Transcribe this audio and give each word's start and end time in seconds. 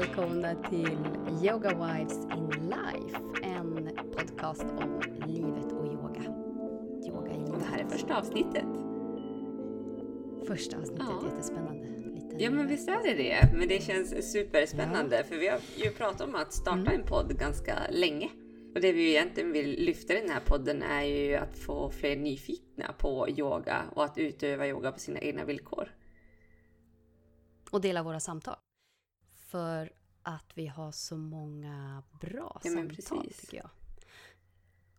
välkomna 0.00 0.54
till 0.54 0.98
Yoga 1.42 1.70
Wives 1.70 2.16
in 2.36 2.48
Life. 2.50 3.18
En 3.42 3.90
podcast 4.12 4.62
om 4.62 5.00
livet 5.26 5.72
och 5.72 5.86
yoga. 5.86 6.22
Yoga 7.08 7.30
i 7.32 7.38
livet. 7.38 7.58
Det 7.60 7.64
här 7.64 7.78
är 7.78 7.88
första 7.88 8.16
avsnittet. 8.18 8.64
Första 10.46 10.76
avsnittet, 10.78 11.06
Ja. 11.08 11.28
jättespännande. 11.28 11.86
Lite 12.14 12.36
Ja 12.44 12.50
men 12.50 12.68
visst 12.68 12.88
är 12.88 13.02
det 13.04 13.14
det. 13.14 13.48
Men 13.58 13.68
det 13.68 13.82
känns 13.82 14.32
superspännande 14.32 15.24
för 15.24 15.36
vi 15.36 15.48
har 15.48 15.60
ju 15.76 15.90
pratat 15.90 16.20
om 16.20 16.34
att 16.34 16.52
starta 16.52 16.78
Mm. 16.80 17.00
en 17.00 17.06
podd 17.06 17.38
ganska 17.38 17.78
länge. 17.90 18.28
Och 18.74 18.80
det 18.80 18.92
vi 18.92 19.10
egentligen 19.10 19.52
vill 19.52 19.84
lyfta 19.84 20.14
i 20.14 20.20
den 20.20 20.30
här 20.30 20.42
podden 20.46 20.82
är 20.82 21.02
ju 21.04 21.34
att 21.34 21.58
få 21.58 21.90
fler 21.90 22.16
nyfikna 22.16 22.92
på 22.98 23.28
yoga 23.28 23.82
och 23.94 24.04
att 24.04 24.18
utöva 24.18 24.66
yoga 24.66 24.92
på 24.92 24.98
sina 24.98 25.18
egna 25.20 25.44
villkor. 25.44 25.88
Och 27.70 27.80
dela 27.80 28.02
våra 28.02 28.20
samtal. 28.20 28.56
För 29.48 29.92
att 30.22 30.50
vi 30.54 30.66
har 30.66 30.92
så 30.92 31.16
många 31.16 32.02
bra 32.20 32.60
Ja, 32.64 32.70
samtal 32.70 32.88
precis. 33.22 33.40
tycker 33.40 33.56
jag. 33.56 33.70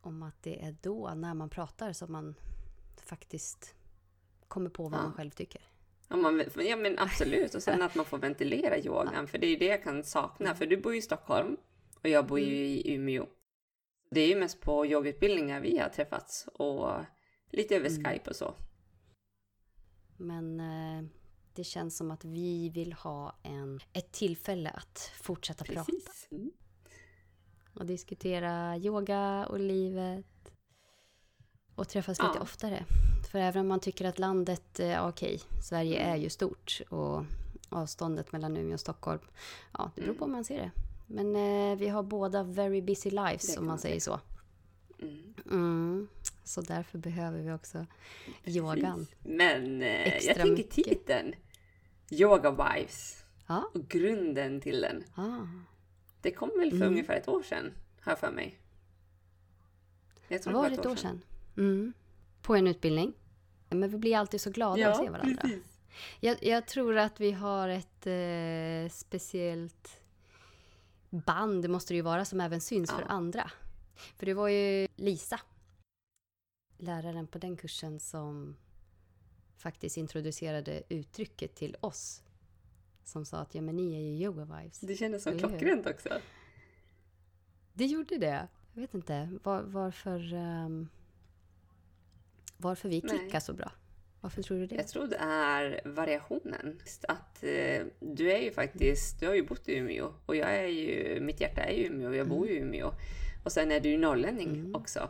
Om 0.02 0.24
att 0.24 0.44
det 0.44 0.64
är 0.66 0.76
då, 0.82 1.14
när 1.16 1.34
man 1.34 1.50
pratar, 1.50 1.94
som 1.94 2.12
man 2.12 2.36
faktiskt 3.04 3.76
kommer 4.48 4.70
på 4.70 4.84
vad 4.84 5.00
Ja. 5.00 5.04
man 5.04 5.14
själv 5.14 5.32
tycker. 5.32 5.62
Om 6.08 6.22
man, 6.22 6.44
ja 6.56 6.76
men 6.76 7.00
absolut. 7.00 7.56
Och 7.56 7.64
sen 7.64 7.82
att 7.82 7.96
man 7.96 8.06
får 8.06 8.18
ventilera 8.18 8.78
yogan. 8.86 9.28
För 9.28 9.38
det 9.38 9.48
är 9.48 9.50
ju 9.50 9.56
det 9.58 9.66
jag 9.66 9.84
kan 9.84 10.04
sakna. 10.04 10.56
För 10.56 10.66
du 10.66 10.78
bor 10.78 10.94
ju 10.94 11.00
i 11.00 11.02
Stockholm 11.02 11.58
och 12.02 12.10
jag 12.10 12.28
bor 12.28 12.40
ju 12.40 12.56
i 12.68 12.94
Umeå. 12.94 13.26
Det 14.12 14.22
är 14.22 14.28
ju 14.28 14.40
mest 14.40 14.62
på 14.62 14.86
yogautbildningar 14.86 15.62
vi 15.62 15.78
har 15.78 15.90
träffats 15.90 16.48
och 16.54 16.96
lite 17.50 17.76
över 17.76 17.90
Mm. 17.90 18.04
Skype 18.06 18.30
och 18.30 18.36
så. 18.36 18.56
Men 20.18 20.60
eh, 20.60 21.04
det 21.60 21.64
känns 21.64 21.98
som 21.98 22.12
att 22.12 22.26
vi 22.26 22.70
vill 22.70 22.94
ha 22.94 23.36
en, 23.44 23.80
ett 23.94 24.12
tillfälle 24.12 24.70
att 24.70 25.12
fortsätta 25.22 25.66
prata. 25.66 25.84
Precis. 25.92 26.28
Mm. 26.32 26.52
och 27.74 27.86
diskutera 27.86 28.78
yoga 28.78 29.46
och 29.50 29.60
livet. 29.60 30.26
Och 31.76 31.88
träffas 31.90 32.20
lite 32.20 32.32
Ja. 32.36 32.42
oftare. 32.42 32.86
För 33.32 33.40
även 33.40 33.62
om 33.62 33.68
man 33.68 33.80
tycker 33.80 34.06
att 34.06 34.20
landet, 34.20 34.80
eh, 34.80 34.88
ja, 34.88 35.10
okej, 35.10 35.42
Sverige 35.64 36.00
är 36.00 36.16
ju 36.16 36.30
stort 36.30 36.82
och 36.90 37.24
avståndet 37.70 38.32
mellan 38.32 38.58
Umeå 38.58 38.74
och 38.74 38.80
Stockholm, 38.80 39.20
ja, 39.74 39.92
det 39.96 40.02
beror 40.02 40.14
på 40.14 40.26
hur 40.26 40.32
man 40.32 40.44
ser 40.46 40.58
det. 40.58 40.72
Men 41.08 41.36
eh, 41.36 41.78
vi 41.78 41.88
har 41.88 42.04
båda 42.04 42.44
very 42.44 42.82
busy 42.82 43.10
lives, 43.10 43.58
om 43.58 43.66
man 43.68 43.80
säger 43.80 44.00
så. 44.00 44.20
Mm. 45.02 45.34
Mm. 45.52 46.08
Så 46.44 46.62
därför 46.62 46.98
behöver 46.98 47.42
vi 47.42 47.52
också 47.52 47.86
yogan. 48.46 49.08
Men 49.24 49.82
eh, 49.82 50.26
jag 50.26 50.36
tänker 50.36 50.52
mycket. 50.52 50.72
titeln. 50.72 51.34
Yoga 52.12 52.52
Wives. 52.52 53.26
Ja, 53.48 53.70
Och 53.74 53.88
grunden 53.88 54.62
till 54.62 54.82
den. 54.82 55.04
ah. 55.16 55.48
Det 56.22 56.32
kom 56.32 56.50
väl 56.60 56.70
för 56.70 56.76
Mm. 56.78 56.88
ungefär 56.90 57.14
ett 57.16 57.28
år 57.28 57.44
sedan, 57.44 57.74
har 58.02 58.12
jag 58.12 58.20
för 58.20 58.32
mig. 58.32 58.60
Jag 60.28 60.52
var 60.54 60.70
det 60.70 60.76
ett 60.76 60.86
år 60.86 60.96
sedan? 60.96 61.22
Mm. 61.58 61.94
På 62.42 62.56
en 62.56 62.68
utbildning. 62.68 63.14
Men 63.70 63.90
vi 63.90 63.98
blir 63.98 64.18
alltid 64.18 64.42
så 64.42 64.50
glada 64.52 64.90
att 64.92 64.98
se 64.98 65.10
varandra. 65.10 65.42
precis. 65.42 65.64
Jag, 66.20 66.44
jag 66.44 66.68
tror 66.68 66.98
att 66.98 67.20
vi 67.20 67.32
har 67.32 67.70
ett 67.70 68.08
eh, 68.08 68.92
speciellt 68.96 70.02
band, 71.10 71.70
måste 71.70 71.94
det 71.94 71.96
ju 71.96 72.02
vara, 72.02 72.26
som 72.26 72.42
även 72.42 72.62
syns 72.62 72.90
Ja. 72.90 72.96
för 72.98 73.04
andra. 73.14 73.52
För 74.18 74.26
det 74.26 74.34
var 74.34 74.48
ju 74.48 74.88
Lisa, 74.96 75.40
läraren 76.78 77.28
på 77.28 77.38
den 77.38 77.58
kursen, 77.58 78.00
som 78.00 78.56
faktiskt 79.60 79.98
introducerade 79.98 80.84
uttrycket 80.90 81.56
till 81.56 81.76
oss. 81.80 82.24
Som 83.04 83.26
sa 83.26 83.38
att 83.38 83.56
ja, 83.56 83.62
men 83.62 83.76
ni 83.76 83.96
är 83.96 84.00
ju 84.00 84.24
yoga 84.26 84.46
wives. 84.46 84.80
Det 84.80 84.96
kändes 84.96 85.24
som 85.24 85.40
klockrent 85.40 85.88
också. 85.88 86.10
Det 87.74 87.86
gjorde 87.86 88.18
det. 88.18 88.48
Jag 88.74 88.82
vet 88.82 88.94
inte 88.94 89.30
var, 89.44 89.62
varför, 89.62 90.34
ehm, 90.34 90.90
varför 92.58 92.90
vi 92.90 93.02
Nej. 93.04 93.18
klickar 93.20 93.40
så 93.40 93.54
bra. 93.54 93.72
Varför 94.22 94.44
tror 94.44 94.58
du 94.60 94.66
det? 94.66 94.76
Jag 94.76 94.88
tror 94.88 95.08
det 95.08 95.16
är 95.16 95.82
variationen. 95.86 96.80
Att 97.08 97.44
eh, 97.44 97.84
du 98.00 98.32
är 98.32 98.40
ju 98.40 98.52
faktiskt, 98.52 99.20
du 99.20 99.28
har 99.28 99.36
ju 99.36 99.44
bott 99.44 99.70
i 99.70 99.76
Umeå 99.78 100.14
och 100.26 100.36
jag 100.36 100.56
är 100.56 100.68
ju, 100.68 101.20
mitt 101.22 101.42
hjärta 101.42 101.62
är 101.62 101.74
ju 101.78 101.84
Umeå, 101.86 102.14
jag 102.14 102.28
bor 102.28 102.48
ju 102.48 102.54
i 102.54 102.58
Umeå. 102.58 102.92
Och 103.44 103.52
sen 103.52 103.72
är 103.72 103.80
du 103.80 103.90
ju 103.90 103.98
norrlänning 103.98 104.50
Mm. 104.50 104.76
också. 104.76 105.10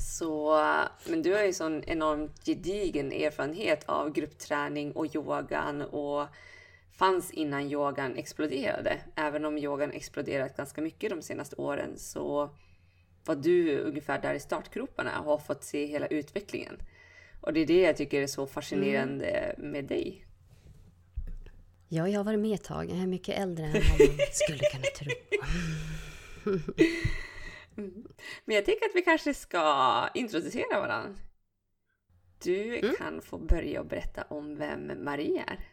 Så, 0.00 0.60
men 1.06 1.22
du 1.22 1.34
har 1.34 1.42
ju 1.42 1.52
sån 1.52 1.84
enormt 1.84 2.44
gedigen 2.46 3.12
erfarenhet 3.12 3.84
av 3.84 4.12
gruppträning 4.12 4.92
och 4.92 5.14
yogan 5.14 5.82
och 5.82 6.26
fanns 6.92 7.30
innan 7.30 7.70
yogan 7.70 8.16
exploderade. 8.16 9.00
Även 9.14 9.44
om 9.44 9.58
yogan 9.58 9.92
exploderat 9.92 10.56
ganska 10.56 10.80
mycket 10.80 11.10
de 11.10 11.22
senaste 11.22 11.56
åren 11.56 11.98
så 11.98 12.50
var 13.24 13.34
du 13.34 13.78
ungefär 13.78 14.22
där 14.22 14.34
i 14.34 14.40
startgroparna 14.40 15.20
och 15.20 15.24
har 15.24 15.38
fått 15.38 15.64
se 15.64 15.86
hela 15.86 16.06
utvecklingen. 16.06 16.76
Och 17.40 17.52
det 17.52 17.60
är 17.60 17.66
det 17.66 17.80
jag 17.80 17.96
tycker 17.96 18.22
är 18.22 18.26
så 18.26 18.46
fascinerande 18.46 19.54
med 19.58 19.84
dig. 19.84 20.26
Ja, 21.88 22.08
jag 22.08 22.20
har 22.20 22.24
varit 22.24 22.38
med 22.40 22.54
ett 22.54 22.64
tag. 22.64 22.90
Jag 22.90 22.98
är 22.98 23.06
mycket 23.06 23.38
äldre 23.38 23.64
än 23.64 23.72
vad 23.72 24.08
man 24.08 24.16
skulle 24.32 24.58
kunna 24.58 24.84
tro. 24.98 25.12
Men 28.44 28.56
jag 28.56 28.64
tänker 28.64 28.86
att 28.86 28.94
vi 28.94 29.02
kanske 29.02 29.34
ska 29.34 30.08
introducera 30.14 30.80
varandra. 30.80 31.14
Du 32.42 32.78
Mm. 32.78 32.94
kan 32.98 33.22
få 33.22 33.38
börja 33.38 33.80
och 33.80 33.86
berätta 33.86 34.22
om 34.22 34.56
vem 34.56 35.04
Marie 35.04 35.44
är. 35.46 35.68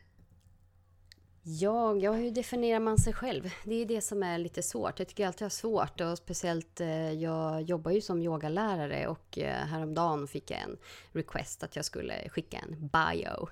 Ja, 1.44 1.96
ja, 1.96 2.12
hur 2.12 2.32
definierar 2.32 2.80
man 2.80 2.98
sig 2.98 3.14
själv? 3.14 3.50
Det 3.66 3.76
är 3.76 3.86
det 3.86 4.02
som 4.02 4.24
är 4.24 4.38
lite 4.38 4.64
svårt. 4.64 5.00
Jag 5.00 5.08
tycker 5.08 5.28
alltid 5.28 5.42
jag 5.42 5.46
har 5.46 5.50
svårt 5.50 6.02
och 6.02 6.18
speciellt 6.18 6.82
eh, 6.82 7.12
jag 7.12 7.62
jobbar 7.62 7.92
ju 7.92 8.02
som 8.02 8.22
yogalärare 8.22 9.08
och 9.08 9.38
eh, 9.38 9.66
häromdagen 9.66 10.28
fick 10.28 10.52
jag 10.52 10.60
en 10.60 10.78
request 11.12 11.64
att 11.64 11.76
jag 11.76 11.86
skulle 11.86 12.30
skicka 12.30 12.58
en 12.58 12.88
bio 12.88 13.50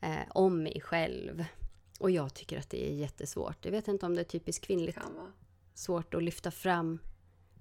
eh, 0.00 0.28
om 0.30 0.62
mig 0.62 0.80
själv. 0.80 1.44
Och 2.00 2.10
jag 2.10 2.34
tycker 2.34 2.58
att 2.58 2.70
det 2.70 2.90
är 2.90 2.94
jättesvårt. 2.94 3.64
Jag 3.64 3.72
vet 3.72 3.88
inte 3.88 4.06
om 4.06 4.14
det 4.14 4.22
är 4.22 4.24
typiskt 4.24 4.64
kvinnligt 4.64 4.98
svårt 5.74 6.14
att 6.14 6.22
lyfta 6.22 6.50
fram 6.50 6.98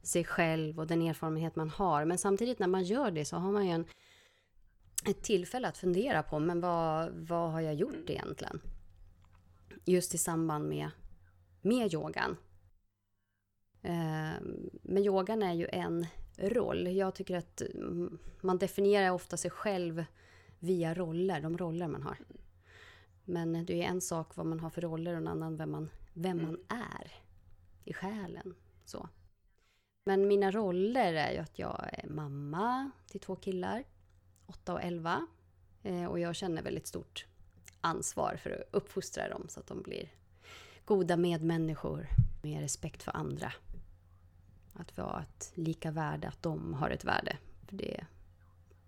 sig 0.02 0.24
själv 0.24 0.80
och 0.80 0.88
den 0.88 1.02
erfarenhet 1.02 1.56
man 1.56 1.70
har. 1.70 2.06
Men 2.06 2.18
samtidigt 2.18 2.60
när 2.60 2.68
man 2.68 2.84
gör 2.84 3.12
det 3.12 3.26
så 3.26 3.38
har 3.38 3.52
man 3.52 3.66
ju 3.66 3.72
en, 3.72 3.86
ett 5.06 5.24
tillfälle 5.24 5.68
att 5.68 5.78
fundera 5.78 6.24
på, 6.24 6.40
men 6.40 6.62
vad, 6.62 7.12
vad 7.12 7.52
har 7.52 7.62
jag 7.62 7.76
gjort 7.76 8.10
egentligen? 8.10 8.62
Just 9.86 10.14
i 10.14 10.18
samband 10.18 10.70
med, 10.70 10.90
med 11.62 11.94
yogan. 11.94 12.38
Eh, 13.82 14.42
Men 14.82 15.04
yogan 15.04 15.44
är 15.44 15.54
ju 15.54 15.68
en 15.72 16.06
roll. 16.38 16.88
Jag 16.88 17.16
tycker 17.16 17.38
att 17.38 17.62
mm, 17.62 18.18
man 18.42 18.58
definierar 18.58 19.12
ofta 19.12 19.38
sig 19.38 19.52
själv 19.52 20.06
via 20.60 20.94
roller, 20.94 21.42
de 21.42 21.58
roller 21.58 21.88
man 21.88 22.04
har. 22.04 22.18
Men 23.26 23.66
det 23.66 23.84
är 23.84 23.88
en 23.88 24.02
sak 24.02 24.36
vad 24.36 24.46
man 24.46 24.60
har 24.60 24.70
för 24.70 24.82
roller 24.82 25.12
och 25.12 25.18
en 25.18 25.28
annan 25.28 25.58
vem 25.58 25.72
man, 25.72 25.90
vem 26.14 26.44
man 26.44 26.60
är 26.68 27.12
i 27.86 27.94
själen. 27.94 28.56
Så. 28.86 29.10
Men 30.08 30.28
mina 30.28 30.52
roller 30.52 31.14
är 31.14 31.32
ju 31.32 31.38
att 31.38 31.60
jag 31.60 31.90
är 31.94 32.08
mamma 32.10 32.92
till 33.08 33.20
två 33.20 33.36
killar, 33.36 33.84
8 34.46 34.74
och 34.74 34.84
11. 34.84 35.28
Eh, 35.84 36.06
och 36.06 36.20
jag 36.20 36.36
känner 36.36 36.62
väldigt 36.62 36.88
stort 36.88 37.26
ansvar 37.82 38.40
för 38.44 38.50
att 38.50 38.76
uppfostra 38.76 39.30
dem 39.30 39.46
så 39.50 39.60
att 39.60 39.68
de 39.68 39.82
blir 39.82 40.10
goda 40.86 41.18
medmänniskor 41.18 42.08
med 42.44 42.62
respekt 42.62 43.04
för 43.04 43.18
andra. 43.18 43.54
Att 44.74 44.98
vara 44.98 45.22
ett 45.30 45.52
lika 45.54 45.92
värde, 45.92 46.28
att 46.28 46.44
de 46.44 46.74
har 46.74 46.90
ett 46.90 47.06
värde. 47.06 47.38
För 47.68 47.76
det 47.76 47.96
är 47.98 48.08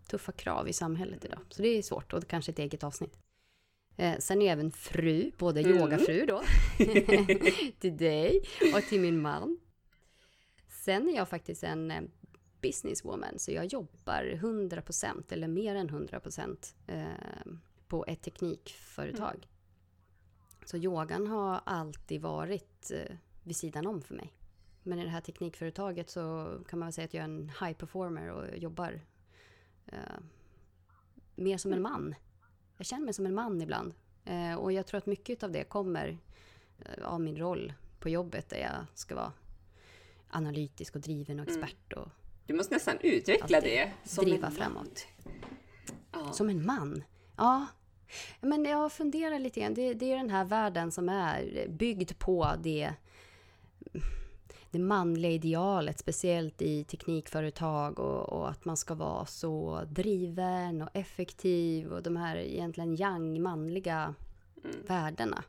tuffa 0.07 0.31
krav 0.31 0.67
i 0.67 0.73
samhället 0.73 1.25
idag. 1.25 1.39
Så 1.49 1.61
det 1.61 1.67
är 1.67 1.81
svårt 1.81 2.13
och 2.13 2.27
kanske 2.27 2.51
ett 2.51 2.59
eget 2.59 2.83
avsnitt. 2.83 3.17
Eh, 3.97 4.17
sen 4.19 4.41
är 4.41 4.45
jag 4.45 4.53
även 4.53 4.71
fru, 4.71 5.31
både 5.37 5.59
Mm. 5.59 5.77
yogafru 5.77 6.25
då, 6.25 6.41
till 7.79 7.97
dig 7.97 8.41
och 8.75 8.83
till 8.83 9.01
min 9.01 9.21
man. 9.21 9.59
Sen 10.89 11.09
är 11.09 11.15
jag 11.15 11.29
faktiskt 11.29 11.63
en 11.63 11.91
eh, 11.91 12.01
businesswoman, 12.61 13.39
så 13.39 13.51
jag 13.51 13.65
jobbar 13.65 14.23
100% 14.23 15.33
eller 15.33 15.47
mer 15.47 15.75
än 15.75 15.89
100% 15.89 16.73
eh, 16.87 17.05
på 17.87 18.05
ett 18.07 18.21
teknikföretag. 18.21 19.47
Så 20.65 20.77
yogan 20.77 21.27
har 21.27 21.61
alltid 21.63 22.21
varit 22.21 22.91
eh, 22.91 23.15
vid 23.43 23.55
sidan 23.55 23.87
om 23.87 24.01
för 24.01 24.15
mig. 24.15 24.33
Men 24.83 24.99
i 24.99 25.03
det 25.03 25.09
här 25.09 25.21
teknikföretaget 25.21 26.09
så 26.09 26.57
kan 26.67 26.79
man 26.79 26.87
väl 26.87 26.93
säga 26.93 27.05
att 27.05 27.13
jag 27.13 27.21
är 27.21 27.29
en 27.29 27.51
high 27.61 27.73
performer 27.73 28.31
och 28.31 28.57
jobbar 28.57 29.01
eh, 29.85 30.19
mer 31.35 31.57
som 31.57 31.73
en 31.73 31.81
man. 31.81 32.15
Jag 32.77 32.85
känner 32.85 33.05
mig 33.05 33.13
som 33.13 33.25
en 33.25 33.35
man 33.35 33.61
ibland. 33.61 33.93
Eh, 34.25 34.55
och 34.55 34.71
jag 34.71 34.87
tror 34.87 34.97
att 34.97 35.05
mycket 35.05 35.43
av 35.43 35.51
det 35.51 35.63
kommer 35.63 36.17
eh, 36.79 37.05
av 37.05 37.21
min 37.21 37.37
roll 37.37 37.73
på 37.99 38.09
jobbet 38.09 38.49
där 38.49 38.57
jag 38.57 38.85
ska 38.93 39.15
vara 39.15 39.33
analytisk 40.29 40.95
och 40.95 41.01
driven 41.01 41.39
och 41.39 41.47
expert 41.47 41.93
och 41.93 42.07
Du 42.45 42.53
måste 42.53 42.73
nästan 42.73 42.97
utveckla 43.01 43.61
det. 43.61 43.91
som 44.03 44.25
driva 44.25 44.47
en 44.47 44.53
framåt. 44.53 45.07
Ja. 46.11 46.31
som 46.31 46.49
en 46.49 46.65
man. 46.65 47.03
Ja, 47.37 47.65
Men 48.41 48.65
jag 48.65 48.91
funderar 48.91 49.39
lite 49.39 49.59
grann. 49.59 49.73
Det, 49.73 49.93
det 49.93 50.11
är 50.11 50.17
den 50.17 50.29
här 50.29 50.45
världen 50.45 50.91
som 50.91 51.09
är 51.09 51.67
byggd 51.69 52.11
på 52.19 52.51
det, 52.63 52.93
det 54.71 54.79
manliga 54.79 55.31
idealet, 55.31 55.99
speciellt 55.99 56.61
i 56.61 56.83
teknikföretag 56.83 57.99
och, 57.99 58.29
och, 58.29 58.49
att 58.49 58.65
man 58.65 58.77
ska 58.77 58.95
vara 58.95 59.25
så 59.25 59.83
driven 59.87 60.81
och 60.81 60.89
effektiv 60.93 61.91
och 61.91 62.03
de 62.03 62.15
här 62.15 62.35
egentligen 62.35 62.95
yang, 62.95 63.41
manliga 63.41 64.15
mm. 64.63 64.75
värdena. 64.87 65.43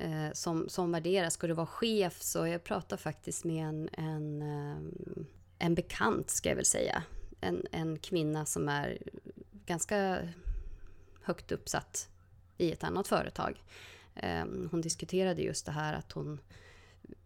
Eh, 0.00 0.32
som, 0.32 0.68
som 0.68 0.92
värderas. 0.92 1.34
Ska 1.34 1.46
du 1.46 1.54
vara 1.54 1.66
chef 1.66 2.22
så 2.22 2.46
jag 2.46 2.64
pratar 2.64 2.96
faktiskt 2.96 3.44
med 3.44 3.68
en, 3.68 3.88
en, 3.92 4.42
eh, 4.42 5.24
en 5.58 5.74
bekant, 5.74 6.30
ska 6.30 6.48
jag 6.48 6.56
väl 6.56 6.64
säga. 6.64 7.02
En, 7.40 7.66
en 7.72 7.98
kvinna 7.98 8.46
som 8.46 8.68
är 8.68 8.98
ganska 9.66 10.18
högt 11.22 11.52
uppsatt 11.52 12.08
i 12.58 12.72
ett 12.72 12.84
annat 12.84 13.08
företag. 13.08 13.62
Ehm, 14.14 14.68
hon 14.70 14.80
diskuterade 14.80 15.42
just 15.42 15.66
det 15.66 15.72
här 15.72 15.94
att 15.94 16.12
hon 16.12 16.40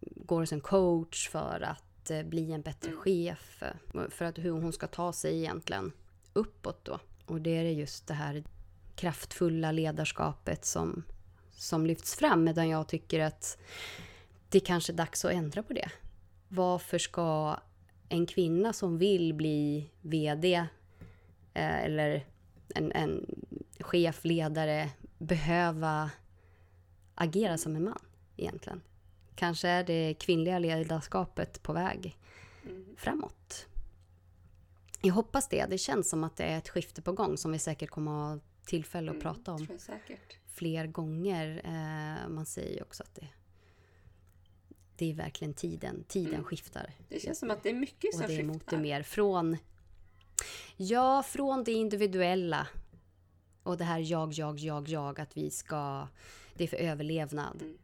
går 0.01 0.45
som 0.45 0.61
coach 0.61 1.29
för 1.29 1.61
att 1.61 2.11
eh, 2.11 2.23
bli 2.23 2.51
en 2.51 2.61
bättre 2.61 2.89
mm. 2.91 3.01
chef. 3.01 3.63
För 4.09 4.25
att 4.25 4.37
hur 4.37 4.51
hon 4.51 4.73
ska 4.73 4.87
ta 4.87 5.13
sig 5.13 5.37
egentligen 5.37 5.91
uppåt 6.33 6.85
då. 6.85 6.99
Och 7.25 7.41
det 7.41 7.57
är 7.57 7.63
just 7.63 8.07
det 8.07 8.13
här 8.13 8.43
kraftfulla 8.95 9.71
ledarskapet 9.71 10.65
som, 10.65 11.03
som 11.55 11.85
lyfts 11.85 12.15
fram. 12.15 12.43
Medan 12.43 12.69
jag 12.69 12.87
tycker 12.87 13.19
att 13.19 13.57
det 14.49 14.59
kanske 14.59 14.93
är 14.93 14.97
dags 14.97 15.25
att 15.25 15.31
ändra 15.31 15.63
på 15.63 15.73
det. 15.73 15.89
Varför 16.47 16.97
ska 16.97 17.59
en 18.09 18.25
kvinna 18.25 18.73
som 18.73 18.97
vill 18.97 19.33
bli 19.33 19.89
VD 20.01 20.55
eh, 21.53 21.83
eller 21.83 22.25
en, 22.75 22.91
en 22.91 23.25
chef, 23.79 24.25
ledare 24.25 24.89
behöva 25.17 26.11
agera 27.15 27.57
som 27.57 27.75
en 27.75 27.83
man 27.83 28.01
egentligen. 28.37 28.81
Kanske 29.35 29.67
är 29.67 29.83
det 29.83 30.13
kvinnliga 30.19 30.59
ledarskapet 30.59 31.63
på 31.63 31.73
väg 31.73 32.17
mm. 32.63 32.95
framåt. 32.97 33.67
Jag 35.01 35.13
hoppas 35.13 35.47
det. 35.49 35.65
Det 35.65 35.77
känns 35.77 36.09
som 36.09 36.23
att 36.23 36.37
det 36.37 36.43
är 36.43 36.57
ett 36.57 36.69
skifte 36.69 37.01
på 37.01 37.11
gång 37.11 37.37
som 37.37 37.51
vi 37.51 37.59
säkert 37.59 37.89
kommer 37.89 38.11
att 38.11 38.41
ha 38.41 38.47
tillfälle 38.65 39.11
att 39.11 39.23
mm, 39.23 39.23
prata 39.23 39.53
om 39.53 39.67
fler 40.55 40.87
gånger. 40.87 41.61
Eh, 41.63 42.29
man 42.29 42.45
säger 42.45 42.75
ju 42.75 42.81
också 42.81 43.03
att 43.03 43.15
det, 43.15 43.27
det 44.95 45.11
är 45.11 45.13
verkligen 45.13 45.53
tiden. 45.53 46.03
Tiden 46.07 46.33
mm. 46.33 46.43
skiftar. 46.43 46.93
Det 47.09 47.19
känns 47.19 47.39
som 47.39 47.51
att 47.51 47.63
det 47.63 47.69
är 47.69 47.73
mycket 47.73 48.13
som 48.13 48.21
skiftar. 48.21 48.23
Och 48.23 48.29
det 48.29 48.39
är 48.39 48.43
mot 48.43 48.67
det 48.67 48.77
mer 48.77 49.03
från... 49.03 49.57
Ja, 50.77 51.23
från 51.23 51.63
det 51.63 51.71
individuella 51.71 52.67
och 53.63 53.77
det 53.77 53.83
här 53.83 53.99
jag, 53.99 54.33
jag, 54.33 54.59
jag, 54.59 54.87
jag, 54.87 55.19
att 55.19 55.37
vi 55.37 55.49
ska... 55.49 56.07
Det 56.53 56.63
är 56.63 56.67
för 56.67 56.77
överlevnad. 56.77 57.61
Mm. 57.61 57.77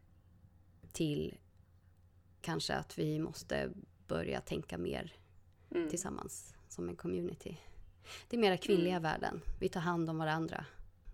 Till 0.91 1.38
kanske 2.41 2.74
att 2.74 2.97
vi 3.00 3.19
måste 3.19 3.69
börja 4.07 4.41
tänka 4.41 4.77
mer 4.77 5.13
mm. 5.71 5.89
tillsammans 5.89 6.53
som 6.69 6.89
en 6.89 6.95
community. 6.95 7.57
Det 8.27 8.35
är 8.35 8.41
mera 8.41 8.57
kvinnliga 8.57 8.95
mm. 8.95 9.03
världen. 9.03 9.41
Vi 9.59 9.69
tar 9.69 9.81
hand 9.81 10.09
om 10.09 10.17
varandra. 10.17 10.65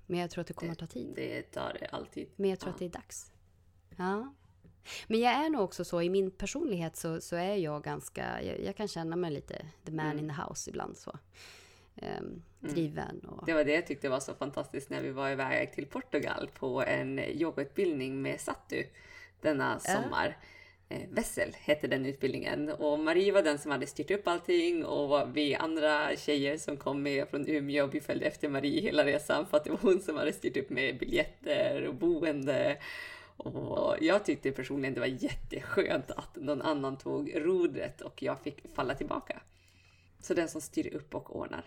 Men 0.08 0.20
jag 0.20 0.30
tror 0.30 0.42
att 0.42 0.48
det 0.48 0.54
kommer 0.54 0.72
att 0.72 0.80
ta 0.80 0.88
tid. 0.88 1.14
Det 1.16 1.42
tar 1.42 1.78
det 1.80 1.86
alltid. 1.86 2.28
Men 2.36 2.50
jag 2.50 2.60
tror 2.60 2.70
ja. 2.70 2.74
att 2.74 2.80
det 2.80 2.86
är 2.86 2.90
dags. 2.90 3.32
Ja. 3.98 4.34
Men 5.08 5.20
jag 5.20 5.34
är 5.34 5.50
nog 5.50 5.62
också 5.62 5.86
så, 5.86 6.02
i 6.02 6.10
min 6.10 6.32
personlighet 6.32 6.96
så, 6.96 7.22
så 7.22 7.36
är 7.36 7.56
jag 7.56 7.84
ganska, 7.84 8.44
jag, 8.44 8.60
jag 8.60 8.76
kan 8.76 8.88
känna 8.88 9.16
mig 9.16 9.32
lite 9.32 9.66
the 9.86 9.92
man 9.92 10.06
mm. 10.06 10.20
in 10.20 10.28
the 10.28 10.42
house 10.42 10.70
ibland 10.70 10.98
så 10.98 11.18
eh, 11.96 12.22
driven. 12.60 13.20
Och... 13.20 13.46
Det 13.46 13.54
var 13.54 13.64
det 13.64 13.74
jag 13.74 13.88
tyckte 13.88 14.10
var 14.10 14.20
så 14.20 14.34
fantastiskt 14.34 14.90
när 14.90 15.02
vi 15.02 15.12
var 15.12 15.30
iväg 15.30 15.74
till 15.74 15.86
Portugal 15.86 16.50
på 16.54 16.84
en 16.84 17.20
yogautbildning 17.20 18.22
med 18.22 18.42
Satu 18.42 18.84
denna 19.42 19.80
sommar. 19.80 20.28
Eh, 20.28 20.34
Vessel 20.90 21.56
hette 21.60 21.88
den 21.88 22.06
utbildningen 22.06 22.70
och 22.70 23.00
Marie 23.00 23.32
var 23.32 23.42
den 23.42 23.60
som 23.60 23.72
hade 23.72 23.88
styrt 23.88 24.12
upp 24.12 24.28
allting 24.28 24.86
och 24.86 25.38
vi 25.38 25.56
andra 25.56 26.16
tjejer 26.16 26.58
som 26.58 26.78
kom 26.78 27.04
med 27.04 27.28
från 27.28 27.48
Umeå, 27.48 27.88
vi 27.88 28.02
följde 28.02 28.26
efter 28.26 28.50
Marie 28.50 28.82
hela 28.82 29.06
resan 29.06 29.46
för 29.46 29.58
att 29.58 29.64
det 29.64 29.70
var 29.70 29.80
hon 29.82 30.02
som 30.02 30.18
hade 30.18 30.34
styrt 30.34 30.58
upp 30.58 30.70
med 30.70 30.98
biljetter 30.98 31.88
och 31.88 31.96
boende. 31.96 32.78
Och 33.38 33.96
jag 34.02 34.26
tyckte 34.26 34.52
personligen 34.52 34.94
det 34.94 35.00
var 35.00 35.08
jätteskönt 35.08 36.12
att 36.12 36.36
någon 36.36 36.62
annan 36.62 36.98
tog 36.98 37.36
rodret 37.36 38.02
och 38.02 38.24
jag 38.24 38.40
fick 38.40 38.76
falla 38.76 38.96
tillbaka. 38.96 39.42
Så 40.20 40.34
den 40.34 40.50
som 40.50 40.62
styr 40.62 40.94
upp 40.94 41.16
och 41.16 41.36
ordnar. 41.36 41.66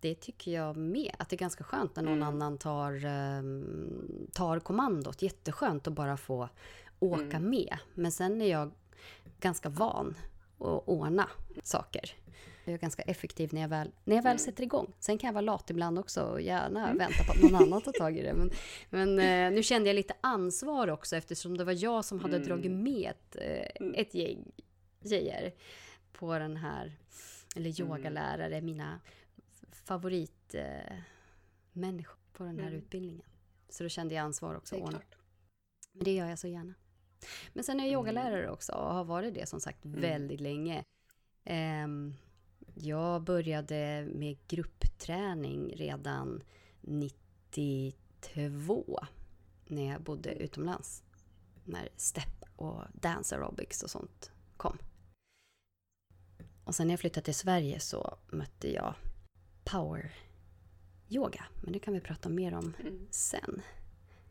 Det 0.00 0.14
tycker 0.14 0.52
jag 0.52 0.76
med. 0.76 1.14
Att 1.18 1.28
det 1.28 1.36
är 1.36 1.38
ganska 1.38 1.64
skönt 1.64 1.96
när 1.96 2.02
någon 2.02 2.22
mm. 2.22 2.28
annan 2.28 2.58
tar, 2.58 3.04
um, 3.04 4.26
tar 4.32 4.60
kommandot. 4.60 5.22
Jätteskönt 5.22 5.86
att 5.86 5.92
bara 5.92 6.16
få 6.16 6.48
åka 7.00 7.36
mm. 7.36 7.50
med. 7.50 7.78
Men 7.94 8.12
sen 8.12 8.42
är 8.42 8.50
jag 8.50 8.70
ganska 9.40 9.68
van 9.68 10.14
att 10.58 10.88
ordna 10.88 11.28
saker. 11.62 12.14
Jag 12.64 12.74
är 12.74 12.78
ganska 12.78 13.02
effektiv 13.02 13.50
när 13.52 13.60
jag 13.60 13.68
väl, 13.68 13.90
när 14.04 14.16
jag 14.16 14.22
väl 14.22 14.30
mm. 14.30 14.38
sätter 14.38 14.62
igång. 14.62 14.92
Sen 14.98 15.18
kan 15.18 15.28
jag 15.28 15.34
vara 15.34 15.40
lat 15.40 15.70
ibland 15.70 15.98
också 15.98 16.22
och 16.22 16.40
gärna 16.40 16.84
mm. 16.84 16.98
vänta 16.98 17.24
på 17.24 17.32
att 17.32 17.42
någon 17.42 17.54
annan 17.54 17.82
tar 17.82 17.92
tag 17.92 18.18
i 18.18 18.22
det. 18.22 18.34
Men, 18.34 18.50
men 18.90 19.18
eh, 19.18 19.50
nu 19.56 19.62
kände 19.62 19.88
jag 19.88 19.94
lite 19.94 20.14
ansvar 20.20 20.88
också 20.88 21.16
eftersom 21.16 21.56
det 21.56 21.64
var 21.64 21.84
jag 21.84 22.04
som 22.04 22.20
hade 22.20 22.36
mm. 22.36 22.48
dragit 22.48 22.72
med 22.72 23.10
ett, 23.10 23.36
eh, 23.36 23.86
mm. 23.86 23.94
ett 23.96 24.14
gäng 24.14 24.52
tjejer 25.04 25.54
på 26.12 26.38
den 26.38 26.56
här, 26.56 26.92
eller 27.56 27.80
mm. 27.80 27.92
yogalärare, 27.92 28.60
mina 28.60 29.00
favoritmänniskor 29.72 32.14
eh, 32.14 32.20
på 32.32 32.44
den 32.44 32.58
här 32.58 32.66
mm. 32.66 32.78
utbildningen. 32.78 33.26
Så 33.68 33.82
då 33.82 33.88
kände 33.88 34.14
jag 34.14 34.22
ansvar 34.22 34.54
också. 34.54 34.76
Det 34.76 34.82
Men 35.92 36.04
det 36.04 36.14
gör 36.14 36.26
jag 36.26 36.38
så 36.38 36.48
gärna. 36.48 36.74
Men 37.52 37.64
sen 37.64 37.80
är 37.80 37.84
jag 37.84 37.92
yogalärare 37.92 38.42
mm. 38.42 38.52
också 38.52 38.72
och 38.72 38.94
har 38.94 39.04
varit 39.04 39.34
det 39.34 39.48
som 39.48 39.60
sagt 39.60 39.84
mm. 39.84 40.00
väldigt 40.00 40.40
länge. 40.40 40.84
Um, 41.84 42.14
jag 42.74 43.22
började 43.22 44.08
med 44.14 44.36
gruppträning 44.48 45.72
redan 45.76 46.42
92 46.80 49.00
när 49.66 49.92
jag 49.92 50.02
bodde 50.02 50.34
utomlands. 50.34 51.02
När 51.64 51.88
step 51.96 52.44
och 52.56 52.82
dance 52.92 53.36
aerobics 53.36 53.82
och 53.82 53.90
sånt 53.90 54.32
kom. 54.56 54.78
Och 56.64 56.74
sen 56.74 56.86
när 56.86 56.92
jag 56.92 57.00
flyttade 57.00 57.24
till 57.24 57.34
Sverige 57.34 57.80
så 57.80 58.18
mötte 58.30 58.72
jag 58.72 58.94
power 59.64 60.12
yoga. 61.08 61.44
Men 61.62 61.72
det 61.72 61.78
kan 61.78 61.94
vi 61.94 62.00
prata 62.00 62.28
mer 62.28 62.54
om 62.54 62.74
mm. 62.80 63.06
sen. 63.10 63.62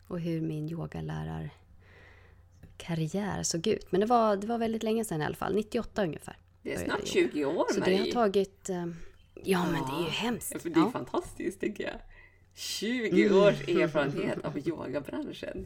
Och 0.07 0.19
hur 0.19 0.41
min 0.41 0.67
yogalärarkarriär 2.79 3.43
såg 3.43 3.67
ut. 3.67 3.91
Men 3.91 4.01
det 4.01 4.07
var, 4.07 4.35
det 4.35 4.47
var 4.47 4.57
väldigt 4.57 4.83
länge 4.83 5.05
sedan 5.05 5.21
i 5.21 5.25
alla 5.25 5.35
fall. 5.35 5.55
98 5.55 6.03
ungefär. 6.03 6.37
Det 6.61 6.73
är 6.73 6.85
snart 6.85 7.07
20 7.07 7.45
år, 7.45 7.65
Så 7.73 7.79
Marie. 7.79 7.97
det 7.97 8.03
har 8.03 8.11
tagit... 8.11 8.69
Eh, 8.69 8.85
ja, 9.43 9.65
men 9.71 9.81
det 9.81 10.01
är 10.01 10.03
ju 10.03 10.09
hemskt. 10.09 10.51
Ja, 10.53 10.59
för 10.59 10.69
det 10.69 10.79
är 10.79 10.83
ja. 10.83 10.91
fantastiskt, 10.91 11.61
tycker 11.61 11.83
jag. 11.83 11.99
20 12.53 13.25
mm. 13.25 13.37
års 13.37 13.67
erfarenhet 13.69 14.45
av 14.45 14.67
yogabranschen. 14.67 15.65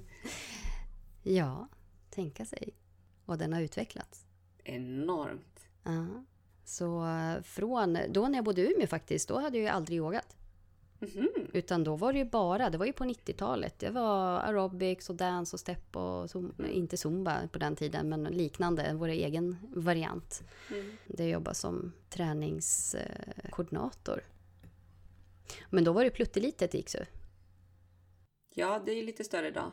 Ja, 1.23 1.67
tänka 2.09 2.45
sig. 2.45 2.69
Och 3.25 3.37
den 3.37 3.53
har 3.53 3.61
utvecklats. 3.61 4.25
Enormt. 4.63 5.59
Ja. 5.83 6.07
Så 6.65 7.05
eh, 7.05 7.41
från, 7.41 7.97
då 8.09 8.27
när 8.27 8.37
jag 8.37 8.45
bodde 8.45 8.61
i 8.61 8.73
Umeå 8.73 8.87
faktiskt, 8.87 9.29
då 9.29 9.39
hade 9.39 9.57
jag 9.57 9.63
ju 9.63 9.69
aldrig 9.69 9.97
yogat. 9.97 10.35
Mm 11.03 11.29
-hmm. 11.35 11.49
Utan 11.53 11.83
då 11.83 11.95
var 11.95 12.13
det 12.13 12.19
ju 12.19 12.25
bara, 12.25 12.69
det 12.69 12.77
var 12.77 12.85
ju 12.85 12.93
på 12.93 13.03
90-talet. 13.03 13.79
Det 13.79 13.89
var 13.89 14.39
aerobics 14.39 15.09
och 15.09 15.15
dance 15.15 15.55
och 15.55 15.59
step 15.59 15.95
och 15.95 16.29
zumba, 16.29 16.67
inte 16.67 16.97
zumba 16.97 17.47
på 17.47 17.59
den 17.59 17.75
tiden, 17.75 18.09
men 18.09 18.23
liknande, 18.23 18.93
vår 18.93 19.07
egen 19.07 19.57
variant. 19.75 20.43
Mm. 20.71 20.97
Där 21.07 21.23
jag 21.23 21.31
jobbade 21.31 21.55
som 21.55 21.93
träningskoordinator. 22.09 24.21
Men 25.69 25.83
då 25.83 25.93
var 25.93 26.03
det 26.03 26.09
pluttelitet 26.09 26.75
i 26.75 26.79
Iksu. 26.79 27.05
Ja, 28.55 28.81
det 28.85 28.91
är 28.91 29.03
lite 29.03 29.23
större 29.23 29.47
idag. 29.47 29.71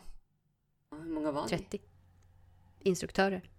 Hur 0.91 1.11
många 1.11 1.33
var 1.33 1.43
ni? 1.43 1.49
30 1.49 1.81
instruktörer. 2.81 3.51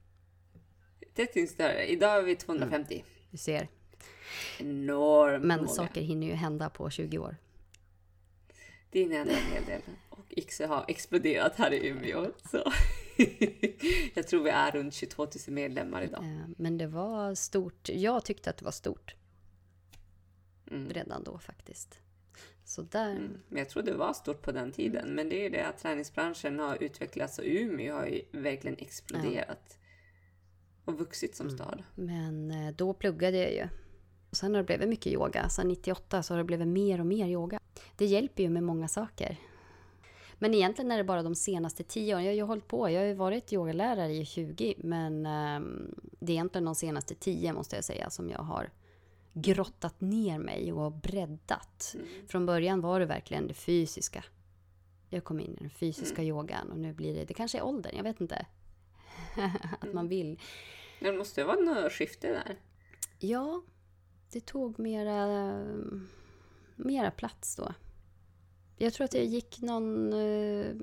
30 1.15 1.39
instruktörer. 1.39 1.81
Idag 1.81 2.19
är 2.19 2.23
vi 2.23 2.35
250. 2.35 2.93
Mm. 2.93 3.05
Du 3.31 3.37
ser. 3.37 3.67
Enormt 4.59 5.45
Men 5.45 5.59
många. 5.59 5.69
saker 5.69 6.01
hinner 6.01 6.27
ju 6.27 6.33
hända 6.33 6.69
på 6.69 6.89
20 6.89 7.17
år. 7.17 7.37
Det 8.91 9.13
hända 9.13 9.33
en 9.33 9.51
hel 9.53 9.65
del. 9.65 9.81
Och 10.09 10.33
Yxe 10.37 10.65
har 10.65 10.85
exploderat 10.87 11.55
här 11.55 11.73
i 11.73 11.87
Umeå. 11.87 12.27
Så. 12.51 12.57
jag 14.13 14.27
tror 14.27 14.43
vi 14.43 14.49
är 14.49 14.71
runt 14.71 14.93
22 14.93 15.23
000 15.23 15.31
medlemmar 15.47 16.01
idag. 16.01 16.25
Men 16.57 16.77
det 16.77 16.87
var 16.87 17.35
stort. 17.35 17.89
Jag 17.89 18.25
tyckte 18.25 18.49
att 18.49 18.57
det 18.57 18.65
var 18.65 18.71
stort. 18.71 19.15
Mm. 20.71 20.89
Redan 20.89 21.23
då 21.23 21.37
faktiskt. 21.37 21.99
Så 22.63 22.81
där... 22.81 23.11
Mm. 23.11 23.41
Men 23.47 23.57
jag 23.57 23.69
tror 23.69 23.83
det 23.83 23.93
var 23.93 24.13
stort 24.13 24.41
på 24.41 24.51
den 24.51 24.71
tiden. 24.71 25.15
Men 25.15 25.29
det 25.29 25.35
är 25.35 25.43
ju 25.43 25.49
det 25.49 25.67
att 25.67 25.77
träningsbranschen 25.77 26.59
har 26.59 26.83
utvecklats 26.83 27.39
och 27.39 27.45
Umeå 27.47 27.95
har 27.95 28.05
ju 28.05 28.21
verkligen 28.31 28.77
exploderat. 28.77 29.77
Ja. 29.77 29.77
Och 30.85 30.99
vuxit 30.99 31.35
som 31.35 31.47
mm. 31.47 31.57
stad. 31.57 31.83
Men 31.95 32.51
eh, 32.51 32.75
då 32.75 32.93
pluggade 32.93 33.37
jag 33.37 33.53
ju. 33.53 33.67
Sen 34.31 34.53
har 34.53 34.61
det 34.61 34.65
blivit 34.65 34.89
mycket 34.89 35.13
yoga. 35.13 35.49
Sen 35.49 35.67
98 35.67 36.23
så 36.23 36.33
har 36.33 36.37
det 36.37 36.43
blivit 36.43 36.67
mer 36.67 36.99
och 36.99 37.05
mer 37.05 37.27
yoga. 37.27 37.59
Det 37.95 38.05
hjälper 38.05 38.43
ju 38.43 38.49
med 38.49 38.63
många 38.63 38.87
saker. 38.87 39.37
Men 40.41 40.53
egentligen 40.53 40.91
är 40.91 40.97
det 40.97 41.03
bara 41.03 41.23
de 41.23 41.35
senaste 41.35 41.83
tio 41.83 42.15
åren. 42.15 42.25
Jag 42.25 42.31
har 42.31 42.35
ju 42.35 42.41
hållit 42.41 42.67
på. 42.67 42.89
Jag 42.89 43.01
har 43.01 43.07
ju 43.07 43.13
varit 43.13 43.53
yogalärare 43.53 44.13
i 44.13 44.25
20. 44.25 44.75
Men 44.77 45.25
um, 45.25 45.95
det 46.19 46.31
är 46.31 46.33
egentligen 46.33 46.65
de 46.65 46.75
senaste 46.75 47.15
tio 47.15 47.53
måste 47.53 47.75
jag 47.75 47.85
säga 47.85 48.09
som 48.09 48.29
jag 48.29 48.39
har 48.39 48.69
grottat 49.33 50.01
ner 50.01 50.39
mig 50.39 50.73
och 50.73 50.91
breddat. 50.91 51.95
Mm. 51.95 52.07
Från 52.27 52.45
början 52.45 52.81
var 52.81 52.99
det 52.99 53.05
verkligen 53.05 53.47
det 53.47 53.53
fysiska. 53.53 54.23
Jag 55.09 55.23
kom 55.23 55.39
in 55.39 55.53
i 55.53 55.59
den 55.59 55.69
fysiska 55.69 56.21
mm. 56.21 56.29
yogan 56.29 56.71
och 56.71 56.77
nu 56.77 56.93
blir 56.93 57.15
det, 57.15 57.25
det 57.25 57.33
kanske 57.33 57.57
är 57.57 57.63
åldern, 57.63 57.95
jag 57.95 58.03
vet 58.03 58.21
inte. 58.21 58.45
att 59.81 59.93
man 59.93 60.05
mm. 60.05 60.07
vill. 60.07 60.39
Det 60.99 61.11
måste 61.11 61.43
vara 61.43 61.59
något 61.59 61.91
skifte 61.91 62.27
där. 62.27 62.55
Ja, 63.19 63.61
det 64.31 64.45
tog 64.45 64.79
mera, 64.79 65.53
mera 66.75 67.11
plats 67.11 67.55
då. 67.55 67.73
Jag 68.77 68.93
tror 68.93 69.05
att 69.05 69.13
jag 69.13 69.25
gick 69.25 69.61
någon... 69.61 70.13
Eh, 70.13 70.75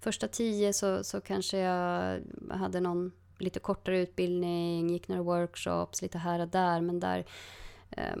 första 0.00 0.28
tio 0.28 0.72
så, 0.72 1.04
så 1.04 1.20
kanske 1.20 1.58
jag 1.58 2.22
hade 2.50 2.80
någon 2.80 3.12
lite 3.38 3.60
kortare 3.60 4.00
utbildning, 4.00 4.90
gick 4.90 5.08
några 5.08 5.22
workshops 5.22 6.02
lite 6.02 6.18
här 6.18 6.40
och 6.40 6.48
där. 6.48 6.80
Men 6.80 7.00
där 7.00 7.26
eh, 7.90 8.16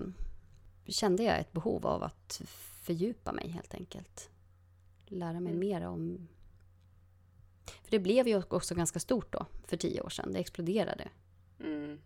kände 0.86 1.22
jag 1.22 1.38
ett 1.38 1.52
behov 1.52 1.86
av 1.86 2.02
att 2.02 2.42
fördjupa 2.82 3.32
mig 3.32 3.48
helt 3.48 3.74
enkelt. 3.74 4.30
Lära 5.06 5.40
mig 5.40 5.52
mm. 5.52 5.58
mer 5.58 5.86
om... 5.86 6.28
För 7.82 7.90
det 7.90 7.98
blev 7.98 8.28
ju 8.28 8.42
också 8.50 8.74
ganska 8.74 9.00
stort 9.00 9.32
då, 9.32 9.46
för 9.66 9.76
tio 9.76 10.00
år 10.00 10.10
sedan. 10.10 10.32
Det 10.32 10.38
exploderade. 10.38 11.08
Mm. 11.60 11.98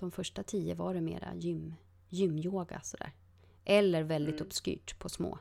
De 0.00 0.10
första 0.10 0.42
tio 0.42 0.74
var 0.74 0.94
det 0.94 1.00
mera 1.00 1.34
gym, 1.34 1.74
gymyoga 2.08 2.80
sådär. 2.80 3.12
Eller 3.64 4.02
väldigt 4.02 4.34
mm. 4.34 4.46
obskyrt 4.46 4.98
på 4.98 5.08
små, 5.08 5.38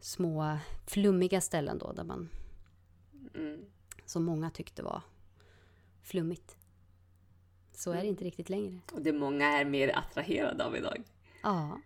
små 0.00 0.58
flummiga 0.86 1.40
ställen 1.40 1.78
då, 1.78 1.92
där 1.92 2.04
man... 2.04 2.28
Mm. 3.34 3.64
Som 4.06 4.24
många 4.24 4.50
tyckte 4.50 4.82
var 4.82 5.02
flummigt. 6.02 6.56
Så 7.72 7.90
är 7.90 7.94
det 7.94 8.00
mm. 8.00 8.10
inte 8.10 8.24
riktigt 8.24 8.48
längre. 8.48 8.80
Och 8.92 9.02
det 9.02 9.12
många 9.12 9.46
är 9.46 9.64
mer 9.64 9.98
attraherade 9.98 10.64
av 10.64 10.76
idag. 10.76 11.02
Ja. 11.42 11.80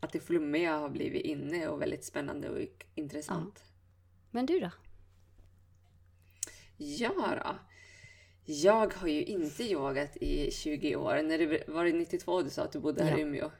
Att 0.00 0.12
det 0.12 0.20
flummiga 0.20 0.78
har 0.78 0.88
blivit 0.88 1.24
inne 1.24 1.68
och 1.68 1.82
väldigt 1.82 2.04
spännande 2.04 2.50
och 2.50 2.86
intressant. 2.94 3.62
Ja. 3.64 3.72
Men 4.30 4.46
du 4.46 4.60
då? 4.60 4.70
Ja 6.76 7.42
då. 7.44 7.71
Jag 8.44 8.94
har 8.94 9.08
ju 9.08 9.24
inte 9.24 9.62
yogat 9.62 10.16
i 10.16 10.50
20 10.50 10.96
år. 10.96 11.22
När 11.22 11.38
det 11.38 11.68
var 11.68 11.84
det 11.84 11.92
92 11.92 12.42
du 12.42 12.50
sa 12.50 12.62
att 12.62 12.72
du 12.72 12.80
bodde 12.80 13.04
här 13.04 13.10
ja. 13.10 13.18
i 13.18 13.20
Umeå? 13.20 13.50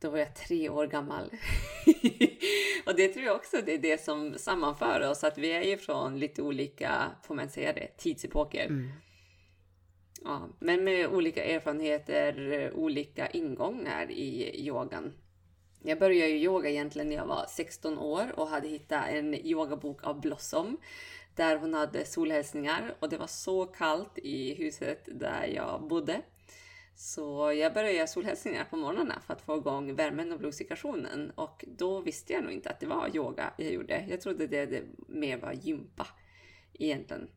Då 0.00 0.10
var 0.10 0.18
jag 0.18 0.36
tre 0.36 0.68
år 0.68 0.86
gammal. 0.86 1.24
och 2.86 2.96
det 2.96 3.08
tror 3.08 3.24
jag 3.24 3.36
också 3.36 3.56
det 3.66 3.74
är 3.74 3.78
det 3.78 4.00
som 4.00 4.34
sammanför 4.38 5.10
oss, 5.10 5.24
att 5.24 5.38
vi 5.38 5.52
är 5.52 5.62
ju 5.62 5.76
från 5.76 6.18
lite 6.18 6.42
olika, 6.42 7.10
får 7.22 7.34
man 7.34 7.48
säga 7.48 7.72
det, 7.72 7.88
tidsepoker. 7.96 8.66
Mm. 8.66 8.88
Ja, 10.24 10.48
men 10.58 10.84
med 10.84 11.08
olika 11.08 11.44
erfarenheter, 11.44 12.72
olika 12.74 13.26
ingångar 13.26 14.10
i 14.10 14.60
yogan. 14.66 15.12
Jag 15.82 15.98
började 15.98 16.30
ju 16.30 16.38
yoga 16.38 16.70
egentligen 16.70 17.08
när 17.08 17.16
jag 17.16 17.26
var 17.26 17.46
16 17.48 17.98
år 17.98 18.32
och 18.36 18.48
hade 18.48 18.68
hittat 18.68 19.08
en 19.08 19.34
yogabok 19.34 20.04
av 20.04 20.20
Blossom 20.20 20.76
där 21.36 21.56
hon 21.56 21.74
hade 21.74 22.04
solhälsningar 22.04 22.94
och 22.98 23.08
det 23.08 23.18
var 23.18 23.26
så 23.26 23.66
kallt 23.66 24.18
i 24.18 24.54
huset 24.54 25.08
där 25.12 25.44
jag 25.44 25.88
bodde. 25.88 26.22
Så 26.94 27.52
jag 27.52 27.74
började 27.74 27.92
göra 27.92 28.06
solhälsningar 28.06 28.64
på 28.64 28.76
morgnarna 28.76 29.20
för 29.26 29.34
att 29.34 29.42
få 29.42 29.56
igång 29.56 29.94
värmen 29.94 30.32
och 30.32 30.38
blodcirkulationen. 30.38 31.30
Och 31.34 31.64
då 31.68 32.00
visste 32.00 32.32
jag 32.32 32.42
nog 32.42 32.52
inte 32.52 32.70
att 32.70 32.80
det 32.80 32.86
var 32.86 33.16
yoga 33.16 33.52
jag 33.56 33.72
gjorde. 33.72 34.06
Jag 34.08 34.20
trodde 34.20 34.46
det, 34.46 34.66
det 34.66 34.82
mer 35.08 35.36
var 35.36 35.52
gympa 35.52 36.06
egentligen. 36.72 37.28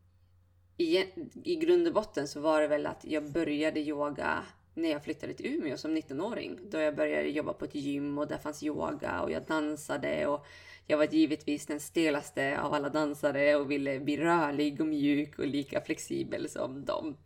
I, 0.78 0.98
I 1.44 1.56
grund 1.56 1.88
och 1.88 1.94
botten 1.94 2.28
så 2.28 2.40
var 2.40 2.62
det 2.62 2.68
väl 2.68 2.86
att 2.86 3.06
jag 3.06 3.32
började 3.32 3.80
yoga 3.80 4.44
när 4.80 4.90
jag 4.90 5.04
flyttade 5.04 5.34
till 5.34 5.46
Umeå 5.46 5.78
som 5.78 5.98
19-åring. 5.98 6.60
Då 6.70 6.78
jag 6.78 6.96
började 6.96 7.30
jobba 7.30 7.54
på 7.54 7.66
ett 7.66 7.76
gym 7.76 8.18
och 8.18 8.28
där 8.28 8.38
fanns 8.38 8.64
yoga 8.64 9.22
och 9.22 9.32
jag 9.32 9.44
dansade 9.44 10.28
och 10.28 10.46
jag 10.88 10.98
var 10.98 11.06
givetvis 11.06 11.66
den 11.66 11.80
stelaste 11.80 12.62
av 12.62 12.74
alla 12.74 12.90
dansare 12.90 13.56
och 13.56 13.72
ville 13.72 14.00
bli 14.00 14.18
rörlig 14.18 14.82
och 14.82 14.88
mjuk 14.88 15.40
och 15.40 15.48
lika 15.48 15.82
flexibel 15.82 16.50
som 16.50 16.86
dem. 16.86 17.18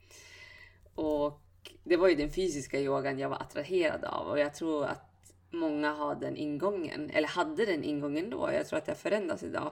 Och 0.95 1.41
det 1.83 1.97
var 1.97 2.07
ju 2.07 2.15
den 2.15 2.31
fysiska 2.31 2.79
yogan 2.79 3.19
jag 3.19 3.29
var 3.29 3.37
attraherad 3.37 4.03
av 4.03 4.27
och 4.27 4.39
jag 4.39 4.53
tror 4.53 4.85
att 4.85 5.13
många 5.49 5.93
har 5.93 6.15
den 6.15 6.37
ingången, 6.37 7.09
eller 7.09 7.27
hade 7.27 7.65
den 7.65 7.83
ingången 7.83 8.29
då. 8.29 8.49
Jag 8.53 8.67
tror 8.67 8.77
att 8.79 8.85
det 8.85 8.91
har 8.91 8.97
förändrats 8.97 9.43
idag. 9.43 9.71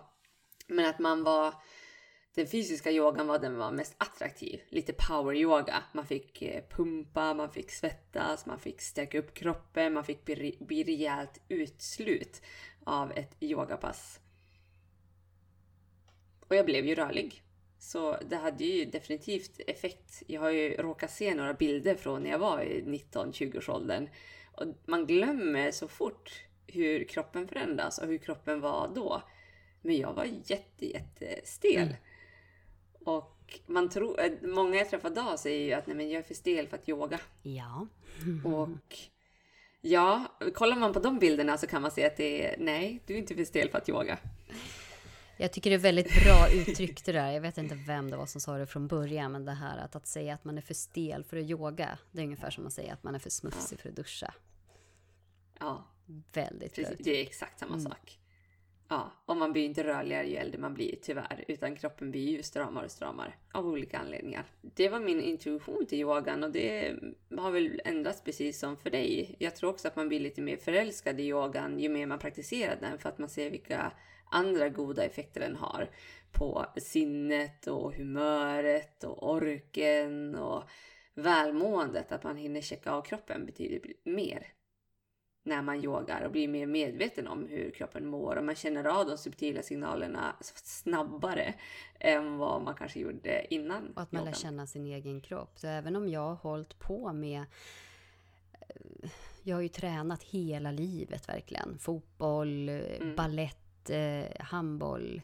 Men 0.68 0.86
att 0.86 1.00
man 1.00 1.24
var 1.24 1.54
den 2.36 2.48
fysiska 2.48 2.92
yogan 2.92 3.28
var 3.28 3.40
den 3.40 3.58
var 3.58 3.72
mest 3.72 3.96
attraktiv. 3.98 4.62
Lite 4.70 4.94
power 4.94 5.36
yoga. 5.36 5.84
Man 5.94 6.06
fick 6.06 6.42
eh, 6.42 6.64
pumpa, 6.70 7.34
man 7.34 7.52
fick 7.52 7.72
svettas, 7.72 8.46
man 8.46 8.60
fick 8.60 8.82
stärka 8.82 9.20
upp 9.20 9.34
kroppen, 9.34 9.94
man 9.94 10.04
fick 10.04 10.26
bli, 10.26 10.58
bli 10.60 10.84
rejält 10.84 11.42
utslut 11.48 12.42
av 12.84 13.12
ett 13.12 13.36
yogapass. 13.40 14.20
Och 16.40 16.56
jag 16.56 16.66
blev 16.66 16.86
ju 16.86 16.96
rörlig. 16.96 17.44
Så 17.80 18.18
det 18.30 18.36
hade 18.36 18.64
ju 18.64 18.86
definitivt 18.86 19.60
effekt. 19.68 20.24
Jag 20.28 20.42
har 20.42 20.50
ju 20.50 20.74
råkat 20.74 21.12
se 21.12 21.36
några 21.36 21.54
bilder 21.54 21.96
från 21.96 22.24
när 22.24 22.30
jag 22.30 22.40
var 22.40 22.62
i 22.62 22.84
19-20-årsåldern. 22.84 24.10
Och 24.52 24.66
man 24.86 25.08
glömmer 25.08 25.72
så 25.72 25.88
fort 25.88 26.44
hur 26.68 27.04
kroppen 27.04 27.48
förändras 27.48 27.98
och 27.98 28.08
hur 28.08 28.18
kroppen 28.18 28.62
var 28.62 28.92
då. 28.96 29.22
Men 29.82 29.98
jag 29.98 30.14
var 30.14 30.26
jätte, 30.26 30.86
jättestel. 30.86 31.82
Mm. 31.82 31.96
Och 33.06 33.60
man 33.66 33.90
tror, 33.90 34.22
eh, 34.22 34.32
många 34.42 34.78
jag 34.78 34.90
träffar 34.90 35.12
idag 35.12 35.40
säger 35.40 35.66
ju 35.66 35.74
att 35.74 35.88
nej, 35.88 35.96
men 35.96 36.10
jag 36.10 36.20
är 36.20 36.24
för 36.24 36.34
stel 36.34 36.68
för 36.68 36.78
att 36.78 36.90
yoga. 36.90 37.20
Ja. 37.44 37.88
och 38.46 38.98
ja, 39.82 40.26
kollar 40.54 40.78
man 40.78 40.94
på 40.94 41.00
de 41.00 41.20
bilderna 41.20 41.58
så 41.58 41.68
kan 41.68 41.82
man 41.82 41.92
se 41.92 42.06
att 42.06 42.18
det 42.18 42.46
är 42.46 42.56
nej, 42.60 43.04
du 43.06 43.14
är 43.14 43.18
inte 43.18 43.36
för 43.36 43.44
stel 43.44 43.70
för 43.70 43.78
att 43.78 43.90
yoga. 43.90 44.18
Jag 45.38 45.54
tycker 45.54 45.70
det 45.70 45.76
är 45.76 45.80
väldigt 45.80 46.24
bra 46.24 46.48
uttryckt 46.54 47.06
det 47.06 47.12
där. 47.12 47.32
Jag 47.32 47.42
vet 47.42 47.58
inte 47.58 47.76
vem 47.88 48.12
det 48.12 48.18
var 48.18 48.26
som 48.26 48.42
sa 48.42 48.58
det 48.58 48.68
från 48.68 48.88
början, 48.88 49.32
men 49.32 49.46
det 49.46 49.52
här 49.52 49.78
att, 49.78 49.96
att 49.96 50.08
säga 50.08 50.34
att 50.34 50.44
man 50.44 50.58
är 50.58 50.62
för 50.62 50.74
stel 50.74 51.24
för 51.24 51.38
att 51.38 51.44
yoga, 51.50 51.98
det 52.12 52.20
är 52.20 52.24
ungefär 52.24 52.50
som 52.50 52.68
att 52.68 52.74
säga 52.74 52.94
att 52.94 53.04
man 53.04 53.16
är 53.16 53.20
för 53.20 53.30
smutsig 53.30 53.80
för 53.80 53.90
att 53.90 53.96
duscha. 53.96 54.34
Ja. 55.60 55.88
Väldigt 56.34 56.76
Precis, 56.76 56.98
Det 57.00 57.18
är 57.18 57.22
exakt 57.22 57.60
samma 57.60 57.74
mm. 57.74 57.86
sak. 57.86 58.21
Ja, 58.92 59.12
och 59.26 59.38
man 59.38 59.54
blir 59.54 59.66
inte 59.66 59.84
rörligare 59.84 60.28
ju 60.28 60.36
äldre 60.36 60.60
man 60.60 60.74
blir 60.74 60.96
tyvärr, 61.02 61.46
utan 61.48 61.76
kroppen 61.76 62.12
blir 62.12 62.30
ju 62.30 62.44
stramare 62.44 62.86
och 62.86 62.92
stramare 62.92 63.34
av 63.52 63.68
olika 63.68 63.98
anledningar. 63.98 64.46
Det 64.62 64.90
var 64.90 65.00
min 65.00 65.22
intuition 65.22 65.86
till 65.86 66.00
yogan 66.00 66.44
och 66.44 66.52
det 66.52 66.96
har 67.38 67.52
väl 67.52 67.82
ändrats 67.86 68.24
precis 68.24 68.60
som 68.60 68.78
för 68.78 68.90
dig. 68.90 69.36
Jag 69.40 69.56
tror 69.56 69.70
också 69.70 69.88
att 69.88 69.96
man 69.96 70.08
blir 70.08 70.20
lite 70.20 70.42
mer 70.42 70.58
förälskad 70.58 71.20
i 71.20 71.24
yogan 71.24 71.80
ju 71.80 71.90
mer 71.90 72.06
man 72.06 72.20
praktiserar 72.20 72.78
den 72.82 73.00
för 73.00 73.10
att 73.10 73.18
man 73.18 73.30
ser 73.30 73.50
vilka 73.50 73.92
andra 74.32 74.70
goda 74.70 75.04
effekter 75.04 75.42
den 75.42 75.56
har 75.56 75.90
på 76.32 76.66
sinnet 76.78 77.68
och 77.68 77.96
humöret 77.96 79.04
och 79.04 79.32
orken 79.32 80.36
och 80.36 80.64
välmåendet. 81.14 82.12
Att 82.12 82.24
man 82.24 82.38
hinner 82.38 82.62
checka 82.62 82.92
av 82.92 83.02
kroppen 83.02 83.46
betyder 83.46 83.82
mer 84.04 84.48
när 85.44 85.62
man 85.62 85.84
yogar 85.84 86.22
och 86.22 86.32
blir 86.32 86.48
mer 86.48 86.68
medveten 86.68 87.28
om 87.28 87.48
hur 87.48 87.72
kroppen 87.72 88.08
mår 88.08 88.36
och 88.36 88.46
man 88.46 88.56
känner 88.56 88.84
av 88.84 89.08
de 89.08 89.18
subtila 89.18 89.62
signalerna 89.62 90.36
snabbare 90.64 91.54
än 92.00 92.38
vad 92.38 92.62
man 92.62 92.76
kanske 92.76 93.00
gjorde 93.00 93.54
innan. 93.54 93.92
Och 93.96 94.02
att 94.02 94.12
man 94.12 94.26
lär 94.26 94.34
känna 94.34 94.68
sin 94.68 94.86
egen 94.86 95.22
kropp. 95.22 95.60
Så 95.60 95.68
även 95.68 95.96
om 95.96 96.10
jag 96.10 96.22
har 96.22 96.36
hållit 96.36 96.80
på 96.80 97.14
med 97.14 97.46
eh, 98.52 99.10
jag 99.44 99.56
har 99.56 99.62
ju 99.62 99.70
tränat 99.70 100.24
hela 100.24 100.72
livet 100.72 101.30
verkligen. 101.30 101.78
Fotboll, 101.80 102.70
mm. 102.70 103.16
ballett 103.16 103.90
eh, 103.90 104.26
handboll, 104.40 105.22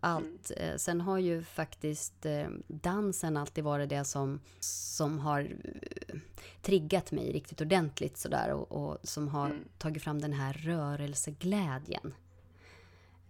allt. 0.00 0.50
Mm. 0.56 0.78
Sen 0.78 1.00
har 1.00 1.18
ju 1.18 1.42
faktiskt 1.42 2.26
eh, 2.26 2.48
dansen 2.66 3.36
alltid 3.36 3.64
varit 3.64 3.88
det 3.88 4.04
som, 4.04 4.40
som 4.60 5.18
har 5.18 5.40
eh, 5.40 6.16
triggat 6.62 7.12
mig 7.12 7.32
riktigt 7.32 7.60
ordentligt 7.60 8.16
sådär 8.16 8.52
och, 8.52 8.72
och 8.72 8.98
som 9.02 9.28
har 9.28 9.46
mm. 9.46 9.68
tagit 9.78 10.02
fram 10.02 10.20
den 10.20 10.32
här 10.32 10.52
rörelseglädjen. 10.52 12.14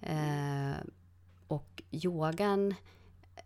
Eh, 0.01 0.87
och 1.49 1.83
yogan, 1.91 2.75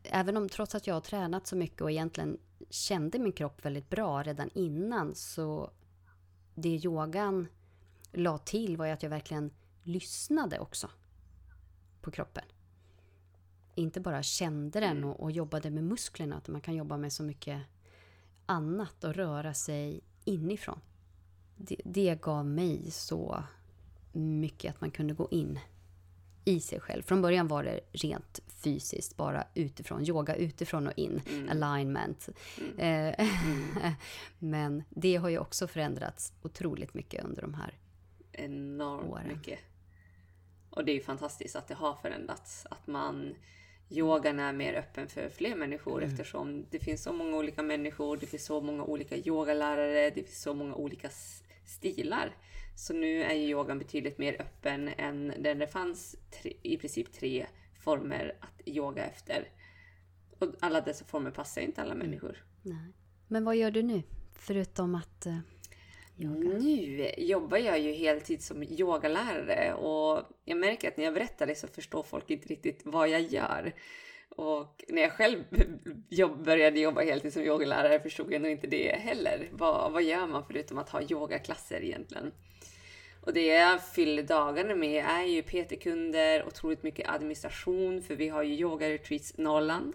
även 0.03 0.37
om 0.37 0.49
trots 0.49 0.75
att 0.75 0.87
jag 0.87 0.95
har 0.95 1.01
tränat 1.01 1.47
så 1.47 1.57
mycket 1.57 1.81
och 1.81 1.91
egentligen 1.91 2.39
kände 2.71 3.19
min 3.19 3.33
kropp 3.33 3.65
väldigt 3.65 3.91
bra 3.91 4.23
redan 4.23 4.51
innan 4.55 5.15
så 5.15 5.71
det 6.55 6.69
yogan 6.69 7.49
la 8.13 8.39
till 8.39 8.77
var 8.77 8.87
ju 8.87 8.93
att 8.93 9.03
jag 9.03 9.11
verkligen 9.11 9.51
lyssnade 9.83 10.59
också 10.59 10.91
på 12.01 12.11
kroppen. 12.11 12.45
Inte 13.75 14.01
bara 14.01 14.23
kände 14.23 14.81
den 14.81 14.97
mm. 14.97 15.09
och, 15.09 15.21
och 15.21 15.31
jobbade 15.31 15.71
med 15.71 15.85
musklerna, 15.85 16.39
utan 16.39 16.53
man 16.53 16.61
kan 16.61 16.75
jobba 16.75 16.97
med 16.97 17.13
så 17.13 17.23
mycket 17.23 17.63
annat 18.47 19.05
och 19.05 19.15
röra 19.15 19.55
sig 19.55 20.01
inifrån. 20.25 20.81
Det, 21.57 21.81
det 21.85 22.21
gav 22.23 22.47
mig 22.47 22.91
så 22.91 23.45
mycket 24.13 24.75
att 24.75 24.81
man 24.81 24.91
kunde 24.91 25.15
gå 25.15 25.29
in 25.31 25.59
i 26.45 26.61
sig 26.61 26.81
själv. 26.81 27.03
Från 27.03 27.23
början 27.23 27.49
var 27.49 27.65
det 27.65 27.81
rent 27.93 28.41
fysiskt, 28.49 29.17
bara 29.17 29.45
utifrån. 29.55 30.09
Yoga 30.09 30.37
utifrån 30.37 30.87
och 30.87 30.93
in, 30.97 31.23
mm. 31.29 31.63
alignment. 31.63 32.29
Mm. 32.59 33.15
Mm. 33.19 33.93
Men 34.39 34.83
det 34.91 35.17
har 35.17 35.29
ju 35.29 35.39
också 35.39 35.67
förändrats 35.67 36.33
otroligt 36.43 36.95
mycket 36.95 37.25
under 37.25 37.43
de 37.43 37.55
här 37.55 37.79
Enormt 38.33 39.11
åren. 39.11 39.29
mycket. 39.29 39.59
Och 40.71 40.85
det 40.85 40.93
är 40.93 40.95
ju 40.95 41.03
fantastiskt 41.03 41.57
att 41.57 41.69
det 41.69 41.75
har 41.75 41.95
förändrats. 41.95 42.67
Att 42.71 42.87
man 42.87 43.35
yogan 43.91 44.41
är 44.41 44.53
mer 44.53 44.75
öppen 44.75 45.09
för 45.09 45.29
fler 45.29 45.57
människor 45.57 46.03
mm. 46.03 46.11
eftersom 46.11 46.67
det 46.71 46.79
finns 46.79 47.03
så 47.03 47.13
många 47.13 47.37
olika 47.37 47.63
människor, 47.63 48.17
det 48.17 48.27
finns 48.27 48.45
så 48.45 48.61
många 48.61 48.85
olika 48.85 49.17
yogalärare, 49.17 50.11
det 50.11 50.23
finns 50.23 50.43
så 50.43 50.55
många 50.55 50.75
olika 50.75 51.09
stilar. 51.65 52.37
Så 52.77 52.93
nu 52.93 53.23
är 53.23 53.35
ju 53.35 53.49
yogan 53.49 53.79
betydligt 53.79 54.19
mer 54.19 54.41
öppen 54.41 54.89
än 54.89 55.35
när 55.39 55.55
det 55.55 55.67
fanns 55.67 56.17
tre, 56.31 56.53
i 56.63 56.77
princip 56.77 57.13
tre 57.13 57.47
former 57.81 58.37
att 58.41 58.69
yoga 58.69 59.05
efter. 59.05 59.49
Och 60.39 60.49
alla 60.61 60.81
dessa 60.81 61.05
former 61.05 61.31
passar 61.31 61.61
inte 61.61 61.83
alla 61.83 61.95
människor. 61.95 62.45
Nej. 62.63 62.93
Men 63.29 63.45
vad 63.45 63.57
gör 63.57 63.71
du 63.71 63.83
nu? 63.83 64.03
Förutom 64.35 64.95
att 64.95 65.27
uh, 65.27 65.39
yoga? 66.19 66.51
Mm. 66.51 66.59
Nu 66.59 67.11
jobbar 67.19 67.59
jag 67.59 67.81
ju 67.81 67.93
heltid 67.93 68.43
som 68.43 68.63
yogalärare 68.63 69.75
och 69.75 70.23
jag 70.45 70.59
märker 70.59 70.89
att 70.89 70.97
när 70.97 71.05
jag 71.05 71.15
berättar 71.15 71.47
det 71.47 71.55
så 71.55 71.67
förstår 71.67 72.03
folk 72.03 72.31
inte 72.31 72.49
riktigt 72.49 72.81
vad 72.85 73.09
jag 73.09 73.21
gör. 73.21 73.73
Och 74.37 74.85
när 74.89 75.03
jag 75.03 75.13
själv 75.13 75.45
jobb, 76.09 76.45
började 76.45 76.81
jobba 76.81 77.03
heltid 77.03 77.33
som 77.33 77.43
yogalärare 77.43 78.01
förstod 78.01 78.33
jag 78.33 78.43
nog 78.43 78.51
inte 78.51 78.67
det 78.67 78.97
heller. 78.99 79.49
Vad, 79.53 79.93
vad 79.93 80.03
gör 80.03 80.27
man 80.27 80.45
förutom 80.47 80.79
att 80.79 80.89
ha 80.89 81.03
yogaklasser 81.03 81.85
egentligen? 81.85 82.33
Och 83.21 83.33
det 83.33 83.47
jag 83.47 83.85
fyller 83.85 84.23
dagarna 84.23 84.75
med 84.75 85.05
är 85.05 85.25
ju 85.25 85.43
PT-kunder, 85.43 86.47
otroligt 86.47 86.83
mycket 86.83 87.09
administration, 87.09 88.03
för 88.03 88.17
vi 88.17 88.29
har 88.29 88.43
ju 88.43 88.55
yoga 88.55 88.91
retreats 88.91 89.39
Norrland. 89.39 89.95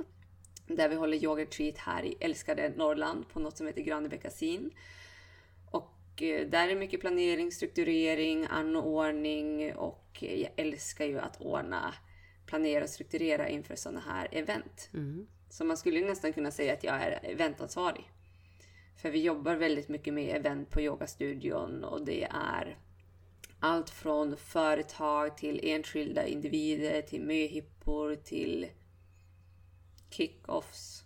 Där 0.68 0.90
vi 0.90 0.96
håller 0.96 1.24
yoga 1.24 1.42
retreat 1.44 1.78
här 1.78 2.04
i 2.04 2.18
älskade 2.20 2.74
Norrland 2.76 3.30
på 3.30 3.40
något 3.40 3.58
som 3.58 3.68
heter 3.68 3.82
Granebäckasin. 3.82 4.72
Eh, 6.22 6.48
där 6.48 6.70
är 6.70 6.76
mycket 6.76 7.02
planering, 7.02 7.52
strukturering, 7.52 8.48
anordning 8.50 9.76
och 9.76 10.06
jag 10.20 10.52
älskar 10.56 11.06
ju 11.06 11.20
att 11.20 11.42
ordna, 11.42 11.94
planera 12.46 12.84
och 12.84 12.90
strukturera 12.90 13.50
inför 13.50 13.76
sådana 13.76 14.00
här 14.00 14.28
event. 14.32 14.90
Mm. 14.94 15.28
Så 15.50 15.66
man 15.66 15.78
skulle 15.78 16.02
nästan 16.02 16.34
kunna 16.34 16.52
säga 16.52 16.74
att 16.74 16.84
jag 16.84 16.96
är 16.96 17.20
eventansvarig. 17.24 18.12
För 19.02 19.12
vi 19.12 19.22
jobbar 19.22 19.56
väldigt 19.56 19.90
mycket 19.90 20.14
med 20.14 20.36
event 20.36 20.70
på 20.70 20.82
yogastudion 20.82 21.84
och 21.84 22.06
det 22.06 22.24
är 22.32 22.78
allt 23.60 23.90
från 23.90 24.38
företag 24.38 25.38
till 25.38 25.60
enskilda 25.64 26.28
individer, 26.28 27.02
till 27.02 27.22
möhippor, 27.22 28.16
till 28.16 28.68
kick-offs. 30.10 31.04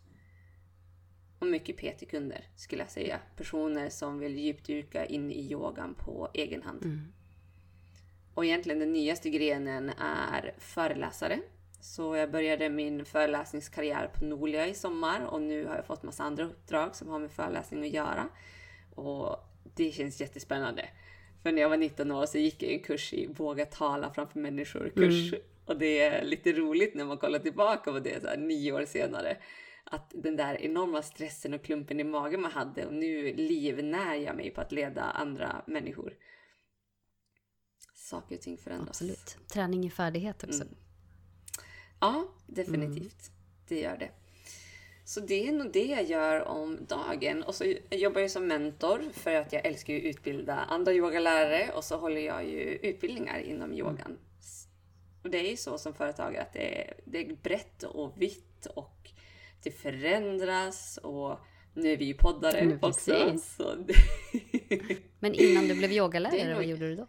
Och 1.43 1.49
mycket 1.49 1.77
PT-kunder 1.77 2.41
skulle 2.55 2.81
jag 2.81 2.91
säga. 2.91 3.19
Personer 3.37 3.89
som 3.89 4.19
vill 4.19 4.37
djupdyka 4.37 5.05
in 5.05 5.31
i 5.31 5.51
yogan 5.51 5.95
på 5.95 6.29
egen 6.33 6.63
hand. 6.63 6.85
Mm. 6.85 6.99
Och 8.33 8.45
egentligen 8.45 8.79
den 8.79 8.93
nyaste 8.93 9.29
grenen 9.29 9.89
är 9.99 10.53
föreläsare. 10.57 11.39
Så 11.81 12.15
jag 12.15 12.31
började 12.31 12.69
min 12.69 13.05
föreläsningskarriär 13.05 14.07
på 14.07 14.25
Nolia 14.25 14.67
i 14.67 14.73
sommar 14.73 15.25
och 15.25 15.41
nu 15.41 15.65
har 15.65 15.75
jag 15.75 15.85
fått 15.85 16.03
massa 16.03 16.23
andra 16.23 16.43
uppdrag 16.43 16.95
som 16.95 17.07
har 17.07 17.19
med 17.19 17.31
föreläsning 17.31 17.83
att 17.83 17.93
göra. 17.93 18.29
Och 18.95 19.37
det 19.75 19.91
känns 19.91 20.21
jättespännande. 20.21 20.89
För 21.41 21.51
när 21.51 21.61
jag 21.61 21.69
var 21.69 21.77
19 21.77 22.11
år 22.11 22.25
så 22.25 22.37
gick 22.37 22.63
jag 22.63 22.71
en 22.71 22.79
kurs 22.79 23.13
i 23.13 23.27
våga 23.27 23.65
tala 23.65 24.13
framför 24.13 24.39
människor 24.39 24.91
kurs. 24.95 25.33
Mm. 25.33 25.45
Och 25.65 25.77
det 25.77 25.99
är 25.99 26.25
lite 26.25 26.53
roligt 26.53 26.95
när 26.95 27.05
man 27.05 27.17
kollar 27.17 27.39
tillbaka 27.39 27.91
på 27.91 27.99
det 27.99 28.21
så 28.21 28.27
här, 28.27 28.37
nio 28.37 28.71
år 28.71 28.85
senare. 28.85 29.37
Att 29.83 30.11
den 30.15 30.35
där 30.35 30.61
enorma 30.61 31.01
stressen 31.01 31.53
och 31.53 31.63
klumpen 31.63 31.99
i 31.99 32.03
magen 32.03 32.41
man 32.41 32.51
hade 32.51 32.85
och 32.85 32.93
nu 32.93 33.35
livnär 33.35 34.15
jag 34.15 34.35
mig 34.35 34.51
på 34.51 34.61
att 34.61 34.71
leda 34.71 35.01
andra 35.01 35.63
människor. 35.67 36.13
Saker 37.93 38.35
och 38.35 38.41
ting 38.41 38.57
förändras. 38.57 38.89
Absolut. 38.89 39.37
Träning 39.47 39.85
i 39.85 39.89
färdighet 39.89 40.43
också. 40.43 40.61
Mm. 40.61 40.75
Ja, 41.99 42.27
definitivt. 42.47 43.29
Mm. 43.29 43.39
Det 43.67 43.79
gör 43.79 43.97
det. 43.97 44.11
Så 45.05 45.19
det 45.19 45.47
är 45.47 45.51
nog 45.51 45.71
det 45.71 45.85
jag 45.85 46.03
gör 46.03 46.43
om 46.47 46.85
dagen. 46.85 47.43
Och 47.43 47.55
så 47.55 47.75
jobbar 47.91 48.21
jag 48.21 48.31
som 48.31 48.47
mentor 48.47 49.03
för 49.13 49.35
att 49.35 49.53
jag 49.53 49.65
älskar 49.65 49.95
att 49.95 50.03
utbilda 50.03 50.55
andra 50.55 50.93
yogalärare 50.93 51.71
och 51.75 51.83
så 51.83 51.97
håller 51.97 52.21
jag 52.21 52.45
ju 52.49 52.59
utbildningar 52.61 53.39
inom 53.39 53.63
mm. 53.63 53.77
yogan. 53.77 54.19
Och 55.23 55.29
det 55.29 55.37
är 55.37 55.49
ju 55.49 55.57
så 55.57 55.77
som 55.77 55.93
företagare 55.93 56.41
att 56.41 56.53
det 56.53 56.81
är, 56.81 56.93
det 57.05 57.25
är 57.25 57.35
brett 57.35 57.83
och 57.83 58.21
vitt 58.21 58.65
och 58.65 59.11
det 59.63 59.71
förändras 59.71 60.99
och 61.03 61.39
nu 61.73 61.91
är 61.91 61.97
vi 61.97 62.05
ju 62.05 62.13
poddare 62.13 62.59
mm, 62.59 62.79
också. 62.81 63.11
Men 65.19 65.33
innan 65.33 65.67
du 65.67 65.75
blev 65.75 65.91
yogalärare, 65.91 66.47
nog... 66.47 66.55
vad 66.55 66.65
gjorde 66.65 66.89
du 66.89 66.95
då? 66.95 67.07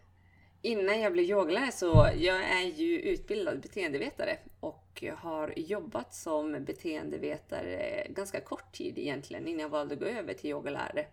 Innan 0.63 1.01
jag 1.01 1.13
blev 1.13 1.25
yogalärare 1.25 1.73
så 1.73 2.11
jag 2.17 2.45
är 2.45 2.65
ju 2.65 3.01
utbildad 3.01 3.61
beteendevetare 3.61 4.39
och 4.61 5.05
har 5.17 5.55
jobbat 5.57 6.15
som 6.15 6.65
beteendevetare 6.65 8.07
ganska 8.11 8.41
kort 8.41 8.73
tid 8.73 8.99
egentligen 8.99 9.47
innan 9.47 9.61
jag 9.61 9.69
valde 9.69 9.95
att 9.95 10.01
gå 10.01 10.07
över 10.07 10.35
till 10.35 10.51
yogalärare. 10.51 11.07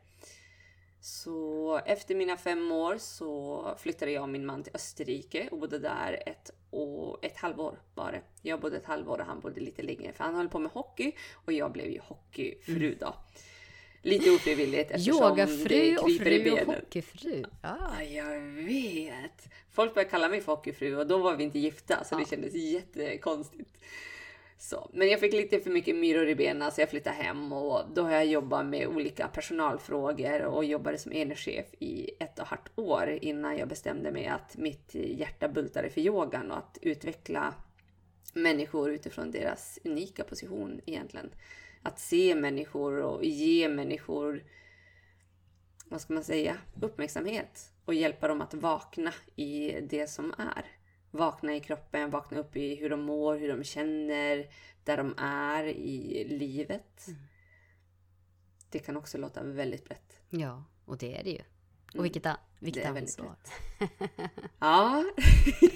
Så 1.03 1.81
efter 1.85 2.15
mina 2.15 2.37
fem 2.37 2.71
år 2.71 2.97
så 2.97 3.75
flyttade 3.79 4.11
jag 4.11 4.23
och 4.23 4.29
min 4.29 4.45
man 4.45 4.63
till 4.63 4.75
Österrike 4.75 5.47
och 5.51 5.59
bodde 5.59 5.79
där 5.79 6.23
ett, 6.25 6.51
år, 6.71 7.19
ett 7.21 7.37
halvår 7.37 7.79
bara. 7.95 8.15
Jag 8.41 8.59
bodde 8.59 8.77
ett 8.77 8.85
halvår 8.85 9.19
och 9.19 9.25
han 9.25 9.39
bodde 9.39 9.61
lite 9.61 9.81
längre 9.81 10.13
för 10.13 10.23
han 10.23 10.35
höll 10.35 10.49
på 10.49 10.59
med 10.59 10.71
hockey 10.71 11.11
och 11.31 11.53
jag 11.53 11.71
blev 11.71 11.87
ju 11.87 11.99
hockeyfru 11.99 12.85
mm. 12.85 12.97
då. 12.99 13.13
Lite 14.01 14.31
ofrivilligt 14.31 14.91
eftersom 14.91 15.15
Yogafru 15.15 15.97
och 15.97 16.11
fru 16.11 16.51
och 16.51 16.73
hockeyfru. 16.73 17.43
Ah. 17.61 18.01
jag 18.01 18.39
vet! 18.41 19.49
Folk 19.71 19.93
började 19.93 20.09
kalla 20.11 20.29
mig 20.29 20.41
för 20.41 20.51
hockeyfru 20.51 20.95
och 20.95 21.07
då 21.07 21.17
var 21.17 21.35
vi 21.35 21.43
inte 21.43 21.59
gifta 21.59 22.03
så 22.03 22.15
ah. 22.15 22.19
det 22.19 22.29
kändes 22.29 22.53
jättekonstigt. 22.53 23.77
Så, 24.63 24.89
men 24.93 25.09
jag 25.09 25.19
fick 25.19 25.33
lite 25.33 25.59
för 25.59 25.69
mycket 25.69 25.95
myror 25.95 26.27
i 26.27 26.35
benen 26.35 26.71
så 26.71 26.81
jag 26.81 26.89
flyttade 26.89 27.15
hem 27.15 27.53
och 27.53 27.83
då 27.93 28.01
har 28.01 28.11
jag 28.11 28.25
jobbat 28.25 28.65
med 28.65 28.87
olika 28.87 29.27
personalfrågor 29.27 30.41
och 30.41 30.65
jobbade 30.65 30.97
som 30.97 31.13
enhetschef 31.13 31.65
i 31.79 32.09
ett 32.19 32.39
och 32.39 32.43
ett 32.43 32.49
halvt 32.49 32.71
år 32.75 33.19
innan 33.21 33.57
jag 33.57 33.67
bestämde 33.67 34.11
mig 34.11 34.27
att 34.27 34.57
mitt 34.57 34.95
hjärta 34.95 35.47
bultade 35.47 35.89
för 35.89 36.01
yogan 36.01 36.51
och 36.51 36.57
att 36.57 36.77
utveckla 36.81 37.53
människor 38.33 38.91
utifrån 38.91 39.31
deras 39.31 39.79
unika 39.83 40.23
position 40.23 40.81
egentligen 40.85 41.31
att 41.81 41.99
se 41.99 42.35
människor 42.35 43.01
och 43.01 43.25
ge 43.25 43.69
människor, 43.69 44.43
vad 45.85 46.01
ska 46.01 46.13
man 46.13 46.23
säga, 46.23 46.57
uppmärksamhet 46.81 47.71
och 47.85 47.93
hjälpa 47.93 48.27
dem 48.27 48.41
att 48.41 48.53
vakna 48.53 49.13
i 49.35 49.71
det 49.81 50.09
som 50.09 50.33
är. 50.37 50.80
Vakna 51.11 51.55
i 51.55 51.59
kroppen, 51.59 52.09
vakna 52.09 52.39
upp 52.39 52.55
i 52.55 52.75
hur 52.75 52.89
de 52.89 53.01
mår, 53.01 53.37
hur 53.37 53.47
de 53.47 53.63
känner, 53.63 54.47
där 54.83 54.97
de 54.97 55.15
är 55.17 55.63
i 55.63 56.23
livet. 56.29 57.07
Mm. 57.07 57.19
Det 58.69 58.79
kan 58.79 58.97
också 58.97 59.17
låta 59.17 59.43
väldigt 59.43 59.85
brett. 59.85 60.21
Ja, 60.29 60.63
och 60.85 60.97
det 60.97 61.17
är 61.17 61.23
det 61.23 61.29
ju. 61.29 61.41
Och 61.97 62.05
vilket, 62.05 62.25
mm. 62.25 62.37
vilket 62.59 62.85
ansvar. 62.85 63.35
ja. 64.59 65.03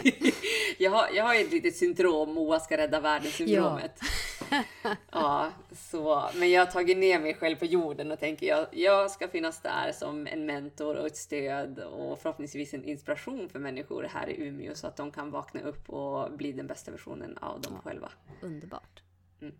jag, 0.77 0.91
har, 0.91 1.09
jag 1.09 1.23
har 1.23 1.35
ett 1.35 1.51
litet 1.51 1.75
syndrom, 1.75 2.33
Moa 2.33 2.59
ska 2.59 2.77
rädda 2.77 2.99
världen-syndromet. 2.99 3.99
Ja. 4.01 4.07
ja, 5.11 5.51
så, 5.71 6.29
men 6.35 6.51
jag 6.51 6.65
har 6.65 6.71
tagit 6.71 6.97
ner 6.97 7.19
mig 7.19 7.33
själv 7.33 7.55
på 7.55 7.65
jorden 7.65 8.11
och 8.11 8.19
tänker 8.19 8.47
jag, 8.47 8.67
jag 8.71 9.11
ska 9.11 9.27
finnas 9.27 9.61
där 9.61 9.91
som 9.91 10.27
en 10.27 10.45
mentor 10.45 10.95
och 10.95 11.05
ett 11.05 11.17
stöd 11.17 11.79
och 11.79 12.19
förhoppningsvis 12.19 12.73
en 12.73 12.83
inspiration 12.83 13.49
för 13.49 13.59
människor 13.59 14.03
här 14.03 14.29
i 14.29 14.47
Umeå 14.47 14.75
så 14.75 14.87
att 14.87 14.95
de 14.95 15.11
kan 15.11 15.31
vakna 15.31 15.61
upp 15.61 15.89
och 15.89 16.31
bli 16.31 16.51
den 16.51 16.67
bästa 16.67 16.91
versionen 16.91 17.37
av 17.37 17.61
dem 17.61 17.73
ja, 17.75 17.81
själva. 17.89 18.11
Underbart. 18.41 19.03
Mm. 19.41 19.55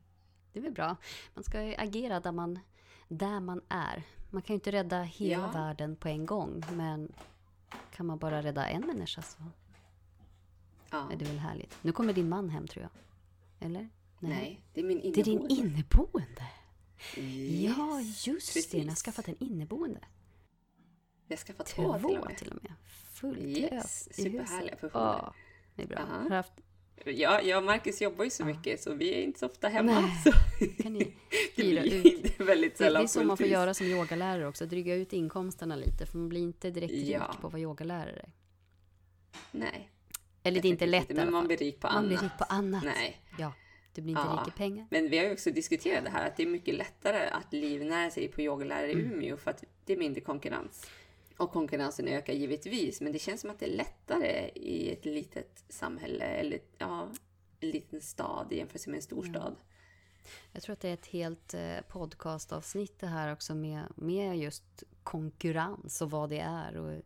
Det 0.53 0.59
är 0.59 0.63
väl 0.63 0.71
bra. 0.71 0.95
Man 1.33 1.43
ska 1.43 1.63
ju 1.63 1.75
agera 1.75 2.19
där 2.19 2.31
man, 2.31 2.59
där 3.07 3.39
man 3.39 3.61
är. 3.69 4.03
Man 4.29 4.41
kan 4.41 4.53
ju 4.53 4.55
inte 4.55 4.71
rädda 4.71 5.01
hela 5.01 5.43
ja. 5.43 5.61
världen 5.61 5.95
på 5.95 6.07
en 6.07 6.25
gång, 6.25 6.63
men 6.71 7.13
kan 7.91 8.05
man 8.05 8.17
bara 8.17 8.41
rädda 8.41 8.67
en 8.67 8.81
människa 8.81 9.21
så 9.21 9.43
ja. 10.91 11.11
är 11.11 11.15
det 11.15 11.25
väl 11.25 11.37
härligt. 11.37 11.77
Nu 11.81 11.91
kommer 11.91 12.13
din 12.13 12.29
man 12.29 12.49
hem 12.49 12.67
tror 12.67 12.83
jag. 12.83 12.91
Eller? 13.67 13.89
Nej. 14.19 14.61
Det 14.73 14.79
är 14.79 14.83
min 14.85 14.99
inneboende. 15.01 15.21
Det 15.23 15.31
är 15.31 15.39
din 15.39 15.65
inneboende? 15.65 16.47
Yes, 17.17 17.77
ja, 17.77 18.01
just 18.01 18.25
precis. 18.53 18.69
det. 18.71 18.77
Ni 18.77 18.87
har 18.87 18.95
skaffat 18.95 19.27
en 19.27 19.35
inneboende. 19.39 19.99
Jag 21.27 21.37
har 21.37 21.43
skaffat 21.45 21.65
två, 21.65 21.97
två 21.99 22.07
till 22.09 22.17
och 22.19 22.25
med. 22.25 22.37
Till 22.37 22.51
och 22.51 22.63
med. 22.63 22.73
Fullt 23.13 23.39
yes, 23.39 23.71
ös 23.73 24.07
i 24.19 24.23
huset. 24.23 24.47
Superhärliga 24.47 24.75
funktioner. 24.75 25.05
Ja, 25.05 25.33
det 25.75 25.83
är 25.83 25.87
bra. 25.87 25.97
Uh 25.99 26.05
-huh. 26.05 26.29
Haft 26.33 26.51
Ja, 27.05 27.41
jag 27.41 27.57
och 27.57 27.63
Marcus 27.63 28.01
jobbar 28.01 28.23
ju 28.23 28.29
så 28.29 28.41
Ja. 28.43 28.47
mycket 28.47 28.81
så 28.81 28.93
vi 28.93 29.13
är 29.13 29.21
inte 29.21 29.39
så 29.39 29.45
ofta 29.45 29.67
hemma. 29.67 30.01
Nej. 30.01 30.21
Så 30.23 30.31
Kan 30.83 30.93
ni 30.93 30.99
det 31.55 31.63
blir 31.63 31.93
ut? 31.93 32.39
väldigt 32.39 32.39
Det, 32.39 32.67
det 32.67 32.77
sällan 32.77 33.03
är 33.03 33.07
så 33.07 33.23
man 33.23 33.37
får 33.37 33.45
göra 33.45 33.73
som 33.73 33.85
yogalärare 33.87 34.47
också, 34.47 34.65
dryga 34.65 34.95
ut 34.95 35.13
inkomsterna 35.13 35.75
lite 35.75 36.05
för 36.05 36.17
man 36.17 36.29
blir 36.29 36.41
inte 36.41 36.69
direkt 36.71 36.93
rik 36.93 37.09
Ja. 37.09 37.35
på 37.41 37.47
att 37.47 37.53
vara 37.53 37.61
yogalärare. 37.61 38.29
Nej. 39.51 39.91
Eller 40.43 40.61
det 40.61 40.67
är 40.67 40.69
inte 40.69 40.85
lätt 40.85 41.09
inte, 41.09 41.23
Men 41.25 41.33
man 41.33 41.47
blir 41.47 41.57
rik 41.57 41.79
på 41.79 41.87
Man 41.87 41.95
annat. 41.97 42.07
blir 42.07 42.17
rik 42.17 42.37
på 42.37 42.43
annat. 42.43 42.83
Nej. 42.83 43.21
Ja, 43.39 43.53
du 43.95 44.01
blir 44.01 44.11
inte 44.13 44.27
Ja. 44.27 44.43
rik 44.45 44.53
i 44.53 44.57
pengar. 44.57 44.87
Men 44.91 45.09
vi 45.09 45.17
har 45.17 45.25
ju 45.25 45.31
också 45.33 45.51
diskuterat 45.51 46.03
det 46.03 46.09
här 46.09 46.27
att 46.27 46.37
det 46.37 46.43
är 46.43 46.47
mycket 46.47 46.75
lättare 46.75 47.27
att 47.29 47.53
livnära 47.53 48.09
sig 48.11 48.27
på 48.27 48.41
yogalärare 48.41 48.91
Mm. 48.91 49.05
i 49.11 49.13
Umeå 49.15 49.37
för 49.37 49.51
att 49.51 49.63
det 49.85 49.93
är 49.93 49.97
mindre 49.97 50.21
konkurrens. 50.21 50.85
Och 51.37 51.51
konkurrensen 51.51 52.07
ökar 52.07 52.33
givetvis, 52.33 53.01
men 53.01 53.11
det 53.11 53.19
känns 53.19 53.41
som 53.41 53.49
att 53.49 53.59
det 53.59 53.65
är 53.65 53.77
lättare 53.77 54.49
i 54.55 54.91
ett 54.91 55.05
litet 55.05 55.63
samhälle 55.69 56.25
eller 56.25 56.59
ja, 56.77 57.07
en 57.59 57.69
liten 57.69 58.01
stad 58.01 58.47
i 58.53 58.57
jämförelse 58.57 58.89
med 58.89 58.97
en 58.97 59.01
storstad. 59.03 59.55
Jag 60.51 60.63
tror 60.63 60.73
att 60.73 60.79
det 60.79 60.89
är 60.89 60.93
ett 60.93 61.05
helt 61.05 61.53
eh, 61.53 61.77
podcastavsnitt 61.89 62.99
det 62.99 63.07
här 63.07 63.33
också 63.33 63.55
med, 63.55 63.83
med 63.95 64.37
just 64.39 64.83
konkurrens 65.03 66.01
och 66.01 66.11
vad 66.11 66.29
det 66.29 66.39
är. 66.39 66.77
Och 66.77 67.01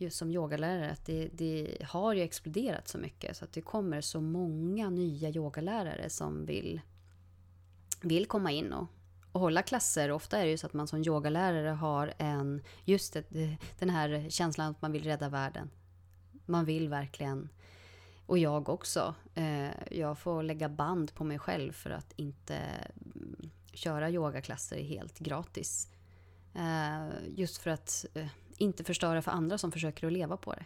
just 0.00 0.16
som 0.16 0.30
yogalärare, 0.30 0.90
att 0.90 1.04
det, 1.04 1.28
det 1.32 1.76
har 1.84 2.12
ju 2.12 2.22
exploderat 2.22 2.88
så 2.88 2.98
mycket 2.98 3.36
så 3.36 3.44
att 3.44 3.52
det 3.52 3.60
kommer 3.60 4.00
så 4.00 4.20
många 4.20 4.90
nya 4.90 5.30
yogalärare 5.30 6.10
som 6.10 6.46
vill, 6.46 6.80
vill 8.02 8.26
komma 8.26 8.50
in 8.50 8.72
och, 8.72 8.86
och 9.32 9.40
hålla 9.40 9.62
klasser. 9.62 10.10
Ofta 10.10 10.38
är 10.38 10.44
det 10.44 10.50
ju 10.50 10.58
så 10.58 10.66
att 10.66 10.72
man 10.72 10.88
som 10.88 11.02
yogalärare 11.02 11.68
har 11.68 12.14
en, 12.18 12.62
just 12.84 13.12
det, 13.12 13.56
den 13.78 13.90
här 13.90 14.26
känslan 14.30 14.70
att 14.70 14.82
man 14.82 14.92
vill 14.92 15.04
rädda 15.04 15.28
världen. 15.28 15.70
Man 16.46 16.64
vill 16.64 16.88
verkligen 16.88 17.48
och 18.26 18.38
jag 18.38 18.68
också. 18.68 19.14
Eh, 19.34 19.70
jag 19.90 20.18
får 20.18 20.42
lägga 20.42 20.68
band 20.68 21.14
på 21.14 21.24
mig 21.24 21.38
själv 21.38 21.72
för 21.72 21.90
att 21.90 22.12
inte 22.16 22.56
mm, 23.14 23.50
köra 23.72 24.10
yogaklasser 24.10 24.82
helt 24.82 25.18
gratis. 25.18 25.88
Eh, 26.54 27.08
just 27.28 27.58
för 27.58 27.70
att 27.70 28.06
eh, 28.14 28.26
inte 28.60 28.84
förstöra 28.84 29.22
för 29.22 29.30
andra 29.30 29.58
som 29.58 29.72
försöker 29.72 30.06
att 30.06 30.12
leva 30.12 30.36
på 30.36 30.52
det. 30.52 30.64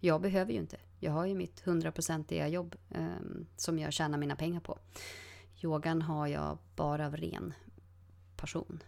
Jag 0.00 0.20
behöver 0.20 0.52
ju 0.52 0.58
inte. 0.58 0.76
Jag 1.00 1.12
har 1.12 1.26
ju 1.26 1.34
mitt 1.34 1.60
hundraprocentiga 1.60 2.48
jobb 2.48 2.76
eh, 2.90 3.06
som 3.56 3.78
jag 3.78 3.92
tjänar 3.92 4.18
mina 4.18 4.36
pengar 4.36 4.60
på. 4.60 4.78
Yogan 5.62 6.02
har 6.02 6.26
jag 6.26 6.58
bara 6.76 7.06
av 7.06 7.16
ren 7.16 7.54
passion. 8.36 8.82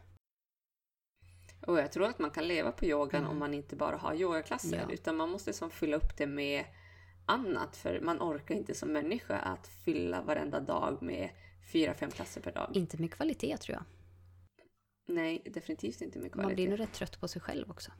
Och 1.66 1.78
jag 1.78 1.92
tror 1.92 2.04
att 2.04 2.18
man 2.18 2.30
kan 2.30 2.48
leva 2.48 2.72
på 2.72 2.84
yogan 2.84 3.20
Mm. 3.20 3.30
om 3.32 3.38
man 3.38 3.54
inte 3.54 3.76
bara 3.76 3.96
har 3.96 4.14
yogaklasser, 4.14 4.84
Ja. 4.88 4.94
utan 4.94 5.16
man 5.16 5.28
måste 5.30 5.52
som 5.52 5.70
fylla 5.70 5.96
upp 5.96 6.16
det 6.16 6.26
med 6.26 6.64
annat, 7.26 7.76
för 7.76 8.00
man 8.00 8.18
orkar 8.22 8.54
inte 8.54 8.74
som 8.74 8.92
människa 8.92 9.36
att 9.36 9.66
fylla 9.66 10.22
varenda 10.22 10.60
dag 10.60 11.02
med 11.02 11.30
fyra, 11.72 11.94
fem 11.94 12.10
klasser 12.10 12.40
per 12.40 12.52
dag. 12.52 12.70
Inte 12.74 12.96
med 13.00 13.12
kvalitet 13.12 13.56
tror 13.56 13.74
jag. 13.74 13.84
Nej, 15.06 15.42
definitivt 15.44 16.00
inte 16.00 16.18
med 16.18 16.36
Man 16.36 16.44
kvalitet. 16.44 16.54
blir 16.54 16.68
nog 16.68 16.80
rätt 16.80 16.92
trött 16.92 17.20
på 17.20 17.28
sig 17.28 17.42
själv 17.42 17.70
också. 17.70 17.90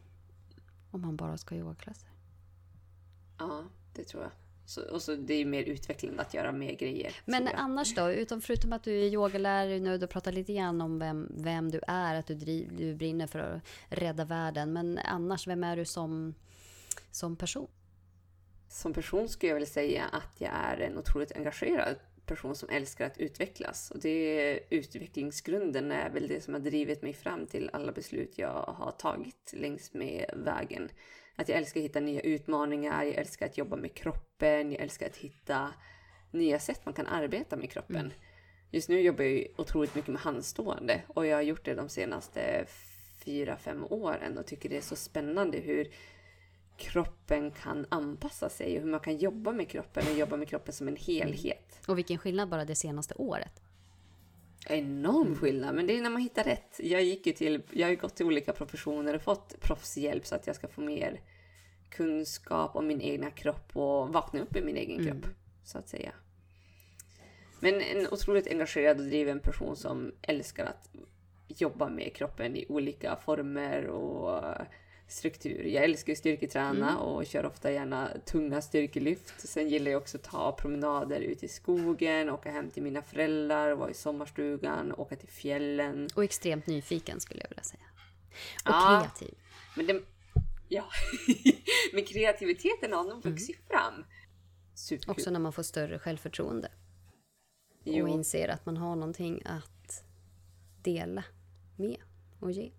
Om 0.91 1.01
man 1.01 1.17
bara 1.17 1.39
ska 1.39 1.55
yogaklasser. 1.55 2.09
Ja, 3.39 3.65
det 3.93 4.05
tror 4.05 4.23
jag. 4.23 4.33
Så, 4.67 4.83
och 4.91 5.03
så 5.03 5.17
det 5.17 5.35
är 5.35 5.45
mer 5.45 5.63
utvecklande 5.63 6.23
att 6.23 6.35
göra 6.35 6.53
mer 6.53 6.73
grejer. 6.73 7.13
Men 7.25 7.49
annars 7.49 7.95
då, 7.95 8.11
utom 8.11 8.41
förutom 8.41 8.73
att 8.73 8.83
du 8.83 9.01
är 9.01 9.13
yogalärare 9.13 9.79
nu, 9.79 9.99
du 9.99 10.07
pratar 10.07 10.33
lite 10.33 10.53
grann 10.55 10.81
om 10.81 10.99
vem, 10.99 11.33
vem 11.37 11.71
du 11.71 11.81
är, 11.87 12.15
att 12.15 12.27
du, 12.27 12.35
driv, 12.35 12.77
du 12.77 12.95
brinner 12.95 13.27
för 13.27 13.39
att 13.39 13.63
rädda 13.89 14.25
världen. 14.25 14.73
Men 14.73 14.99
annars, 14.99 15.47
vem 15.47 15.65
är 15.65 15.77
du 15.77 15.85
som, 15.85 16.35
som 17.11 17.37
person? 17.37 17.69
Som 18.69 18.93
person 18.93 19.29
skulle 19.29 19.51
jag 19.51 19.55
vilja 19.55 19.67
säga 19.67 20.05
att 20.05 20.41
jag 20.41 20.51
är 20.53 20.81
en 20.81 20.99
otroligt 20.99 21.33
engagerad 21.33 21.97
person 22.27 22.55
som 22.55 22.69
älskar 22.69 23.07
att 23.07 23.19
utvecklas. 23.19 23.91
Och 23.91 24.01
det 24.01 24.61
utvecklingsgrunden 24.71 25.93
är 25.93 26.11
väl 26.11 26.29
det 26.29 26.41
som 26.41 26.55
har 26.55 26.61
drivit 26.61 27.03
mig 27.03 27.13
fram 27.13 27.47
till 27.47 27.71
alla 27.73 27.93
beslut 27.93 28.39
jag 28.39 28.63
har 28.63 28.91
tagit 28.91 29.53
längs 29.57 29.95
med 29.95 30.31
vägen. 30.37 30.89
Att 31.37 31.49
jag 31.49 31.59
älskar 31.59 31.81
att 31.81 31.85
hitta 31.85 32.01
nya 32.01 32.21
utmaningar, 32.21 33.05
jag 33.05 33.15
älskar 33.15 33.47
att 33.47 33.59
jobba 33.59 33.77
med 33.77 33.95
kroppen, 33.95 34.73
jag 34.73 34.81
älskar 34.81 35.07
att 35.07 35.17
hitta 35.17 35.75
nya 36.31 36.59
sätt 36.59 36.81
man 36.85 36.95
kan 36.95 37.07
arbeta 37.07 37.57
med 37.57 37.71
kroppen. 37.71 37.97
Mm. 37.97 38.13
Just 38.71 38.89
nu 38.89 39.01
jobbar 39.01 39.25
jag 39.25 39.47
otroligt 39.57 39.95
mycket 39.95 40.11
med 40.11 40.21
handstående 40.21 41.03
och 41.09 41.27
jag 41.27 41.37
har 41.37 41.43
gjort 41.43 41.65
det 41.65 41.75
de 41.75 41.89
senaste 41.89 42.67
fyra, 43.25 43.57
fem 43.57 43.85
åren 43.85 44.39
och 44.39 44.47
tycker 44.47 44.69
det 44.69 44.77
är 44.77 44.81
så 44.81 44.97
spännande 44.97 45.59
hur 45.59 45.89
kroppen 46.77 47.51
kan 47.51 47.87
anpassa 47.89 48.49
sig 48.49 48.77
och 48.77 48.83
hur 48.83 48.91
man 48.91 49.01
kan 49.01 49.17
jobba 49.17 49.53
med 49.53 49.69
kroppen 49.69 50.05
och 50.13 50.19
jobba 50.19 50.37
med 50.37 50.49
kroppen 50.49 50.75
som 50.75 50.89
en 50.89 50.97
helhet. 50.97 51.81
Och 51.89 51.99
vilken 51.99 52.19
skillnad 52.19 52.49
bara 52.49 52.65
det 52.65 52.75
senaste 52.75 53.15
året. 53.15 53.63
Enorm 54.69 55.35
skillnad, 55.37 55.75
men 55.75 55.87
det 55.87 55.99
är 55.99 56.03
när 56.03 56.11
man 56.11 56.23
hittar 56.23 56.45
rätt. 56.45 56.81
Jag, 56.83 57.03
gick 57.03 57.27
ju 57.27 57.33
till, 57.33 57.63
jag 57.71 57.87
har 57.87 57.91
ju 57.91 57.97
gått 57.97 58.17
till 58.17 58.27
olika 58.27 58.53
professioner 58.53 59.15
och 59.15 59.23
fått 59.23 59.61
proffshjälp 59.61 60.27
så 60.27 60.35
att 60.35 60.47
jag 60.47 60.57
ska 60.57 60.69
få 60.69 60.81
mer 60.81 61.21
kunskap 61.91 62.77
om 62.77 62.87
min 62.87 63.01
egna 63.01 63.31
kropp 63.31 63.77
och 63.77 64.09
vakna 64.13 64.41
upp 64.41 64.57
i 64.57 64.63
min 64.63 64.77
egen 64.77 65.01
Mm. 65.01 65.23
kropp, 65.23 65.35
så 65.65 65.79
att 65.79 65.89
säga. 65.89 66.13
Men 67.61 67.81
en 67.81 68.07
otroligt 68.11 68.47
engagerad 68.47 69.01
och 69.01 69.07
driven 69.07 69.41
person 69.41 69.77
som 69.77 70.13
älskar 70.23 70.65
att 70.65 70.91
jobba 71.49 71.89
med 71.89 72.15
kroppen 72.15 72.57
i 72.57 72.67
olika 72.69 73.17
former 73.17 73.87
och 73.87 74.43
struktur. 75.09 75.65
Jag 75.65 75.85
älskar 75.85 76.13
ju 76.13 76.17
styrketräna 76.17 76.91
Mm. 76.91 76.97
och 77.03 77.27
kör 77.27 77.47
ofta 77.47 77.71
gärna 77.73 78.09
tunga 78.25 78.63
styrkelyft. 78.63 79.41
Sen 79.49 79.69
gillar 79.69 79.91
jag 79.91 80.03
också 80.03 80.17
att 80.17 80.23
ta 80.23 80.53
promenader 80.53 81.21
ut 81.21 81.43
i 81.43 81.49
skogen, 81.49 82.31
åka 82.31 82.51
hem 82.51 82.71
till 82.71 82.83
mina 82.83 83.03
föräldrar, 83.03 83.73
vara 83.73 83.91
i 83.91 83.95
sommarstugan, 83.95 84.93
åka 84.93 85.17
till 85.17 85.29
fjällen. 85.29 86.09
Och 86.15 86.25
extremt 86.25 86.67
nyfiken 86.67 87.21
skulle 87.21 87.41
jag 87.41 87.49
vilja 87.49 87.63
säga. 87.65 87.83
Och 88.65 88.71
Ja. 88.71 89.01
kreativ. 89.03 89.35
Men, 89.77 89.87
det, 89.87 90.03
ja. 90.69 90.85
Men 91.93 92.05
kreativiteten 92.05 92.93
har 92.93 93.05
nog 93.05 93.23
vuxit 93.25 93.59
fram. 93.71 94.05
Superkul. 94.75 95.11
Också 95.11 95.31
när 95.31 95.41
man 95.41 95.53
får 95.53 95.63
större 95.63 95.99
självförtroende. 95.99 96.69
Och 97.81 97.93
Jo. 97.93 98.09
inser 98.09 98.49
att 98.49 98.67
man 98.67 98.77
har 98.77 98.97
någonting 98.97 99.43
att 99.45 100.05
dela 100.83 101.25
med 101.77 101.97
och 102.41 102.51
ge. 102.53 102.73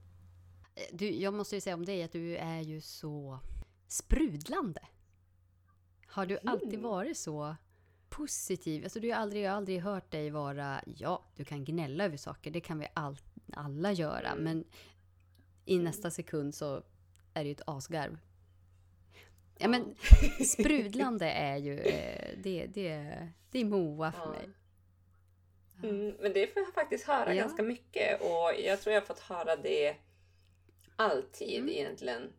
Du, 0.91 1.09
jag 1.09 1.33
måste 1.33 1.55
ju 1.55 1.61
säga 1.61 1.73
om 1.75 1.85
dig 1.85 2.03
att 2.03 2.11
du 2.11 2.35
är 2.37 2.61
ju 2.61 2.81
så 2.81 3.39
sprudlande. 3.87 4.81
Har 6.07 6.25
du 6.25 6.39
alltid 6.45 6.69
Mm. 6.73 6.81
varit 6.81 7.17
så 7.17 7.55
positiv? 8.09 8.83
Alltså 8.83 8.99
du 8.99 9.09
har 9.11 9.15
aldrig, 9.19 9.43
jag 9.43 9.49
har 9.49 9.57
aldrig 9.57 9.81
hört 9.81 10.11
dig 10.11 10.29
vara, 10.29 10.81
ja, 10.95 11.23
du 11.35 11.45
kan 11.45 11.65
gnälla 11.65 12.05
över 12.05 12.17
saker, 12.17 12.51
det 12.51 12.61
kan 12.61 12.79
vi 12.79 12.87
all, 12.93 13.17
alla 13.53 13.91
göra, 13.91 14.29
Mm. 14.31 14.43
men 14.43 14.63
i 15.65 15.77
nästa 15.77 16.11
sekund 16.11 16.55
så 16.55 16.75
är 17.33 17.43
det 17.43 17.45
ju 17.45 17.51
ett 17.51 17.61
asgarv. 17.67 18.17
Ja, 19.57 19.67
men 19.67 19.95
sprudlande 20.45 21.29
är 21.29 21.57
ju, 21.57 21.79
eh, 21.79 22.37
det, 22.43 22.65
det, 22.65 23.17
det 23.51 23.59
är 23.59 23.65
Moa 23.65 24.11
för 24.11 24.29
mig. 24.31 24.49
Mm, 25.83 26.15
men 26.21 26.33
det 26.33 26.53
får 26.53 26.61
jag 26.63 26.73
faktiskt 26.73 27.07
höra 27.07 27.33
Ja. 27.35 27.41
ganska 27.43 27.63
mycket 27.63 28.21
och 28.21 28.51
jag 28.63 28.81
tror 28.81 28.93
jag 28.93 29.01
har 29.01 29.05
fått 29.05 29.19
höra 29.19 29.55
det 29.55 29.95
alltid 30.97 31.57
Mm. 31.59 31.69
egentligen. 31.69 32.33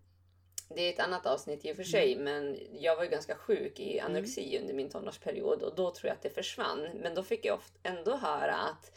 Det 0.76 0.82
är 0.82 0.92
ett 0.92 1.00
annat 1.00 1.26
avsnitt 1.26 1.64
i 1.64 1.72
och 1.72 1.76
för 1.76 1.84
sig, 1.84 2.16
men 2.18 2.58
jag 2.72 2.96
var 2.96 3.04
ju 3.04 3.10
ganska 3.10 3.34
sjuk 3.36 3.80
i 3.80 3.98
Mm. 3.98 4.10
anorexi 4.10 4.58
under 4.60 4.74
min 4.74 4.90
tonårsperiod 4.90 5.62
och 5.62 5.74
då 5.76 5.90
tror 5.90 6.08
jag 6.08 6.14
att 6.16 6.22
det 6.22 6.30
försvann. 6.30 6.88
Men 6.94 7.14
då 7.14 7.22
fick 7.22 7.44
jag 7.44 7.54
ofta 7.54 7.78
ändå 7.82 8.16
höra 8.16 8.54
att 8.54 8.92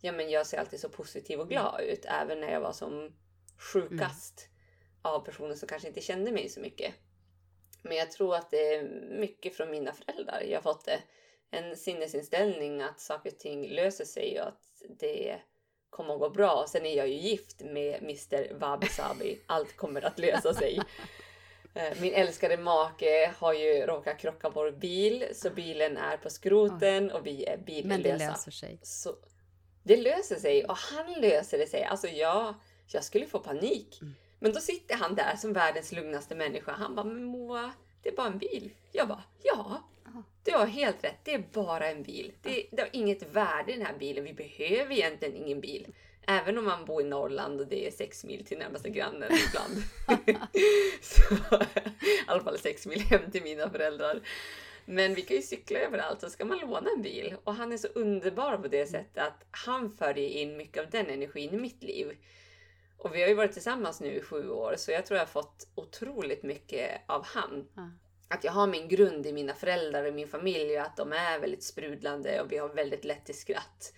ja, 0.00 0.12
men 0.12 0.30
jag 0.30 0.46
ser 0.46 0.58
alltid 0.58 0.80
så 0.80 0.88
positiv 0.88 1.40
och 1.40 1.48
glad 1.48 1.80
Mm. 1.80 1.92
ut, 1.92 2.04
även 2.04 2.40
när 2.40 2.52
jag 2.52 2.60
var 2.60 2.72
som 2.72 3.12
sjukast 3.72 4.48
av 5.02 5.20
personer 5.20 5.54
som 5.54 5.68
kanske 5.68 5.88
inte 5.88 6.00
kände 6.00 6.32
mig 6.32 6.48
så 6.48 6.60
mycket. 6.60 6.94
Men 7.82 7.96
jag 7.96 8.10
tror 8.10 8.34
att 8.36 8.50
det 8.50 8.74
är 8.74 8.82
mycket 9.18 9.56
från 9.56 9.70
mina 9.70 9.92
föräldrar. 9.92 10.40
Jag 10.40 10.56
har 10.56 10.62
fått 10.62 10.84
det. 10.84 11.02
En 11.50 11.76
sinnesinställning 11.76 12.82
att 12.82 13.00
saker 13.00 13.30
och 13.32 13.38
ting 13.38 13.68
löser 13.68 14.04
sig 14.04 14.40
och 14.40 14.48
att 14.48 14.82
det 14.98 15.40
kommer 15.92 16.14
att 16.14 16.20
gå 16.20 16.30
bra. 16.30 16.64
Sen 16.68 16.86
är 16.86 16.96
jag 16.96 17.08
ju 17.08 17.14
gift 17.14 17.60
med 17.60 18.02
Mr 18.02 18.54
Wabi 18.54 18.86
Sabi. 18.86 19.38
Allt 19.46 19.76
kommer 19.76 20.04
att 20.04 20.18
lösa 20.18 20.54
sig. 20.54 20.80
Eh, 21.74 22.00
Min 22.00 22.14
älskade 22.14 22.56
make 22.56 23.32
har 23.38 23.52
ju 23.52 23.86
råkat 23.86 24.18
krocka 24.18 24.50
vår 24.50 24.70
bil 24.70 25.24
så 25.34 25.50
bilen 25.50 25.96
är 25.96 26.16
på 26.16 26.30
skroten 26.30 27.10
och 27.10 27.26
vi 27.26 27.44
är 27.44 27.56
Men 27.56 27.64
billösa. 28.02 28.18
det 28.18 28.26
löser 28.30 28.50
sig. 28.50 28.78
Så 28.82 29.14
det 29.82 29.96
löser 29.96 30.36
sig 30.36 30.64
och 30.64 30.76
han 30.76 31.12
löser 31.12 31.58
det 31.58 31.66
sig. 31.66 31.84
Alltså 31.84 32.08
jag, 32.08 32.54
jag 32.86 33.04
skulle 33.04 33.26
få 33.26 33.38
panik. 33.38 33.98
Mm. 34.02 34.14
Men 34.38 34.52
då 34.52 34.60
sitter 34.60 34.94
han 34.96 35.14
där 35.14 35.36
som 35.36 35.52
världens 35.52 35.92
lugnaste 35.92 36.34
människa. 36.34 36.72
Han 36.72 36.94
bara, 36.94 37.04
men 37.06 37.24
Moa, 37.24 37.72
det 38.02 38.08
är 38.08 38.16
bara 38.16 38.26
en 38.26 38.38
bil. 38.38 38.70
Jag 38.92 39.08
bara, 39.08 39.22
ja. 39.42 39.82
Du 40.44 40.52
har 40.52 40.66
helt 40.66 41.04
rätt, 41.04 41.24
det 41.24 41.34
är 41.34 41.44
bara 41.52 41.90
en 41.90 42.02
bil. 42.02 42.32
Det, 42.42 42.66
det 42.70 42.82
har 42.82 42.88
inget 42.92 43.22
värde 43.34 43.72
i 43.72 43.76
den 43.76 43.86
här 43.86 43.98
bilen. 43.98 44.24
Vi 44.24 44.34
behöver 44.34 44.92
egentligen 44.92 45.36
ingen 45.36 45.60
bil. 45.60 45.86
Även 46.26 46.58
om 46.58 46.64
man 46.64 46.84
bor 46.84 47.02
i 47.02 47.04
Norrland 47.04 47.60
och 47.60 47.66
det 47.66 47.86
är 47.86 47.90
sex 47.90 48.24
mil 48.24 48.44
till 48.44 48.58
närmaste 48.58 48.90
grannen 48.90 49.30
ibland. 49.48 49.82
så, 51.02 51.34
I 52.00 52.24
alla 52.26 52.42
fall 52.42 52.58
sex 52.58 52.86
mil 52.86 53.00
hem 53.00 53.30
till 53.30 53.42
mina 53.42 53.70
föräldrar. 53.70 54.20
Men 54.84 55.14
vi 55.14 55.22
kan 55.22 55.36
ju 55.36 55.42
cykla 55.42 55.78
överallt 55.78 56.20
så 56.20 56.30
ska 56.30 56.44
man 56.44 56.58
låna 56.58 56.90
en 56.96 57.02
bil. 57.02 57.36
Och 57.44 57.54
han 57.54 57.72
är 57.72 57.76
så 57.76 57.88
underbar 57.88 58.56
på 58.56 58.68
det 58.68 58.86
sättet 58.86 59.18
att 59.18 59.44
han 59.50 59.90
för 59.90 60.18
in 60.18 60.56
mycket 60.56 60.84
av 60.84 60.90
den 60.90 61.06
energin 61.06 61.54
i 61.54 61.58
mitt 61.58 61.82
liv. 61.82 62.16
Och 62.96 63.14
vi 63.14 63.22
har 63.22 63.28
ju 63.28 63.34
varit 63.34 63.52
tillsammans 63.52 64.00
nu 64.00 64.14
i 64.14 64.22
sju 64.22 64.50
år 64.50 64.74
så 64.76 64.90
jag 64.90 65.06
tror 65.06 65.18
jag 65.18 65.26
har 65.26 65.30
fått 65.30 65.68
otroligt 65.74 66.42
mycket 66.42 67.00
av 67.06 67.24
han. 67.24 67.68
Att 68.32 68.44
jag 68.44 68.52
har 68.52 68.66
min 68.66 68.88
grund 68.88 69.26
i 69.26 69.32
mina 69.32 69.54
föräldrar 69.54 70.04
och 70.04 70.14
min 70.14 70.28
familj 70.28 70.76
och 70.76 70.86
att 70.86 70.96
de 70.96 71.12
är 71.12 71.38
väldigt 71.38 71.62
sprudlande 71.62 72.40
och 72.40 72.52
vi 72.52 72.58
har 72.58 72.68
väldigt 72.68 73.04
lätt 73.04 73.24
till 73.24 73.38
skratt. 73.38 73.94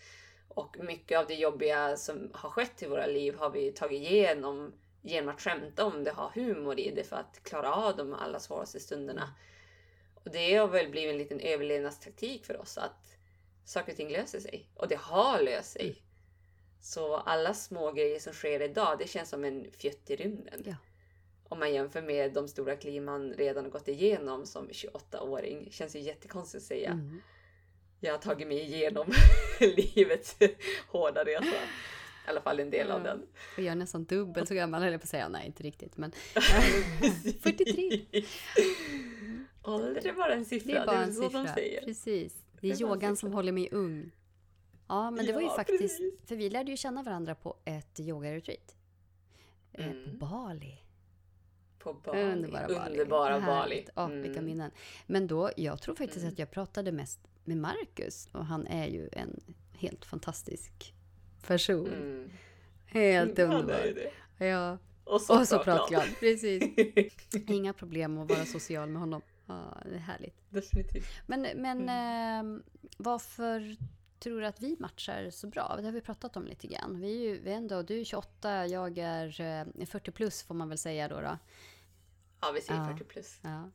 Och 0.48 0.76
mycket 0.80 1.18
av 1.18 1.26
det 1.26 1.34
jobbiga 1.34 1.96
som 1.96 2.30
har 2.34 2.50
skett 2.50 2.82
i 2.82 2.86
våra 2.86 3.06
liv 3.06 3.36
har 3.36 3.50
vi 3.50 3.72
tagit 3.72 4.02
igenom 4.02 4.72
genom 5.02 5.34
att 5.34 5.40
skämta 5.40 5.84
om 5.84 6.04
det, 6.04 6.10
ha 6.10 6.30
humor 6.34 6.80
i 6.80 6.90
det 6.90 7.04
för 7.04 7.16
att 7.16 7.40
klara 7.42 7.74
av 7.74 7.96
de 7.96 8.14
allra 8.14 8.40
svåraste 8.40 8.80
stunderna. 8.80 9.34
Och 10.14 10.30
det 10.30 10.54
har 10.54 10.68
väl 10.68 10.90
blivit 10.90 11.12
en 11.12 11.18
liten 11.18 11.40
överlevnadstaktik 11.40 12.46
för 12.46 12.60
oss 12.60 12.78
att 12.78 13.16
saker 13.64 13.92
och 13.92 13.96
ting 13.96 14.12
löser 14.12 14.40
sig. 14.40 14.68
Och 14.74 14.88
det 14.88 14.98
har 14.98 15.42
löst 15.42 15.72
sig. 15.72 16.02
Så 16.80 17.16
alla 17.16 17.54
små 17.54 17.92
grejer 17.92 18.18
som 18.18 18.32
sker 18.32 18.62
idag, 18.62 18.98
det 18.98 19.08
känns 19.08 19.28
som 19.28 19.44
en 19.44 19.70
fjutt 19.72 20.10
i 20.10 20.16
rymden. 20.16 20.62
Ja. 20.66 20.74
Om 21.54 21.60
man 21.60 21.72
jämför 21.74 22.02
med 22.02 22.32
de 22.32 22.48
stora 22.48 22.76
kliv 22.76 23.02
man 23.02 23.32
redan 23.32 23.64
har 23.64 23.70
gått 23.70 23.88
igenom 23.88 24.46
som 24.46 24.68
28-åring. 24.68 25.68
Känns 25.70 25.96
ju 25.96 26.00
jättekonstigt 26.00 26.62
att 26.62 26.66
säga. 26.68 26.90
Mm. 26.90 27.20
Jag 28.00 28.12
har 28.12 28.18
tagit 28.18 28.48
mig 28.48 28.60
igenom 28.60 29.06
livets 29.60 30.36
hårda 30.88 31.24
resa. 31.24 31.44
I 31.46 32.28
alla 32.30 32.40
fall 32.40 32.60
en 32.60 32.70
del 32.70 32.90
av 32.90 33.00
Ja. 33.00 33.04
den. 33.04 33.22
Och 33.56 33.62
jag 33.62 33.66
är 33.66 33.74
nästan 33.74 34.04
dubbelt 34.04 34.48
så 34.48 34.54
gammal 34.54 34.82
höll 34.82 34.92
jag 34.92 35.00
på 35.00 35.04
att 35.04 35.08
säga. 35.08 35.28
Nej, 35.28 35.46
inte 35.46 35.62
riktigt. 35.62 35.96
Men 35.96 36.12
43. 37.42 38.06
Ålder 39.64 40.06
är 40.06 40.12
bara 40.12 40.34
en 40.34 40.44
siffra. 40.44 40.72
Det 40.72 40.78
är 40.78 40.86
bara 40.86 41.02
en 41.04 41.14
så 41.14 41.22
de 41.22 41.28
siffra. 41.30 41.54
säger. 41.54 41.80
Precis. 41.84 42.34
Det 42.34 42.60
Det 42.60 42.68
är 42.68 42.72
är 42.72 42.76
bara 42.76 42.86
en 42.86 42.90
yogan 42.94 43.16
som 43.16 43.32
håller 43.32 43.52
mig 43.52 43.68
ung. 43.72 44.10
Ja, 44.88 45.10
men 45.10 45.26
det 45.26 45.32
var 45.32 45.40
ju 45.40 45.48
faktiskt... 45.48 45.80
precis. 45.80 46.14
För 46.24 46.36
vi 46.36 46.50
lärde 46.50 46.70
ju 46.70 46.76
känna 46.76 47.02
varandra 47.02 47.34
på 47.34 47.56
ett 47.64 48.00
yogaretreat. 48.00 48.76
Eh, 49.72 49.84
På 49.86 49.90
Mm. 49.92 50.18
Bali. 50.18 50.78
På 51.84 51.92
Bali. 51.92 52.22
Underbara 52.22 52.68
Bali. 52.68 52.90
Underbara 52.90 53.40
Bali. 53.40 53.86
Ja, 53.94 54.06
vilka 54.06 54.30
Mm. 54.38 54.44
minnen. 54.44 54.70
Men 55.06 55.26
då, 55.26 55.50
jag 55.56 55.82
tror 55.82 55.94
faktiskt 55.94 56.20
Mm. 56.20 56.32
att 56.32 56.38
jag 56.38 56.50
pratade 56.50 56.92
mest 56.92 57.20
med 57.44 57.56
Marcus. 57.56 58.28
Och 58.32 58.46
han 58.46 58.66
är 58.66 58.86
ju 58.86 59.08
en 59.12 59.40
helt 59.72 60.04
fantastisk 60.04 60.94
person. 61.46 61.86
Mm. 61.92 62.30
Helt 62.86 63.38
underbar. 63.38 63.94
Ja. 64.38 64.78
Och 65.04 65.20
så, 65.20 65.38
Och 65.40 65.48
så 65.48 65.58
pratglad. 65.58 66.04
Precis. 66.20 66.62
Inga 67.48 67.72
problem 67.72 68.18
att 68.18 68.30
vara 68.30 68.44
social 68.44 68.88
med 68.88 69.00
honom. 69.00 69.22
Ja, 69.46 69.78
det 69.84 69.94
är 69.94 69.98
härligt. 69.98 70.34
Definitivt. 70.50 71.04
Men, 71.26 71.40
men 71.40 71.80
Mm. 71.80 71.88
ehm, 71.88 72.62
varför 72.96 73.76
tror 74.18 74.40
du 74.40 74.46
att 74.46 74.60
vi 74.62 74.76
matchar 74.80 75.30
så 75.30 75.46
bra? 75.46 75.74
Det 75.78 75.82
har 75.84 75.92
vi 75.92 76.00
pratat 76.00 76.36
om 76.36 76.46
lite 76.46 76.66
grann. 76.66 77.00
Vi 77.00 77.14
är 77.16 77.30
ju 77.30 77.38
vi 77.40 77.52
är 77.52 77.56
ändå, 77.56 77.82
du 77.82 78.00
är 78.00 78.04
28, 78.04 78.66
jag 78.66 78.98
är 78.98 79.40
eh, 79.80 79.86
40 79.86 80.10
plus 80.10 80.42
får 80.42 80.54
man 80.54 80.68
väl 80.68 80.78
säga 80.78 81.08
då. 81.08 81.20
då. 81.20 81.38
Ja, 82.46 82.52
vi 82.52 82.60
säger 82.60 82.80
Ja. 82.80 82.86
40 82.98 83.04
plus. 83.04 83.38
Ja. 83.42 83.70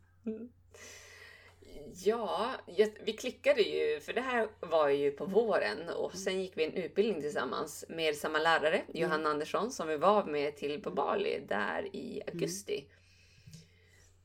Ja, 2.06 2.52
jag- 2.66 2.98
vi 3.04 3.14
klickade 3.14 3.62
ju, 3.62 4.00
för 4.00 4.14
det 4.14 4.22
här 4.22 4.48
var 4.60 4.90
ju 4.90 5.12
på 5.12 5.26
våren 5.26 5.90
och 5.90 6.14
sen 6.16 6.42
gick 6.42 6.58
vi 6.58 6.64
en 6.66 6.74
utbildning 6.74 7.22
tillsammans 7.22 7.86
med 7.90 8.16
samma 8.16 8.40
lärare, 8.40 8.82
Johanna 8.94 9.30
Andersson, 9.30 9.72
som 9.72 9.88
vi 9.88 9.98
var 9.98 10.26
med 10.26 10.58
till 10.58 10.82
på 10.84 10.92
Bali 10.92 11.40
där 11.48 11.96
i 11.96 12.22
augusti. 12.28 12.86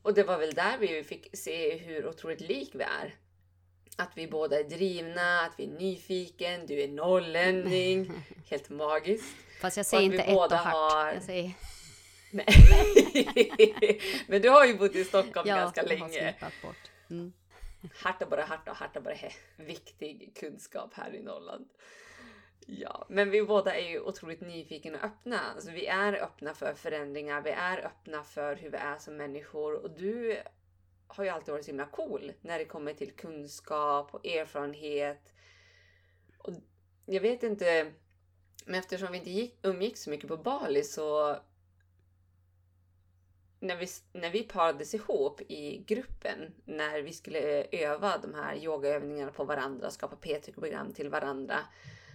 Och 0.01 0.13
det 0.13 0.23
var 0.23 0.37
väl 0.37 0.53
där 0.53 0.77
vi 0.77 1.03
fick 1.03 1.37
se 1.37 1.77
hur 1.77 2.07
otroligt 2.07 2.41
lik 2.41 2.71
vi 2.73 2.83
är. 2.83 3.15
Att 3.97 4.11
vi 4.15 4.27
båda 4.27 4.59
är 4.59 4.63
drivna, 4.63 5.41
att 5.41 5.53
vi 5.57 5.63
är 5.63 5.79
nyfiken, 5.79 6.65
du 6.65 6.81
är 6.81 6.87
norrlänning. 6.87 8.11
Helt 8.49 8.69
magiskt. 8.69 9.35
Fast 9.61 9.77
jag 9.77 9.85
säger 9.85 10.03
inte 10.03 10.17
ett 10.17 10.27
och 10.29 10.33
båda 10.35 10.55
hart. 10.55 10.73
har- 10.73 11.13
Jag 11.13 11.23
säger. 11.23 11.51
Men 14.27 14.41
du 14.41 14.49
har 14.49 14.65
ju 14.65 14.77
bott 14.77 14.95
i 14.95 15.03
Stockholm 15.03 15.49
ja, 15.49 15.55
ganska 15.55 15.81
länge. 15.81 16.09
slipat 16.09 16.53
bort. 16.61 16.91
Mm. 17.09 17.33
Harta 17.93 18.25
bara 18.25 18.43
harta 18.43 18.71
och 18.71 18.77
harta 18.77 19.01
bara 19.01 19.13
he. 19.13 19.31
Viktig 19.55 20.37
kunskap 20.39 20.93
här 20.93 21.15
i 21.15 21.21
Norrland. 21.23 21.69
Ja, 22.65 23.05
men 23.09 23.31
vi 23.31 23.43
båda 23.43 23.75
är 23.75 23.89
ju 23.89 23.99
otroligt 23.99 24.41
nyfikna 24.41 24.97
och 24.97 25.03
öppna. 25.03 25.39
Alltså, 25.39 25.71
vi 25.71 25.85
är 25.85 26.13
öppna 26.13 26.53
för 26.53 26.73
förändringar, 26.73 27.41
vi 27.41 27.49
är 27.49 27.85
öppna 27.85 28.23
för 28.23 28.55
hur 28.55 28.69
vi 28.69 28.77
är 28.77 28.97
som 28.97 29.17
människor 29.17 29.73
och 29.73 29.91
du 29.91 30.37
har 31.07 31.23
ju 31.23 31.29
alltid 31.29 31.51
varit 31.51 31.65
så 31.65 31.71
himla 31.71 31.85
cool 31.85 32.31
när 32.41 32.59
det 32.59 32.65
kommer 32.65 32.93
till 32.93 33.11
kunskap 33.11 34.13
och 34.13 34.25
erfarenhet. 34.25 35.33
Och 36.37 36.53
jag 37.05 37.21
vet 37.21 37.43
inte, 37.43 37.91
men 38.65 38.79
eftersom 38.79 39.11
vi 39.11 39.17
inte 39.17 39.29
gick, 39.29 39.59
umgicks 39.61 40.01
så 40.01 40.09
mycket 40.09 40.27
på 40.27 40.37
Bali 40.37 40.83
så 40.83 41.37
när 43.65 43.75
vi, 43.75 43.87
när 44.13 44.29
vi 44.29 44.43
parades 44.43 44.93
ihop 44.93 45.41
i 45.41 45.83
gruppen, 45.87 46.53
när 46.65 47.01
vi 47.01 47.13
skulle 47.13 47.61
eh, 47.61 47.89
öva 47.91 48.17
de 48.17 48.33
här 48.33 48.55
yogaövningarna 48.55 49.31
på 49.31 49.43
varandra, 49.43 49.91
skapa 49.91 50.15
PT-program 50.15 50.93
till 50.93 51.09
varandra, 51.09 51.59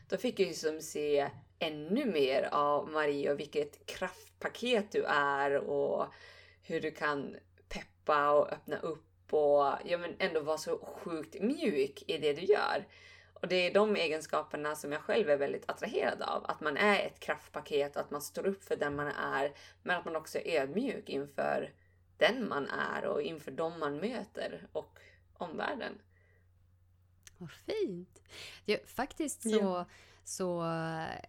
då 0.09 0.17
fick 0.17 0.41
jag 0.41 0.49
ju 0.49 0.55
som 0.55 0.81
se 0.81 1.31
ännu 1.59 2.05
mer 2.05 2.49
av 2.53 2.89
Marie 2.89 3.33
och 3.33 3.41
vilket 3.41 3.87
kraftpaket 3.87 4.93
du 4.93 5.05
är 5.05 5.57
och 5.57 6.07
hur 6.63 6.81
du 6.81 6.91
kan 6.91 7.37
peppa 7.69 8.31
och 8.31 8.53
öppna 8.53 8.79
upp 8.79 9.35
och 9.35 9.73
ja, 9.85 9.99
men 9.99 10.15
ändå 10.19 10.41
vara 10.41 10.59
så 10.59 10.79
sjukt 10.79 11.41
mjuk 11.41 12.03
i 12.07 12.19
det 12.19 12.33
du 12.33 12.43
gör. 12.43 12.87
Och 13.41 13.49
det 13.49 13.57
är 13.57 13.75
de 13.75 13.97
egenskaperna 13.97 14.75
som 14.77 14.93
jag 14.93 15.01
själv 15.03 15.31
är 15.31 15.37
väldigt 15.37 15.71
attraherad 15.71 16.23
av. 16.23 16.45
Att 16.47 16.61
man 16.61 16.77
är 16.77 17.07
ett 17.07 17.21
kraftpaket 17.21 17.97
och 17.97 18.03
att 18.03 18.11
man 18.11 18.23
står 18.23 18.47
upp 18.47 18.65
för 18.65 18.77
den 18.77 18.97
man 18.97 19.07
är. 19.07 19.53
Men 19.83 19.99
att 19.99 20.05
man 20.05 20.17
också 20.17 20.39
är 20.39 20.61
ödmjuk 20.63 21.09
inför 21.09 21.73
den 22.17 22.49
man 22.49 22.69
är 22.69 23.05
och 23.05 23.23
inför 23.23 23.51
dem 23.51 23.81
man 23.81 23.97
möter 23.97 24.67
och 24.73 24.99
omvärlden. 25.33 25.99
Vad 27.39 27.51
fint! 27.51 28.23
Det, 28.65 28.91
faktiskt 28.91 29.43
så, 29.43 29.49
Ja. 29.51 29.85
så 30.25 30.65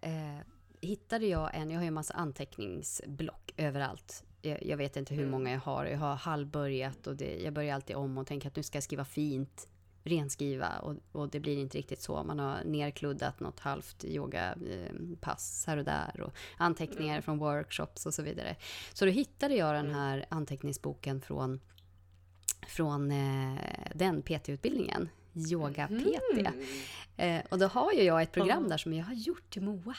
eh, 0.02 0.40
hittade 0.82 1.26
jag 1.26 1.56
en, 1.56 1.70
jag 1.70 1.78
har 1.78 1.84
ju 1.84 1.88
en 1.88 1.94
massa 1.94 2.14
anteckningsblock 2.14 3.54
överallt. 3.58 4.24
Jag, 4.42 4.64
jag 4.66 4.78
vet 4.78 4.96
inte 4.96 5.14
hur 5.14 5.22
Mm. 5.22 5.32
många 5.32 5.52
jag 5.52 5.60
har, 5.60 5.86
jag 5.86 5.98
har 5.98 6.16
halvbörjat 6.16 7.08
och 7.08 7.16
det, 7.16 7.40
jag 7.42 7.54
börjar 7.54 7.76
alltid 7.76 7.96
om 7.96 8.18
och 8.18 8.28
tänker 8.28 8.48
att 8.48 8.56
nu 8.56 8.64
ska 8.64 8.76
jag 8.76 8.84
skriva 8.84 9.06
fint, 9.06 9.68
renskriva 10.04 10.80
och, 10.80 10.96
och 11.12 11.30
det 11.30 11.40
blir 11.40 11.58
inte 11.58 11.78
riktigt 11.78 12.02
så. 12.02 12.24
Man 12.24 12.40
har 12.40 12.64
nerkluddat 12.64 13.40
något 13.40 13.60
halvt 13.60 14.06
yogapass 14.06 15.64
här 15.68 15.78
och 15.78 15.86
där 15.86 16.22
och 16.22 16.34
anteckningar 16.58 17.14
Mm. 17.14 17.22
från 17.24 17.38
workshops 17.38 18.06
och 18.06 18.14
så 18.14 18.22
vidare. 18.24 18.56
Så 18.94 19.06
då 19.06 19.12
hittade 19.12 19.56
jag 19.56 19.76
den 19.76 19.86
Mm. 19.86 19.98
här 19.98 20.26
anteckningsboken 20.30 21.22
från, 21.22 21.60
från 22.68 23.12
eh, 23.12 23.60
den 23.96 24.22
PT-utbildningen, 24.22 25.10
Yoga-PT. 25.34 26.18
Mm. 26.38 26.54
Eh, 27.18 27.44
och 27.50 27.60
då 27.60 27.66
har 27.68 27.92
ju 27.94 28.04
jag 28.04 28.22
ett 28.22 28.32
program 28.32 28.70
där 28.70 28.78
som 28.78 28.94
jag 28.94 29.06
har 29.06 29.14
gjort 29.14 29.50
till 29.50 29.62
Moa. 29.62 29.96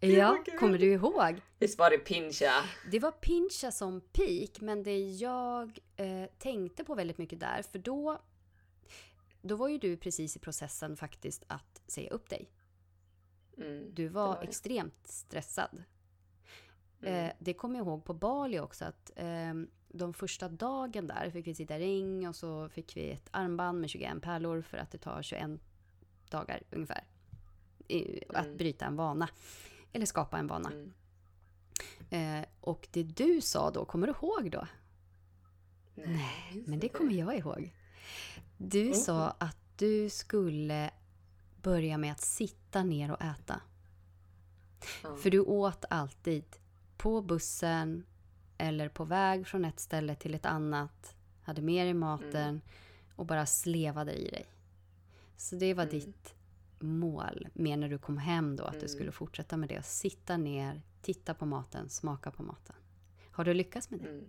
Ja, 0.00 0.44
kommer 0.58 0.78
du 0.78 0.92
ihåg? 0.92 1.40
Visst 1.58 1.78
var 1.78 1.90
det 1.90 1.98
Pincha? 1.98 2.52
Det 2.90 2.98
var 2.98 3.10
Pincha 3.10 3.70
som 3.72 4.00
peak, 4.12 4.60
men 4.60 4.82
det 4.82 4.98
jag 4.98 5.78
eh, 5.96 6.24
tänkte 6.38 6.84
på 6.84 6.94
väldigt 6.94 7.18
mycket 7.18 7.40
där, 7.40 7.62
för 7.72 7.78
då, 7.78 8.18
då 9.42 9.56
var 9.56 9.68
ju 9.68 9.78
du 9.78 9.96
precis 9.96 10.36
i 10.36 10.38
processen 10.38 10.96
faktiskt 10.96 11.44
att 11.46 11.82
säga 11.86 12.10
upp 12.10 12.28
dig. 12.30 12.50
Mm. 13.56 13.94
Du 13.94 14.08
var, 14.08 14.26
var 14.28 14.42
extremt 14.42 15.06
stressad. 15.06 15.82
Mm. 17.02 17.14
Eh, 17.24 17.32
det 17.38 17.54
kommer 17.54 17.78
jag 17.78 17.86
ihåg 17.86 18.04
på 18.04 18.14
Bali 18.14 18.60
också 18.60 18.84
att 18.84 19.10
eh, 19.16 19.54
de 19.88 20.14
första 20.14 20.48
dagen 20.48 21.06
där 21.06 21.30
fick 21.30 21.46
vi 21.46 21.54
sitta 21.54 21.78
i 21.78 21.80
ring 21.80 22.28
och 22.28 22.36
så 22.36 22.68
fick 22.68 22.96
vi 22.96 23.10
ett 23.10 23.28
armband 23.30 23.80
med 23.80 23.90
21 23.90 24.22
pärlor 24.22 24.62
för 24.62 24.78
att 24.78 24.90
det 24.90 24.98
tar 24.98 25.22
21 25.22 25.60
dagar 26.30 26.62
ungefär. 26.70 27.04
I, 27.88 28.22
att 28.28 28.44
Mm. 28.46 28.56
bryta 28.56 28.86
en 28.86 28.96
vana. 28.96 29.28
Eller 29.92 30.06
skapa 30.06 30.38
en 30.38 30.46
vana. 30.46 30.72
Mm. 30.72 30.92
Eh, 32.10 32.48
och 32.60 32.88
det 32.92 33.02
du 33.02 33.40
sa 33.40 33.70
då, 33.70 33.84
kommer 33.84 34.06
du 34.06 34.12
ihåg 34.12 34.50
då? 34.50 34.66
Nej, 35.94 36.62
Men 36.66 36.78
det 36.78 36.88
kommer 36.88 37.12
jag 37.12 37.38
ihåg. 37.38 37.74
Du 38.64 38.84
Mhm. 38.84 38.94
sa 38.94 39.30
att 39.30 39.56
du 39.76 40.10
skulle 40.10 40.90
börja 41.62 41.98
med 41.98 42.12
att 42.12 42.20
sitta 42.20 42.82
ner 42.84 43.10
och 43.12 43.22
äta. 43.22 43.60
Ja. 45.02 45.16
För 45.16 45.30
du 45.30 45.40
åt 45.40 45.84
alltid 45.90 46.44
på 46.96 47.22
bussen 47.22 48.04
eller 48.58 48.88
på 48.88 49.04
väg 49.04 49.46
från 49.46 49.64
ett 49.64 49.80
ställe 49.80 50.14
till 50.14 50.34
ett 50.34 50.46
annat. 50.46 51.16
Hade 51.42 51.62
mer 51.62 51.86
i 51.86 51.94
maten 51.94 52.34
Mm. 52.48 52.60
och 53.16 53.26
bara 53.26 53.46
slevade 53.46 54.12
i 54.12 54.28
dig. 54.30 54.46
Så 55.36 55.56
det 55.56 55.74
var 55.74 55.82
Mm. 55.84 55.94
ditt 56.00 56.34
mål. 56.80 57.48
Mer 57.52 57.76
när 57.76 57.88
du 57.88 57.98
kom 57.98 58.18
hem 58.18 58.56
då, 58.56 58.64
att 58.64 58.72
du 58.72 58.78
Mm. 58.78 58.88
skulle 58.88 59.12
fortsätta 59.12 59.56
med 59.56 59.68
det. 59.68 59.76
Att 59.76 59.86
sitta 59.86 60.36
ner, 60.36 60.82
titta 61.02 61.34
på 61.34 61.46
maten, 61.46 61.88
smaka 61.88 62.30
på 62.30 62.42
maten. 62.42 62.76
Har 63.30 63.44
du 63.44 63.54
lyckats 63.54 63.90
med 63.90 64.00
det? 64.00 64.08
Mm. 64.08 64.24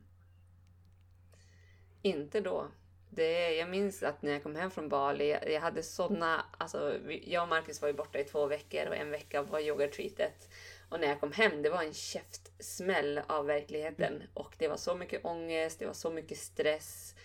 Inte 2.02 2.42
då. 2.42 2.68
Det, 3.16 3.56
jag 3.56 3.70
minns 3.70 4.04
att 4.04 4.22
när 4.22 4.32
jag 4.32 4.44
kom 4.44 4.56
hem 4.56 4.72
från 4.72 4.90
Bali, 4.90 5.30
jag, 5.30 5.52
jag 5.52 5.62
hade 5.62 5.84
såna, 5.84 6.46
alltså 6.58 7.00
jag 7.24 7.44
och 7.44 7.50
Marcus 7.50 7.82
var 7.82 7.88
ju 7.88 7.94
borta 7.94 8.20
i 8.20 8.24
två 8.24 8.46
veckor 8.46 8.88
och 8.88 8.96
en 8.96 9.12
vecka 9.12 9.42
var 9.42 9.60
yogatreatet. 9.60 10.50
Och 10.90 11.00
när 11.00 11.08
jag 11.08 11.20
kom 11.20 11.32
hem, 11.32 11.62
det 11.62 11.70
var 11.70 11.84
en 11.84 11.94
käftsmäll 11.94 13.22
av 13.28 13.46
verkligheten. 13.46 14.16
Mm. 14.16 14.28
Och 14.34 14.56
det 14.58 14.68
var 14.68 14.78
så 14.78 14.96
mycket 14.96 15.26
ångest, 15.26 15.80
det 15.80 15.86
var 15.86 15.94
så 15.94 16.12
mycket 16.12 16.38
stress, 16.38 17.16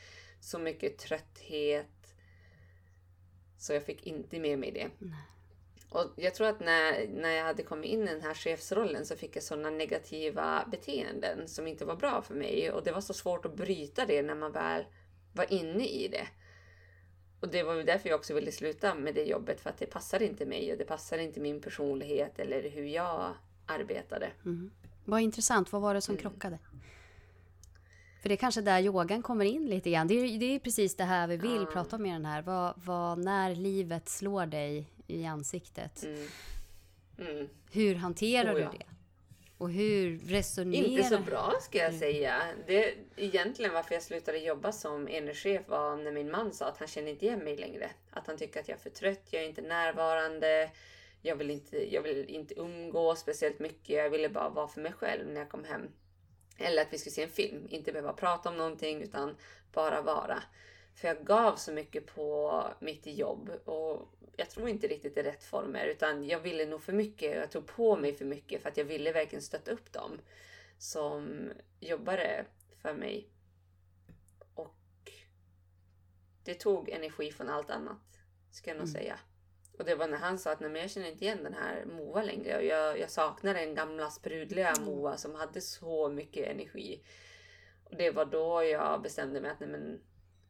så 0.41 0.59
mycket 0.59 0.99
trötthet. 0.99 2.15
Så 3.59 3.73
jag 3.73 3.83
fick 3.83 4.07
inte 4.07 4.39
med 4.39 4.59
mig 4.59 4.73
det. 4.73 4.91
Nej. 4.99 5.19
Och 5.91 6.11
jag 6.17 6.35
tror 6.35 6.47
att 6.47 6.61
när, 6.61 7.09
när 7.09 7.31
jag 7.31 7.45
hade 7.45 7.63
kommit 7.63 7.91
in 7.91 8.03
i 8.03 8.13
den 8.13 8.23
här 8.23 8.35
chefsrollen 8.35 9.07
så 9.07 9.17
fick 9.17 9.37
jag 9.37 9.43
sådana 9.43 9.71
negativa 9.71 10.69
beteenden 10.71 11.49
som 11.49 11.67
inte 11.67 11.85
var 11.85 11.97
bra 11.97 12.23
för 12.23 12.35
mig. 12.35 12.73
Och 12.73 12.85
det 12.85 12.93
var 12.93 13.01
så 13.01 13.15
svårt 13.15 13.45
att 13.45 13.57
bryta 13.57 14.07
det 14.07 14.23
när 14.23 14.35
man 14.35 14.53
väl 14.53 14.85
var 15.39 15.53
inne 15.53 15.87
i 15.87 16.09
det. 16.09 16.27
Och 17.41 17.49
det 17.49 17.63
var 17.63 17.75
väl 17.75 17.87
därför 17.87 18.09
jag 18.09 18.19
också 18.19 18.35
ville 18.35 18.53
sluta 18.53 18.95
med 18.95 19.15
det 19.15 19.25
jobbet, 19.25 19.61
för 19.61 19.71
att 19.71 19.79
det 19.79 19.87
passade 19.87 20.27
inte 20.27 20.47
mig 20.47 20.73
och 20.73 20.79
det 20.79 20.85
passade 20.85 21.23
inte 21.23 21.41
min 21.41 21.61
personlighet 21.61 22.39
eller 22.39 22.71
hur 22.71 22.85
jag 22.85 23.35
arbetade. 23.67 24.31
Mm. 24.45 24.71
Vad 25.05 25.21
intressant, 25.21 25.73
vad 25.73 25.83
var 25.83 25.95
det 25.95 26.01
som 26.01 26.13
mm. 26.15 26.23
krockade? 26.23 26.59
För 28.23 28.29
det 28.29 28.35
är 28.35 28.37
kanske 28.37 28.61
där 28.61 28.81
yogan 28.81 29.23
kommer 29.23 29.45
in 29.45 29.67
lite 29.67 29.91
grann. 29.91 30.09
Det 30.09 30.15
är, 30.15 30.39
det 30.39 30.55
är 30.55 30.59
precis 30.59 30.97
det 30.97 31.05
här 31.05 31.27
vi 31.27 31.37
vill 31.37 31.61
ja. 31.61 31.67
prata 31.73 31.97
om 31.97 32.07
i 32.07 32.13
den 32.13 32.25
här. 32.25 32.43
Vad, 32.43 32.75
vad, 32.77 33.19
när 33.19 33.55
livet 33.55 34.09
slår 34.09 34.47
dig 34.47 34.87
i 35.07 35.27
ansiktet. 35.27 36.05
Mm. 36.05 36.29
Mm. 37.19 37.49
Hur 37.71 37.95
hanterar 37.95 38.55
oh, 38.55 38.61
ja. 38.61 38.71
du 38.73 38.79
det? 38.79 38.85
Och 39.59 39.71
hur 39.71 40.19
resonerar 40.19 40.85
Inte 40.85 41.03
så 41.03 41.19
bra 41.19 41.55
ska 41.61 41.79
jag 41.79 41.95
säga. 41.95 42.43
Det, 42.67 42.95
egentligen 43.17 43.73
varför 43.73 43.95
jag 43.95 44.03
slutade 44.03 44.39
jobba 44.39 44.73
som 44.73 45.09
energichef 45.09 45.69
var 45.69 45.97
när 45.97 46.13
min 46.13 46.31
man 46.31 46.53
sa 46.53 46.67
att 46.67 46.79
han 46.79 46.89
känner 46.89 47.11
inte 47.11 47.27
igen 47.27 47.39
mig 47.39 47.57
längre. 47.57 47.91
Att 48.11 48.27
han 48.27 48.37
tycker 48.37 48.61
att 48.61 48.69
jag 48.69 48.79
är 48.79 48.83
för 48.83 48.91
trött, 48.91 49.29
jag 49.31 49.43
är 49.43 49.49
inte 49.49 49.63
närvarande. 49.63 50.71
Jag 51.23 51.37
vill 51.37 51.51
inte, 51.51 51.95
jag 51.95 52.03
vill 52.03 52.25
inte 52.29 52.61
umgås 52.61 53.21
speciellt 53.21 53.59
mycket. 53.59 53.97
Jag 53.97 54.11
ville 54.11 54.29
bara 54.29 54.49
vara 54.49 54.69
för 54.69 54.81
mig 54.81 54.93
själv 54.93 55.29
när 55.29 55.41
jag 55.41 55.49
kom 55.49 55.65
hem. 55.65 55.89
Eller 56.59 56.83
att 56.83 56.93
vi 56.93 56.99
skulle 56.99 57.13
se 57.13 57.23
en 57.23 57.31
film, 57.31 57.67
inte 57.71 57.93
behöva 57.93 58.13
prata 58.13 58.49
om 58.49 58.57
någonting 58.57 59.03
utan 59.03 59.37
bara 59.73 60.03
vara. 60.03 60.43
För 60.99 61.09
jag 61.09 61.25
gav 61.25 61.57
så 61.57 61.73
mycket 61.73 62.07
på 62.07 62.65
mitt 62.81 63.07
jobb 63.07 63.51
och 63.65 64.15
jag 64.37 64.51
tror 64.51 64.69
inte 64.69 64.87
riktigt 64.87 65.17
i 65.17 65.23
rätt 65.23 65.45
former 65.45 65.87
utan 65.87 66.25
jag 66.25 66.41
ville 66.41 66.67
nog 66.67 66.83
för 66.83 66.93
mycket 66.93 67.37
jag 67.37 67.51
tog 67.51 67.67
på 67.67 67.97
mig 67.97 68.15
för 68.15 68.25
mycket 68.25 68.63
för 68.63 68.69
att 68.69 68.77
jag 68.77 68.85
ville 68.85 69.13
verkligen 69.13 69.43
stötta 69.43 69.71
upp 69.71 69.93
dem 69.93 70.21
som 70.79 71.51
jobbade 71.81 72.45
för 72.83 72.95
mig. 72.95 73.29
Och 74.55 75.11
det 76.45 76.55
tog 76.55 76.89
energi 76.89 77.33
från 77.33 77.49
allt 77.49 77.71
annat, 77.71 78.21
ska 78.51 78.71
jag 78.71 78.77
nog 78.77 78.89
mm. 78.89 79.01
säga. 79.01 79.19
Och 79.79 79.85
det 79.85 79.95
var 79.95 80.09
när 80.09 80.19
han 80.19 80.39
sa 80.39 80.53
att 80.53 80.61
Nej, 80.61 80.71
men 80.71 80.83
jag 80.83 80.91
känner 80.91 81.09
inte 81.11 81.25
igen 81.25 81.43
den 81.43 81.55
här 81.55 81.85
Moa 81.85 82.23
längre. 82.23 82.65
Jag, 82.65 82.99
jag 82.99 83.11
saknar 83.11 83.55
den 83.55 83.75
gamla 83.75 84.11
sprudliga 84.11 84.71
mm. 84.71 84.85
Moa 84.85 85.17
som 85.17 85.35
hade 85.35 85.61
så 85.61 86.09
mycket 86.09 86.49
energi. 86.49 87.03
Och 87.85 87.97
det 87.97 88.11
var 88.11 88.25
då 88.25 88.65
jag 88.65 89.03
bestämde 89.03 89.41
mig 89.41 89.51
att 89.51 89.61
nej, 89.61 89.69
men 89.69 90.01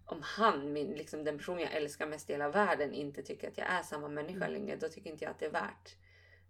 om 0.09 0.23
han, 0.23 0.73
min, 0.73 0.93
liksom 0.93 1.25
den 1.25 1.39
person 1.39 1.61
jag 1.61 1.73
älskar 1.73 2.07
mest 2.07 2.31
i 2.31 2.33
hela 2.33 2.49
världen, 2.49 2.95
inte 2.95 3.23
tycker 3.23 3.49
att 3.49 3.59
jag 3.59 3.67
är 3.67 3.83
samma 3.83 4.09
människa 4.09 4.45
mm. 4.47 4.53
längre, 4.53 4.77
då 4.77 4.89
tycker 4.89 5.11
inte 5.11 5.25
jag 5.25 5.31
att 5.31 5.39
det 5.39 5.47
är 5.47 5.51
värt. 5.51 5.97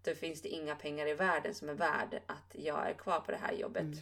Då 0.05 0.15
finns 0.15 0.43
det 0.43 0.49
inga 0.49 0.75
pengar 0.75 1.07
i 1.07 1.15
världen 1.15 1.55
som 1.55 1.69
är 1.69 1.75
värd 1.75 2.21
att 2.27 2.53
jag 2.53 2.89
är 2.89 2.95
kvar 2.95 3.21
på 3.21 3.33
det 3.33 3.39
här 3.39 3.53
jobbet. 3.53 3.83
Mm. 3.83 3.99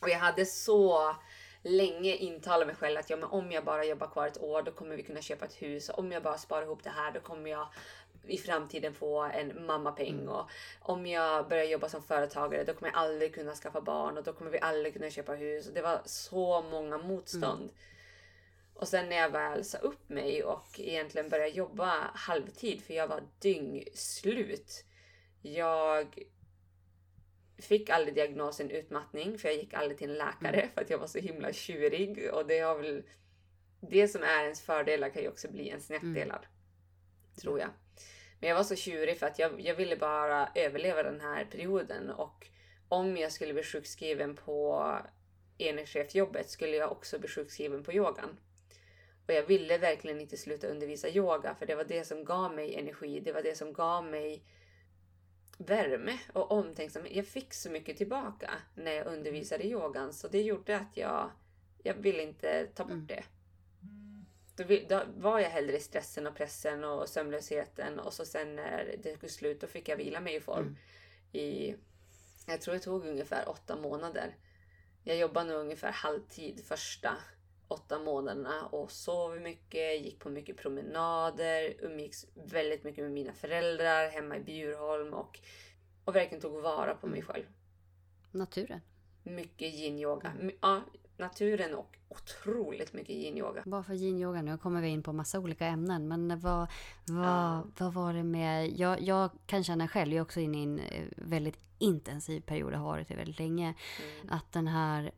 Och 0.00 0.08
jag 0.08 0.18
hade 0.18 0.46
så 0.46 1.16
länge 1.62 2.16
intalat 2.16 2.66
mig 2.66 2.76
själv 2.76 2.98
att 2.98 3.10
ja, 3.10 3.16
men 3.16 3.28
om 3.28 3.52
jag 3.52 3.64
bara 3.64 3.84
jobbar 3.84 4.06
kvar 4.06 4.26
ett 4.26 4.42
år 4.42 4.62
då 4.62 4.72
kommer 4.72 4.96
vi 4.96 5.02
kunna 5.02 5.20
köpa 5.20 5.44
ett 5.44 5.62
hus. 5.62 5.90
Om 5.94 6.12
jag 6.12 6.22
bara 6.22 6.38
sparar 6.38 6.62
ihop 6.62 6.84
det 6.84 6.90
här 6.90 7.12
då 7.12 7.20
kommer 7.20 7.50
jag 7.50 7.68
i 8.26 8.38
framtiden 8.38 8.94
få 8.94 9.22
en 9.22 9.66
mammapeng. 9.66 10.14
Mm. 10.14 10.28
Och 10.28 10.48
om 10.80 11.06
jag 11.06 11.48
börjar 11.48 11.64
jobba 11.64 11.88
som 11.88 12.02
företagare 12.02 12.64
då 12.64 12.74
kommer 12.74 12.92
jag 12.92 13.00
aldrig 13.00 13.34
kunna 13.34 13.54
skaffa 13.54 13.80
barn 13.80 14.18
och 14.18 14.24
då 14.24 14.32
kommer 14.32 14.50
vi 14.50 14.60
aldrig 14.60 14.92
kunna 14.92 15.10
köpa 15.10 15.34
hus. 15.34 15.68
Och 15.68 15.74
det 15.74 15.82
var 15.82 16.00
så 16.04 16.62
många 16.62 16.98
motstånd. 16.98 17.62
Mm. 17.62 17.74
Och 18.76 18.88
sen 18.88 19.08
när 19.08 19.16
jag 19.16 19.30
väl 19.30 19.64
sa 19.64 19.78
upp 19.78 20.08
mig 20.08 20.44
och 20.44 20.80
egentligen 20.80 21.28
började 21.28 21.50
jobba 21.50 22.10
halvtid 22.14 22.82
för 22.82 22.94
jag 22.94 23.08
var 23.08 23.22
dyngslut. 23.38 24.84
Jag 25.42 26.18
fick 27.58 27.90
aldrig 27.90 28.14
diagnosen 28.14 28.70
utmattning 28.70 29.38
för 29.38 29.48
jag 29.48 29.56
gick 29.56 29.74
aldrig 29.74 29.98
till 29.98 30.10
en 30.10 30.16
läkare 30.16 30.60
mm. 30.60 30.68
för 30.74 30.80
att 30.80 30.90
jag 30.90 30.98
var 30.98 31.06
så 31.06 31.18
himla 31.18 31.52
tjurig. 31.52 32.30
Och 32.32 32.46
det 32.46 32.58
har 32.58 32.78
väl... 32.78 33.02
Det 33.80 34.08
som 34.08 34.22
är 34.22 34.42
ens 34.42 34.62
fördelar 34.62 35.08
kan 35.08 35.22
ju 35.22 35.28
också 35.28 35.50
bli 35.50 35.68
ens 35.68 35.90
nackdelar. 35.90 36.38
Mm. 36.38 37.34
Tror 37.40 37.60
jag. 37.60 37.70
Men 38.40 38.48
jag 38.48 38.56
var 38.56 38.64
så 38.64 38.76
tjurig 38.76 39.18
för 39.18 39.26
att 39.26 39.38
jag, 39.38 39.60
jag 39.60 39.74
ville 39.74 39.96
bara 39.96 40.48
överleva 40.54 41.02
den 41.02 41.20
här 41.20 41.44
perioden 41.44 42.10
och 42.10 42.46
om 42.88 43.16
jag 43.16 43.32
skulle 43.32 43.54
bli 43.54 43.62
sjukskriven 43.62 44.36
på 44.36 44.92
enhetschefjobbet 45.58 46.50
skulle 46.50 46.76
jag 46.76 46.92
också 46.92 47.18
bli 47.18 47.28
sjukskriven 47.28 47.84
på 47.84 47.92
yogan. 47.92 48.38
Och 49.26 49.34
jag 49.34 49.46
ville 49.46 49.78
verkligen 49.78 50.20
inte 50.20 50.36
sluta 50.36 50.66
undervisa 50.66 51.08
yoga 51.08 51.54
för 51.54 51.66
det 51.66 51.74
var 51.74 51.84
det 51.84 52.04
som 52.04 52.24
gav 52.24 52.54
mig 52.54 52.74
energi. 52.74 53.20
Det 53.20 53.32
var 53.32 53.42
det 53.42 53.58
som 53.58 53.72
gav 53.72 54.04
mig 54.04 54.42
värme 55.58 56.18
och 56.32 56.50
omtänksamhet. 56.50 57.16
Jag 57.16 57.26
fick 57.26 57.54
så 57.54 57.70
mycket 57.70 57.96
tillbaka 57.96 58.50
när 58.74 58.92
jag 58.92 59.06
undervisade 59.06 59.66
yogan 59.66 60.12
så 60.12 60.28
det 60.28 60.42
gjorde 60.42 60.76
att 60.76 60.96
jag, 60.96 61.30
jag 61.82 61.94
ville 61.94 62.22
inte 62.22 62.66
ta 62.66 62.84
bort 62.84 62.92
mm. 62.92 63.06
det. 63.06 63.24
Då, 64.56 64.64
då, 64.88 65.02
var 65.16 65.40
jag 65.40 65.50
hellre 65.50 65.76
i 65.76 65.80
stressen 65.80 66.26
och 66.26 66.34
pressen 66.34 66.84
och 66.84 67.08
sömnlösheten 67.08 67.98
och 67.98 68.12
så 68.12 68.24
sen 68.24 68.56
när 68.56 68.96
det 69.02 69.16
tog 69.16 69.30
slut 69.30 69.60
då 69.60 69.66
fick 69.66 69.88
jag 69.88 69.96
vila 69.96 70.20
mig 70.20 70.34
i 70.34 70.40
form. 70.40 70.62
Mm. 70.62 70.76
I, 71.32 71.76
jag 72.46 72.60
tror 72.60 72.74
det 72.74 72.80
tog 72.80 73.06
ungefär 73.06 73.48
åtta 73.48 73.76
månader. 73.76 74.36
Jag 75.04 75.16
jobbade 75.16 75.50
nog 75.50 75.60
ungefär 75.60 75.92
halvtid 75.92 76.64
första 76.64 77.16
åtta 77.68 77.98
månaderna 77.98 78.66
och 78.66 78.90
sov 78.90 79.40
mycket, 79.40 80.00
gick 80.00 80.18
på 80.18 80.30
mycket 80.30 80.56
promenader, 80.56 81.74
umgicks 81.78 82.26
väldigt 82.34 82.84
mycket 82.84 83.04
med 83.04 83.12
mina 83.12 83.32
föräldrar 83.32 84.08
hemma 84.08 84.36
i 84.36 84.40
Bjurholm 84.40 85.14
och, 85.14 85.40
och 86.04 86.16
verkligen 86.16 86.42
tog 86.42 86.62
vara 86.62 86.94
på 86.94 87.06
mig 87.06 87.22
själv. 87.22 87.44
Naturen? 88.30 88.80
Mycket 89.22 89.74
yin-yoga. 89.74 90.32
Ja, 90.60 90.80
naturen 91.16 91.74
och 91.74 91.96
otroligt 92.08 92.92
mycket 92.92 93.14
yin-yoga. 93.14 93.62
Varför 93.66 93.94
yin-yoga? 93.94 94.42
Nu 94.42 94.58
kommer 94.58 94.80
vi 94.80 94.88
in 94.88 95.02
på 95.02 95.12
massa 95.12 95.38
olika 95.40 95.66
ämnen. 95.66 96.08
Men 96.08 96.40
vad, 96.40 96.68
vad, 97.06 97.26
ja. 97.26 97.64
vad 97.78 97.94
var 97.94 98.12
det 98.12 98.22
med... 98.22 98.78
Jag, 98.78 99.00
jag 99.00 99.30
kan 99.46 99.64
känna 99.64 99.88
själv, 99.88 100.12
jag 100.12 100.18
är 100.18 100.22
också 100.22 100.40
inne 100.40 100.58
i 100.58 100.62
en 100.62 100.78
eh, 100.78 101.04
väldigt 101.16 101.58
intensiv 101.78 102.40
period, 102.40 102.74
har 102.74 102.84
varit 102.84 103.08
det 103.08 103.14
väldigt 103.14 103.38
länge. 103.38 103.74
Mm. 104.02 104.28
Att 104.28 104.52
den 104.52 104.66
här 104.66 105.12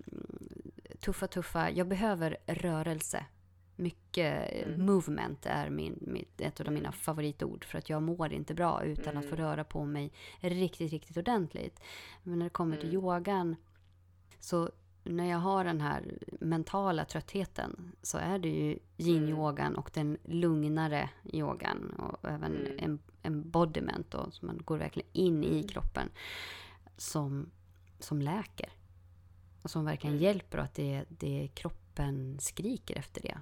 tuffa, 1.00 1.26
tuffa... 1.26 1.70
Jag 1.70 1.88
behöver 1.88 2.37
rörelse. 2.46 3.24
Mycket 3.76 4.52
mm. 4.66 4.87
movement 4.87 5.46
är 5.46 5.70
min, 5.70 5.98
mitt, 6.00 6.40
ett 6.40 6.61
av 6.61 6.72
mina 6.72 6.92
favoritord. 6.92 7.64
För 7.64 7.78
att 7.78 7.90
jag 7.90 8.02
mår 8.02 8.32
inte 8.32 8.54
bra 8.54 8.84
utan 8.84 9.08
mm. 9.08 9.18
att 9.18 9.24
få 9.24 9.34
mm. 9.34 9.46
röra 9.46 9.64
på 9.64 9.84
mig 9.84 10.12
riktigt, 10.40 10.92
riktigt 10.92 11.16
ordentligt. 11.16 11.80
Men 12.22 12.38
när 12.38 12.46
det 12.46 12.50
kommer 12.50 12.76
till 12.76 12.88
mm. 12.88 13.04
yogan 13.04 13.56
så 14.40 14.70
när 15.08 15.24
jag 15.24 15.38
har 15.38 15.64
den 15.64 15.80
här 15.80 16.18
mentala 16.40 17.04
tröttheten 17.04 17.92
så 18.02 18.18
är 18.18 18.38
det 18.38 18.48
ju 18.48 18.78
yin-yogan 18.96 19.76
och 19.76 19.90
den 19.94 20.18
lugnare 20.24 21.11
yogan 21.32 21.90
och 21.90 22.30
även 22.30 22.66
mm. 22.66 22.99
embodiment 23.22 24.11
då, 24.11 24.30
så 24.30 24.46
man 24.46 24.61
går 24.64 24.78
verkligen 24.78 25.09
in 25.12 25.44
i 25.44 25.57
mm. 25.57 25.68
kroppen 25.68 26.09
som, 26.96 27.51
som 27.99 28.22
läker. 28.22 28.68
Och 29.62 29.70
som 29.70 29.84
verkligen 29.84 30.16
mm. 30.16 30.24
hjälper 30.24 30.59
och 30.59 30.64
att 30.64 30.74
det, 30.74 31.04
det 31.09 31.48
kroppen 31.54 32.38
skriker 32.40 32.98
efter 32.98 33.22
det. 33.22 33.38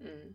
Mm. 0.00 0.34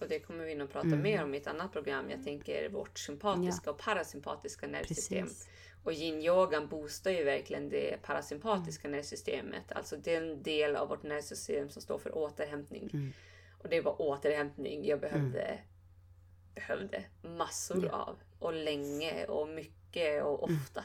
Och 0.00 0.08
det 0.08 0.20
kommer 0.20 0.44
vi 0.44 0.54
nog 0.54 0.72
prata 0.72 0.86
mm. 0.86 1.02
mer 1.02 1.24
om 1.24 1.34
i 1.34 1.36
ett 1.36 1.46
annat 1.46 1.72
program. 1.72 2.10
Jag 2.10 2.24
tänker 2.24 2.68
vårt 2.68 2.98
sympatiska 2.98 3.62
ja. 3.64 3.72
och 3.72 3.78
parasympatiska 3.78 4.66
nervsystem. 4.66 5.26
Precis. 5.26 5.48
Och 5.82 5.92
yin-yogan 5.92 6.68
boostar 6.68 7.10
ju 7.10 7.24
verkligen 7.24 7.68
det 7.68 8.02
parasympatiska 8.02 8.88
mm. 8.88 8.96
nervsystemet. 8.96 9.72
Alltså 9.72 9.96
den 9.96 10.42
del 10.42 10.76
av 10.76 10.88
vårt 10.88 11.02
nervsystem 11.02 11.70
som 11.70 11.82
står 11.82 11.98
för 11.98 12.18
återhämtning. 12.18 12.90
Mm. 12.92 13.12
Och 13.58 13.68
det 13.68 13.80
var 13.80 14.02
återhämtning 14.02 14.86
jag 14.86 15.00
behövde, 15.00 15.42
mm. 15.42 15.58
behövde 16.54 17.04
massor 17.22 17.84
ja. 17.84 17.92
av. 17.92 18.16
Och 18.38 18.52
länge 18.52 19.24
och 19.26 19.48
mycket 19.48 20.24
och 20.24 20.48
mm. 20.48 20.60
ofta. 20.60 20.84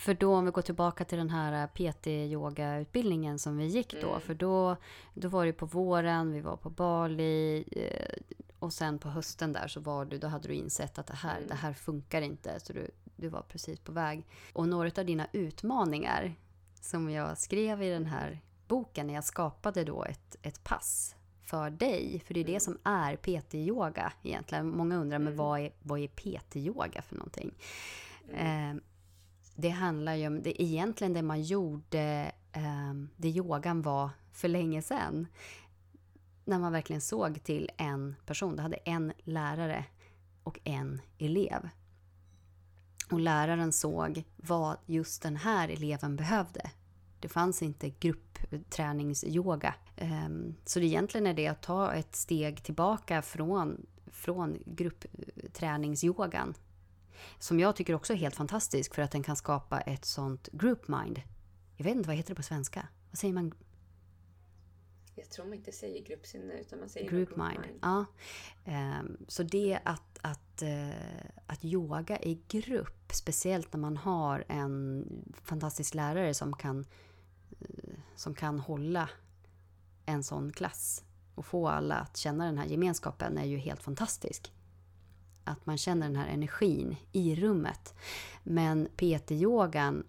För 0.00 0.14
då 0.14 0.34
om 0.34 0.44
vi 0.44 0.50
går 0.50 0.62
tillbaka 0.62 1.04
till 1.04 1.18
den 1.18 1.30
här 1.30 1.66
PT-yoga-utbildningen 1.66 3.38
som 3.38 3.56
vi 3.56 3.66
gick 3.66 4.00
då. 4.00 4.08
Mm. 4.08 4.20
För 4.20 4.34
då, 4.34 4.76
då 5.14 5.28
var 5.28 5.46
det 5.46 5.52
på 5.52 5.66
våren, 5.66 6.32
vi 6.32 6.40
var 6.40 6.56
på 6.56 6.70
Bali. 6.70 7.64
Eh, 7.72 8.36
och 8.58 8.72
sen 8.72 8.98
på 8.98 9.08
hösten 9.08 9.52
där 9.52 9.68
så 9.68 9.80
var 9.80 10.04
du, 10.04 10.18
då 10.18 10.26
hade 10.26 10.48
du 10.48 10.54
insett 10.54 10.98
att 10.98 11.06
det 11.06 11.14
här, 11.14 11.36
mm. 11.36 11.48
det 11.48 11.54
här 11.54 11.72
funkar 11.72 12.22
inte. 12.22 12.60
Så 12.60 12.72
du, 12.72 12.90
du 13.16 13.28
var 13.28 13.42
precis 13.42 13.80
på 13.80 13.92
väg. 13.92 14.26
Och 14.52 14.68
några 14.68 14.90
av 15.00 15.06
dina 15.06 15.26
utmaningar 15.32 16.34
som 16.80 17.10
jag 17.10 17.38
skrev 17.38 17.82
i 17.82 17.90
den 17.90 18.06
här 18.06 18.40
boken 18.68 19.06
när 19.06 19.14
jag 19.14 19.24
skapade 19.24 19.84
då 19.84 20.04
ett, 20.04 20.36
ett 20.42 20.64
pass 20.64 21.16
för 21.42 21.70
dig. 21.70 22.22
För 22.26 22.34
det 22.34 22.40
är 22.40 22.44
det 22.44 22.60
som 22.60 22.78
är 22.84 23.16
PT-yoga 23.16 24.12
egentligen. 24.22 24.68
Många 24.68 24.96
undrar, 24.96 25.18
men 25.18 25.36
vad 25.36 25.60
är, 25.60 25.72
vad 25.82 26.00
är 26.00 26.08
PT-yoga 26.08 27.02
för 27.02 27.16
någonting? 27.16 27.54
Eh, 28.34 28.74
det 29.60 29.68
handlar 29.68 30.14
ju 30.14 30.26
om, 30.26 30.42
det, 30.42 30.62
egentligen 30.62 31.12
det 31.12 31.22
man 31.22 31.42
gjorde, 31.42 32.32
eh, 32.52 32.94
det 33.16 33.28
yogan 33.28 33.82
var 33.82 34.10
för 34.32 34.48
länge 34.48 34.82
sedan. 34.82 35.26
När 36.44 36.58
man 36.58 36.72
verkligen 36.72 37.00
såg 37.00 37.42
till 37.42 37.70
en 37.76 38.16
person. 38.26 38.56
Du 38.56 38.62
hade 38.62 38.76
en 38.76 39.12
lärare 39.24 39.84
och 40.42 40.58
en 40.64 41.00
elev. 41.18 41.68
Och 43.10 43.20
läraren 43.20 43.72
såg 43.72 44.24
vad 44.36 44.76
just 44.86 45.22
den 45.22 45.36
här 45.36 45.68
eleven 45.68 46.16
behövde. 46.16 46.70
Det 47.20 47.28
fanns 47.28 47.62
inte 47.62 47.90
gruppträningsyoga. 47.90 49.74
Ehm, 49.96 50.54
så 50.64 50.80
det 50.80 50.86
egentligen 50.86 51.26
är 51.26 51.34
det 51.34 51.46
att 51.46 51.62
ta 51.62 51.92
ett 51.92 52.16
steg 52.16 52.62
tillbaka 52.62 53.22
från, 53.22 53.86
från 54.06 54.58
gruppträningsyogan. 54.66 56.54
Som 57.38 57.60
jag 57.60 57.76
tycker 57.76 57.94
också 57.94 58.12
är 58.12 58.16
helt 58.16 58.36
fantastisk 58.36 58.94
för 58.94 59.02
att 59.02 59.10
den 59.10 59.22
kan 59.22 59.36
skapa 59.36 59.80
ett 59.80 60.04
sånt 60.04 60.48
group 60.52 60.88
mind. 60.88 61.22
Jag 61.76 61.84
vet 61.84 61.96
inte, 61.96 62.08
vad 62.08 62.16
heter 62.16 62.28
det 62.28 62.34
på 62.34 62.42
svenska? 62.42 62.88
Vad 63.10 63.18
säger 63.18 63.34
man? 63.34 63.54
Jag 65.14 65.30
tror 65.30 65.44
man 65.44 65.54
inte 65.54 65.72
säger 65.72 66.04
gruppsinne 66.04 66.60
utan 66.60 66.78
man 66.78 66.88
säger 66.88 67.10
group, 67.10 67.28
group 67.28 67.38
mind. 67.38 67.60
mind. 67.60 67.78
Ja. 67.82 68.04
Um, 69.00 69.24
så 69.28 69.42
det 69.42 69.78
att, 69.84 70.18
att, 70.20 70.62
uh, 70.62 71.30
att 71.46 71.64
yoga 71.64 72.18
i 72.22 72.42
grupp, 72.48 73.12
speciellt 73.12 73.72
när 73.72 73.80
man 73.80 73.96
har 73.96 74.44
en 74.48 75.06
fantastisk 75.42 75.94
lärare 75.94 76.34
som 76.34 76.56
kan, 76.56 76.78
uh, 76.78 77.94
som 78.16 78.34
kan 78.34 78.60
hålla 78.60 79.08
en 80.06 80.24
sån 80.24 80.52
klass 80.52 81.04
och 81.34 81.46
få 81.46 81.68
alla 81.68 81.94
att 81.94 82.16
känna 82.16 82.44
den 82.44 82.58
här 82.58 82.66
gemenskapen 82.66 83.38
är 83.38 83.44
ju 83.44 83.56
helt 83.56 83.82
fantastisk. 83.82 84.52
Att 85.50 85.66
man 85.66 85.78
känner 85.78 86.06
den 86.06 86.16
här 86.16 86.28
energin 86.28 86.96
i 87.12 87.36
rummet. 87.36 87.94
Men 88.42 88.88
PT-yogan 88.96 90.06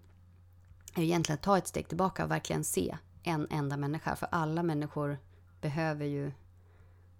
är 0.94 1.02
egentligen 1.02 1.34
att 1.34 1.42
ta 1.42 1.58
ett 1.58 1.68
steg 1.68 1.88
tillbaka 1.88 2.24
och 2.24 2.30
verkligen 2.30 2.64
se 2.64 2.96
en 3.22 3.46
enda 3.50 3.76
människa. 3.76 4.16
För 4.16 4.28
alla 4.30 4.62
människor 4.62 5.18
behöver 5.60 6.04
ju 6.04 6.32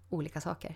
olika 0.09 0.41
saker. 0.41 0.75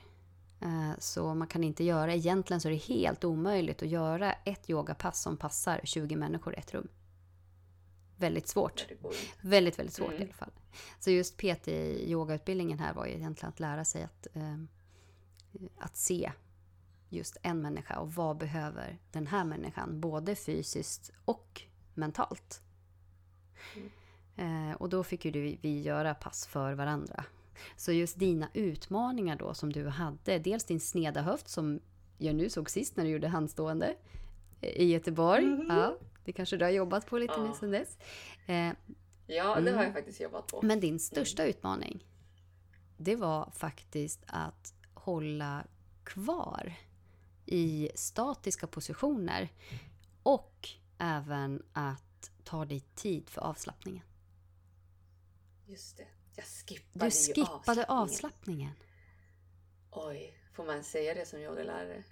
Eh, 0.59 0.91
så 0.99 1.33
man 1.33 1.47
kan 1.47 1.63
inte 1.63 1.83
göra, 1.83 2.13
egentligen 2.13 2.61
så 2.61 2.67
är 2.67 2.71
det 2.71 2.77
helt 2.77 3.23
omöjligt 3.23 3.81
att 3.81 3.89
göra 3.89 4.33
ett 4.33 4.69
yogapass 4.69 5.21
som 5.21 5.37
passar 5.37 5.81
20 5.83 6.15
människor 6.15 6.55
i 6.55 6.57
ett 6.57 6.73
rum. 6.73 6.87
Väldigt 8.15 8.47
svårt. 8.47 8.87
Väldigt, 9.41 9.79
väldigt 9.79 9.95
svårt 9.95 10.09
mm. 10.09 10.21
i 10.21 10.25
alla 10.25 10.33
fall. 10.33 10.51
Så 10.99 11.11
just 11.11 11.37
PT-yogautbildningen 11.37 12.79
här 12.79 12.93
var 12.93 13.05
ju 13.05 13.13
egentligen 13.13 13.49
att 13.49 13.59
lära 13.59 13.85
sig 13.85 14.03
att, 14.03 14.27
eh, 14.33 14.57
att 15.77 15.97
se 15.97 16.31
just 17.09 17.37
en 17.41 17.61
människa 17.61 17.99
och 17.99 18.13
vad 18.13 18.37
behöver 18.37 18.97
den 19.11 19.27
här 19.27 19.43
människan, 19.43 19.99
både 19.99 20.35
fysiskt 20.35 21.11
och 21.25 21.61
mentalt. 21.93 22.61
Mm. 23.75 23.89
Eh, 24.71 24.75
och 24.75 24.89
då 24.89 25.03
fick 25.03 25.25
ju 25.25 25.31
du, 25.31 25.57
vi 25.61 25.81
göra 25.81 26.15
pass 26.15 26.47
för 26.47 26.73
varandra. 26.73 27.25
Så 27.75 27.91
just 27.91 28.19
dina 28.19 28.49
utmaningar 28.53 29.35
då 29.35 29.53
som 29.53 29.73
du 29.73 29.87
hade, 29.87 30.39
dels 30.39 30.63
din 30.63 30.79
sneda 30.79 31.21
höft 31.21 31.49
som 31.49 31.79
jag 32.17 32.35
nu 32.35 32.49
såg 32.49 32.69
sist 32.69 32.97
när 32.97 33.03
du 33.03 33.09
gjorde 33.09 33.27
handstående 33.27 33.95
i 34.61 34.85
Göteborg. 34.85 35.45
Mm. 35.45 35.67
Ja, 35.69 35.97
det 36.25 36.31
kanske 36.31 36.57
du 36.57 36.65
har 36.65 36.71
jobbat 36.71 37.05
på 37.05 37.17
lite 37.17 37.33
ja. 37.37 37.43
nu 37.43 37.53
sen 37.59 37.71
dess. 37.71 37.97
Eh, 38.45 38.73
ja, 39.27 39.55
det 39.55 39.61
mm. 39.61 39.75
har 39.75 39.83
jag 39.83 39.93
faktiskt 39.93 40.21
jobbat 40.21 40.47
på. 40.47 40.61
Men 40.61 40.79
din 40.79 40.99
största 40.99 41.43
mm. 41.43 41.49
utmaning, 41.49 42.05
det 42.97 43.15
var 43.15 43.51
faktiskt 43.55 44.23
att 44.27 44.73
hålla 44.93 45.63
kvar 46.03 46.73
i 47.47 47.89
statiska 47.95 48.67
positioner 48.67 49.49
och 50.23 50.69
även 50.97 51.63
att 51.73 52.31
ta 52.43 52.65
dig 52.65 52.79
tid 52.95 53.29
för 53.29 53.41
avslappningen. 53.41 54.03
Just 55.65 55.97
det. 55.97 56.07
Jag 56.35 56.45
skippade 56.45 57.05
Du 57.05 57.11
skippade 57.11 57.85
avslappningen. 57.85 57.89
avslappningen. 57.89 58.71
Oj, 59.91 60.33
får 60.53 60.65
man 60.65 60.83
säga 60.83 61.13
det 61.13 61.25
som 61.25 61.39
yogalärare? 61.39 62.03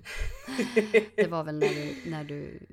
det 1.15 1.27
var 1.27 1.43
väl 1.43 1.59
när 1.59 1.69
du, 1.69 2.09
när 2.11 2.23
du 2.23 2.67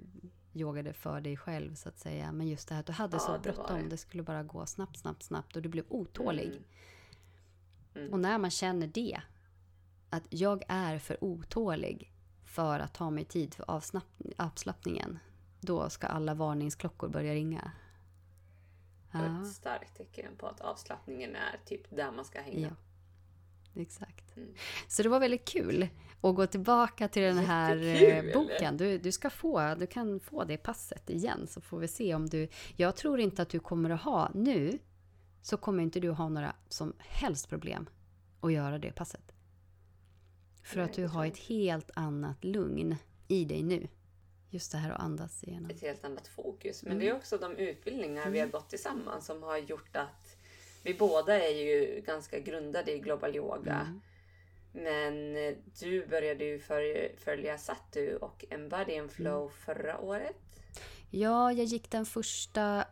yogade 0.52 0.92
för 0.92 1.20
dig 1.20 1.36
själv 1.36 1.74
så 1.74 1.88
att 1.88 1.98
säga. 1.98 2.32
Men 2.32 2.48
just 2.48 2.68
det 2.68 2.74
här 2.74 2.80
att 2.80 2.86
du 2.86 2.92
hade 2.92 3.16
ja, 3.16 3.20
så 3.20 3.38
bråttom. 3.38 3.82
Det. 3.82 3.88
det. 3.88 3.96
skulle 3.96 4.22
bara 4.22 4.42
gå 4.42 4.66
snabbt, 4.66 4.98
snabbt, 4.98 5.22
snabbt 5.22 5.56
och 5.56 5.62
du 5.62 5.68
blev 5.68 5.84
otålig. 5.88 6.46
Mm. 6.46 6.62
Mm. 7.94 8.12
Och 8.12 8.18
när 8.18 8.38
man 8.38 8.50
känner 8.50 8.86
det, 8.86 9.20
att 10.10 10.24
jag 10.30 10.62
är 10.68 10.98
för 10.98 11.24
otålig 11.24 12.12
för 12.52 12.78
att 12.78 12.94
ta 12.94 13.10
mig 13.10 13.24
tid 13.24 13.54
för 13.54 13.64
avslappningen, 14.36 15.18
då 15.60 15.90
ska 15.90 16.06
alla 16.06 16.34
varningsklockor 16.34 17.08
börja 17.08 17.34
ringa. 17.34 17.72
Ja. 19.12 19.42
Ett 19.42 19.52
starkt 19.52 19.96
tecken 19.96 20.36
på 20.36 20.46
att 20.46 20.60
avslappningen 20.60 21.36
är 21.36 21.60
typ 21.64 21.90
där 21.90 22.12
man 22.12 22.24
ska 22.24 22.40
hänga. 22.40 22.68
Ja. 23.74 23.80
Exakt. 23.80 24.36
Mm. 24.36 24.54
Så 24.88 25.02
det 25.02 25.08
var 25.08 25.20
väldigt 25.20 25.44
kul 25.44 25.88
att 26.20 26.34
gå 26.34 26.46
tillbaka 26.46 27.08
till 27.08 27.22
den 27.22 27.38
här 27.38 27.76
Jättekul, 27.76 28.28
eh, 28.28 28.34
boken. 28.34 28.76
Du, 28.76 28.98
du, 28.98 29.12
ska 29.12 29.30
få, 29.30 29.74
du 29.74 29.86
kan 29.86 30.20
få 30.20 30.44
det 30.44 30.56
passet 30.56 31.10
igen 31.10 31.46
så 31.46 31.60
får 31.60 31.78
vi 31.78 31.88
se 31.88 32.14
om 32.14 32.28
du... 32.28 32.48
Jag 32.76 32.96
tror 32.96 33.20
inte 33.20 33.42
att 33.42 33.48
du 33.48 33.60
kommer 33.60 33.90
att 33.90 34.02
ha 34.02 34.30
nu 34.34 34.78
så 35.42 35.56
kommer 35.56 35.82
inte 35.82 36.00
du 36.00 36.10
ha 36.10 36.28
några 36.28 36.56
som 36.68 36.92
helst 36.98 37.48
problem 37.48 37.88
att 38.40 38.52
göra 38.52 38.78
det 38.78 38.92
passet. 38.92 39.31
För 40.62 40.80
att 40.80 40.92
du 40.92 41.06
har 41.06 41.26
ett 41.26 41.38
helt 41.38 41.90
annat 41.94 42.44
lugn 42.44 42.96
i 43.28 43.44
dig 43.44 43.62
nu. 43.62 43.88
Just 44.50 44.72
det 44.72 44.78
här 44.78 44.90
att 44.90 45.00
andas 45.00 45.44
igenom. 45.44 45.70
Ett 45.70 45.82
helt 45.82 46.04
annat 46.04 46.28
fokus. 46.28 46.82
Men 46.82 46.92
mm. 46.92 47.04
det 47.04 47.10
är 47.10 47.16
också 47.16 47.38
de 47.38 47.56
utbildningar 47.56 48.22
mm. 48.22 48.32
vi 48.32 48.40
har 48.40 48.46
gått 48.46 48.68
tillsammans 48.68 49.26
som 49.26 49.42
har 49.42 49.58
gjort 49.58 49.96
att 49.96 50.36
vi 50.82 50.94
båda 50.94 51.40
är 51.40 51.54
ju 51.54 52.00
ganska 52.06 52.38
grundade 52.38 52.92
i 52.92 52.98
global 52.98 53.36
yoga. 53.36 53.80
Mm. 53.80 54.00
Men 54.72 55.34
du 55.80 56.06
började 56.06 56.44
ju 56.44 56.60
följa 57.18 57.58
Satu 57.58 58.16
och 58.16 58.44
Embody 58.50 58.98
and 58.98 59.10
Flow 59.10 59.42
mm. 59.42 59.52
förra 59.64 60.00
året. 60.00 60.36
Ja, 61.10 61.52
jag 61.52 61.64
gick 61.64 61.90
den 61.90 62.06
första 62.06 62.84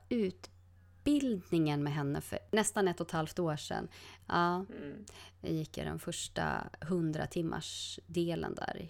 utbildningen 1.04 1.82
med 1.82 1.92
henne 1.92 2.20
för 2.20 2.38
nästan 2.52 2.88
ett 2.88 3.00
och 3.00 3.06
ett 3.06 3.12
halvt 3.12 3.38
år 3.38 3.56
sedan. 3.56 3.88
Ja, 4.26 4.54
mm. 4.54 5.04
Jag 5.40 5.52
gick 5.52 5.74
den 5.74 5.98
första 5.98 6.70
100 6.80 7.26
timmars 7.26 7.98
delen 8.06 8.54
där 8.54 8.88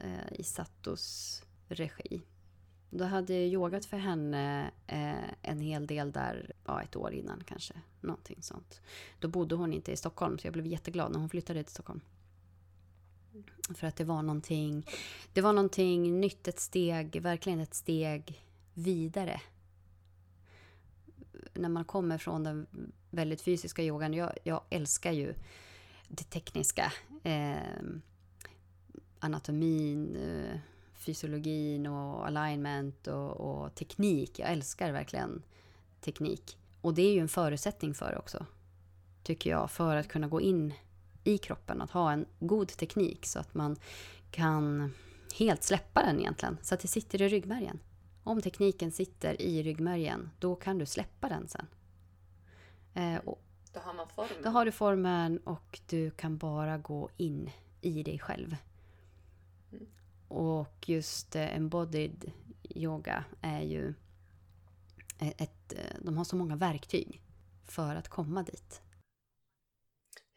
eh, 0.00 0.38
i 0.38 0.42
Satos 0.42 1.42
regi. 1.68 2.22
Då 2.90 3.04
hade 3.04 3.34
jag 3.34 3.46
yogat 3.46 3.84
för 3.84 3.96
henne 3.96 4.70
eh, 4.86 5.30
en 5.42 5.60
hel 5.60 5.86
del 5.86 6.12
där, 6.12 6.52
ja, 6.64 6.82
ett 6.82 6.96
år 6.96 7.12
innan 7.12 7.44
kanske. 7.46 7.74
Någonting 8.00 8.42
sånt. 8.42 8.80
Då 9.18 9.28
bodde 9.28 9.54
hon 9.54 9.72
inte 9.72 9.92
i 9.92 9.96
Stockholm, 9.96 10.38
så 10.38 10.46
jag 10.46 10.52
blev 10.52 10.66
jätteglad 10.66 11.12
när 11.12 11.18
hon 11.18 11.28
flyttade 11.28 11.62
till 11.62 11.72
Stockholm. 11.72 12.00
För 13.74 13.86
att 13.86 13.96
det 13.96 14.04
var 14.04 14.22
någonting, 14.22 14.86
det 15.32 15.40
var 15.40 15.52
någonting 15.52 16.20
nytt, 16.20 16.48
ett 16.48 16.60
steg, 16.60 17.22
verkligen 17.22 17.60
ett 17.60 17.74
steg 17.74 18.42
vidare. 18.74 19.40
När 21.54 21.68
man 21.68 21.84
kommer 21.84 22.18
från 22.18 22.44
den 22.44 22.66
väldigt 23.10 23.40
fysiska 23.40 23.82
yogan, 23.82 24.14
jag, 24.14 24.32
jag 24.44 24.60
älskar 24.70 25.12
ju 25.12 25.34
det 26.08 26.24
tekniska. 26.24 26.92
Eh, 27.22 27.56
anatomin, 29.18 30.16
eh, 30.16 30.58
fysiologin 30.94 31.86
och 31.86 32.26
alignment 32.26 33.06
och, 33.06 33.30
och, 33.30 33.74
teknik. 33.74 34.38
Jag 34.38 34.50
älskar 34.50 34.92
verkligen 34.92 35.42
teknik. 36.00 36.58
Och 36.80 36.94
det 36.94 37.02
är 37.02 37.12
ju 37.12 37.20
en 37.20 37.28
förutsättning 37.28 37.94
för 37.94 38.18
också, 38.18 38.46
tycker 39.22 39.50
jag, 39.50 39.70
för 39.70 39.96
att 39.96 40.08
kunna 40.08 40.28
gå 40.28 40.40
in 40.40 40.74
i 41.24 41.38
kroppen. 41.38 41.82
Att 41.82 41.90
ha 41.90 42.12
en 42.12 42.26
god 42.38 42.68
teknik 42.68 43.26
så 43.26 43.38
att 43.38 43.54
man 43.54 43.76
kan 44.30 44.92
helt 45.38 45.62
släppa 45.62 46.02
den 46.02 46.20
egentligen, 46.20 46.58
så 46.62 46.74
att 46.74 46.80
det 46.80 46.88
sitter 46.88 47.22
i 47.22 47.28
ryggmärgen. 47.28 47.78
Om 48.26 48.42
tekniken 48.42 48.92
sitter 48.92 49.42
i 49.42 49.62
ryggmärgen, 49.62 50.30
då 50.38 50.56
kan 50.56 50.78
du 50.78 50.86
släppa 50.86 51.28
den 51.28 51.48
sen. 51.48 51.66
Eh, 52.94 53.20
då 53.72 53.80
har 53.80 53.94
man 53.94 54.08
formen. 54.08 54.42
Då 54.42 54.48
har 54.50 54.64
du 54.64 54.72
formen 54.72 55.38
och 55.38 55.80
du 55.86 56.10
kan 56.10 56.38
bara 56.38 56.78
gå 56.78 57.10
in 57.16 57.50
i 57.80 58.02
dig 58.02 58.18
själv. 58.18 58.56
Och 60.28 60.88
just 60.88 61.36
eh, 61.36 61.56
embodied 61.56 62.32
yoga 62.64 63.24
är 63.40 63.60
ju 63.60 63.94
ett, 65.20 65.72
eh, 65.72 65.96
de 66.00 66.16
har 66.16 66.24
så 66.24 66.36
många 66.36 66.56
verktyg 66.56 67.22
för 67.64 67.94
att 67.94 68.08
komma 68.08 68.42
dit. 68.42 68.82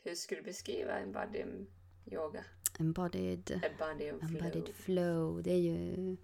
Hur 0.04 0.16
skulle 0.16 0.42
du 0.42 0.46
beskriva 0.46 1.00
embodied 1.00 1.66
yoga? 2.06 2.46
Embodied, 2.78 3.52
embodied, 3.52 4.20
flow. 4.20 4.30
embodied 4.30 4.76
flow. 4.76 5.44
Det 5.44 5.52
är 5.52 5.58
ju 5.58 6.18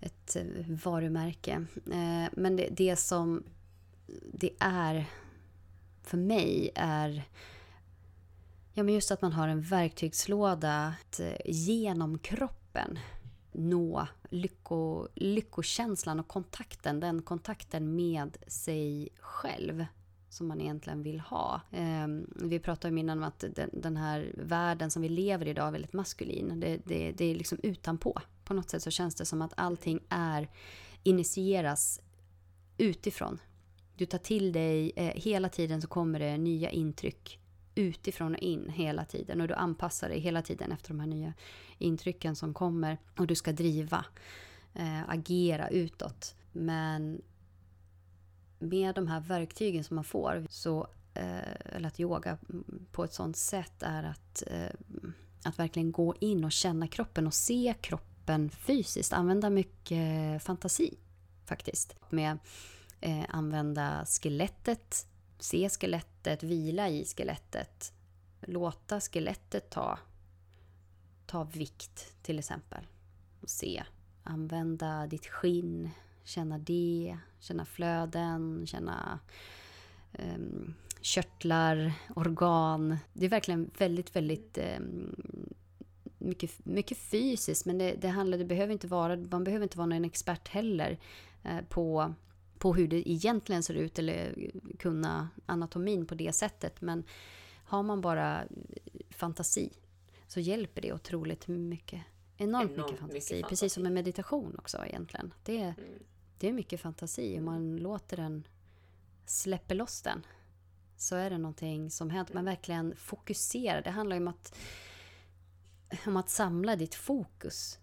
ett 0.00 0.36
eh, 0.36 0.44
varumärke. 0.84 1.64
Men 2.32 2.56
det, 2.56 2.68
det 2.70 2.96
som 2.96 3.42
det 4.32 4.50
är 4.58 5.06
för 6.02 6.16
mig 6.16 6.70
är 6.74 7.24
Ja, 8.72 8.82
men 8.82 8.94
just 8.94 9.10
att 9.10 9.22
man 9.22 9.32
har 9.32 9.48
en 9.48 9.62
verktygslåda 9.62 10.94
eh, 11.20 11.36
genom 11.44 12.18
kroppen 12.18 12.98
nå 13.52 14.06
lycko, 14.30 15.08
lyckokänslan 15.14 16.20
och 16.20 16.28
kontakten, 16.28 17.00
den 17.00 17.22
kontakten 17.22 17.96
med 17.96 18.36
sig 18.46 19.08
själv 19.20 19.86
som 20.30 20.48
man 20.48 20.60
egentligen 20.60 21.02
vill 21.02 21.20
ha. 21.20 21.60
Eh, 21.70 22.06
vi 22.34 22.58
pratade 22.58 22.94
ju 22.94 23.00
innan 23.00 23.18
om 23.18 23.24
att 23.24 23.44
den, 23.54 23.70
den, 23.72 23.96
här 23.96 24.32
världen 24.36 24.90
som 24.90 25.02
vi 25.02 25.08
lever 25.08 25.46
i 25.46 25.50
idag 25.50 25.68
är 25.68 25.72
väldigt 25.72 25.92
maskulin. 25.92 26.60
Det, 26.60 26.80
det, 26.84 27.12
det 27.12 27.24
är 27.24 27.34
liksom 27.34 27.58
utanpå. 27.62 28.20
På 28.44 28.54
något 28.54 28.70
sätt 28.70 28.82
så 28.82 28.90
känns 28.90 29.14
det 29.14 29.24
som 29.24 29.42
att 29.42 29.52
allting 29.56 30.00
är 30.08 30.48
initieras 31.02 32.00
utifrån. 32.78 33.38
Du 33.96 34.06
tar 34.06 34.18
till 34.18 34.52
dig, 34.52 34.92
eh, 34.96 35.12
hela 35.14 35.48
tiden 35.48 35.82
så 35.82 35.88
kommer 35.88 36.18
det 36.18 36.38
nya 36.38 36.70
intryck 36.70 37.40
utifrån 37.74 38.34
och 38.34 38.40
in 38.40 38.68
hela 38.68 39.04
tiden 39.04 39.40
och 39.40 39.48
du 39.48 39.54
anpassar 39.54 40.08
dig 40.08 40.20
hela 40.20 40.42
tiden 40.42 40.72
efter 40.72 40.88
de 40.88 41.00
här 41.00 41.06
nya 41.06 41.32
intrycken 41.78 42.36
som 42.36 42.54
kommer 42.54 42.98
och 43.18 43.26
du 43.26 43.34
ska 43.34 43.52
driva, 43.52 44.04
eh, 44.74 45.10
agera 45.10 45.68
utåt. 45.68 46.36
Men 46.52 47.22
med 48.60 48.94
de 48.94 49.06
här 49.06 49.20
verktygen 49.20 49.84
som 49.84 49.94
man 49.94 50.04
får, 50.04 50.46
så, 50.50 50.86
eh, 51.14 51.74
eller 51.76 51.88
att 51.88 52.00
yoga 52.00 52.38
på 52.92 53.04
ett 53.04 53.12
sånt 53.12 53.36
sätt 53.36 53.82
är 53.82 54.02
att, 54.02 54.42
eh, 54.46 54.70
att 55.44 55.58
verkligen 55.58 55.92
gå 55.92 56.14
in 56.20 56.44
och 56.44 56.52
känna 56.52 56.88
kroppen 56.88 57.26
och 57.26 57.34
se 57.34 57.74
kroppen 57.80 58.50
fysiskt. 58.50 59.12
Använda 59.12 59.50
mycket 59.50 60.42
fantasi 60.42 60.98
faktiskt. 61.44 61.96
Med 62.10 62.38
eh, 63.00 63.24
använda 63.28 64.06
skelettet, 64.06 65.06
se 65.38 65.68
skelettet, 65.68 66.42
vila 66.42 66.88
i 66.88 67.04
skelettet. 67.04 67.92
Låta 68.40 69.00
skelettet 69.00 69.70
ta, 69.70 69.98
ta 71.26 71.44
vikt 71.44 72.22
till 72.22 72.38
exempel. 72.38 72.86
Och 73.40 73.50
se. 73.50 73.82
Använda 74.22 75.06
ditt 75.06 75.26
skinn, 75.26 75.90
känna 76.30 76.58
det, 76.58 77.18
känna 77.40 77.64
flöden, 77.64 78.66
känna 78.66 79.18
um, 80.18 80.74
körtlar, 81.00 81.92
organ. 82.16 82.96
Det 83.12 83.26
är 83.26 83.30
verkligen 83.30 83.70
väldigt, 83.78 84.16
väldigt 84.16 84.58
um, 84.78 85.14
mycket, 86.18 86.66
mycket 86.66 86.98
fysiskt 86.98 87.66
men 87.66 87.78
det, 87.78 87.94
det, 88.00 88.08
handlar, 88.08 88.38
det 88.38 88.44
behöver 88.44 88.72
inte 88.72 88.86
vara, 88.86 89.16
man 89.16 89.44
behöver 89.44 89.62
inte 89.62 89.78
vara 89.78 89.86
någon 89.86 90.04
expert 90.04 90.48
heller 90.48 90.98
eh, 91.42 91.60
på, 91.68 92.14
på 92.58 92.74
hur 92.74 92.88
det 92.88 93.10
egentligen 93.10 93.62
ser 93.62 93.74
ut 93.74 93.98
eller 93.98 94.50
kunna 94.78 95.28
anatomin 95.46 96.06
på 96.06 96.14
det 96.14 96.32
sättet. 96.32 96.80
Men 96.80 97.04
har 97.64 97.82
man 97.82 98.00
bara 98.00 98.44
fantasi 99.10 99.72
så 100.26 100.40
hjälper 100.40 100.82
det 100.82 100.92
otroligt 100.92 101.48
mycket. 101.48 102.02
Enormt, 102.36 102.70
Enormt 102.70 102.76
mycket, 102.76 102.98
fantasi, 102.98 103.14
mycket 103.14 103.28
fantasi. 103.28 103.42
Precis 103.48 103.72
som 103.72 103.82
med 103.82 103.92
meditation 103.92 104.54
också 104.58 104.84
egentligen. 104.86 105.34
Det, 105.44 105.58
mm 105.58 105.74
det 106.40 106.48
är 106.48 106.52
mycket 106.52 106.80
fantasi. 106.80 107.38
Om 107.38 107.44
man 107.44 107.76
låter 107.76 108.16
den 108.16 108.46
släpper 109.26 109.74
loss 109.74 110.02
den 110.02 110.26
så 110.96 111.16
är 111.16 111.30
det 111.30 111.38
någonting 111.38 111.90
som 111.90 112.10
händer. 112.10 112.34
Man 112.34 112.44
verkligen 112.44 112.96
fokuserar. 112.96 113.82
Det 113.82 113.90
handlar 113.90 114.16
ju 114.16 114.22
om 114.22 114.28
att, 114.28 114.58
om 116.06 116.16
att 116.16 116.30
samla 116.30 116.76
ditt 116.76 116.94
fokus 116.94 117.78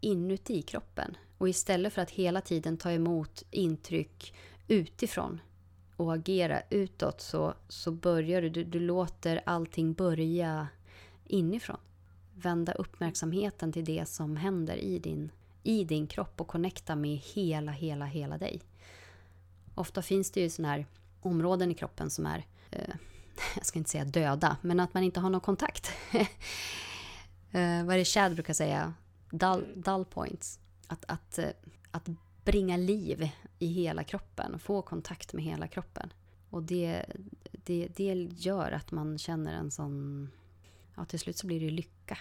inuti 0.00 0.62
kroppen. 0.62 1.16
Och 1.38 1.48
istället 1.48 1.92
för 1.92 2.02
att 2.02 2.10
hela 2.10 2.40
tiden 2.40 2.76
ta 2.76 2.90
emot 2.90 3.42
intryck 3.50 4.34
utifrån 4.68 5.40
och 5.96 6.14
agera 6.14 6.62
utåt 6.70 7.20
så, 7.20 7.54
så 7.68 7.92
börjar 7.92 8.42
du, 8.42 8.48
du, 8.48 8.64
du 8.64 8.80
låter 8.80 9.42
allting 9.46 9.92
börja 9.92 10.68
inifrån. 11.24 11.80
Vända 12.34 12.72
uppmärksamheten 12.72 13.72
till 13.72 13.84
det 13.84 14.08
som 14.08 14.36
händer 14.36 14.76
i 14.76 14.98
din, 14.98 15.30
i 15.64 15.84
din 15.84 16.06
kropp 16.06 16.40
och 16.40 16.48
connecta 16.48 16.96
med 16.96 17.16
hela, 17.16 17.72
hela, 17.72 18.04
hela 18.04 18.38
dig. 18.38 18.60
Ofta 19.74 20.02
finns 20.02 20.30
det 20.30 20.40
ju 20.40 20.50
sådana 20.50 20.72
här 20.74 20.86
områden 21.20 21.70
i 21.70 21.74
kroppen 21.74 22.10
som 22.10 22.26
är, 22.26 22.46
eh, 22.70 22.94
jag 23.56 23.66
ska 23.66 23.78
inte 23.78 23.90
säga 23.90 24.04
döda, 24.04 24.56
men 24.62 24.80
att 24.80 24.94
man 24.94 25.02
inte 25.02 25.20
har 25.20 25.30
någon 25.30 25.40
kontakt. 25.40 25.92
eh, 27.50 27.84
vad 27.84 27.94
är 27.94 27.96
det 27.96 28.04
Chad 28.04 28.34
brukar 28.34 28.54
säga? 28.54 28.94
Dull, 29.30 29.64
dull 29.76 30.04
points. 30.04 30.60
Att, 30.86 31.04
att, 31.08 31.38
eh, 31.38 31.48
att 31.90 32.08
bringa 32.44 32.76
liv 32.76 33.28
i 33.58 33.66
hela 33.66 34.04
kroppen, 34.04 34.58
få 34.58 34.82
kontakt 34.82 35.32
med 35.32 35.44
hela 35.44 35.68
kroppen. 35.68 36.12
Och 36.50 36.62
det, 36.62 37.04
det, 37.52 37.88
det 37.96 38.28
gör 38.30 38.72
att 38.72 38.92
man 38.92 39.18
känner 39.18 39.52
en 39.52 39.70
sån... 39.70 40.30
Ja, 40.96 41.04
till 41.04 41.18
slut 41.18 41.38
så 41.38 41.46
blir 41.46 41.60
det 41.60 41.70
lycka. 41.70 42.18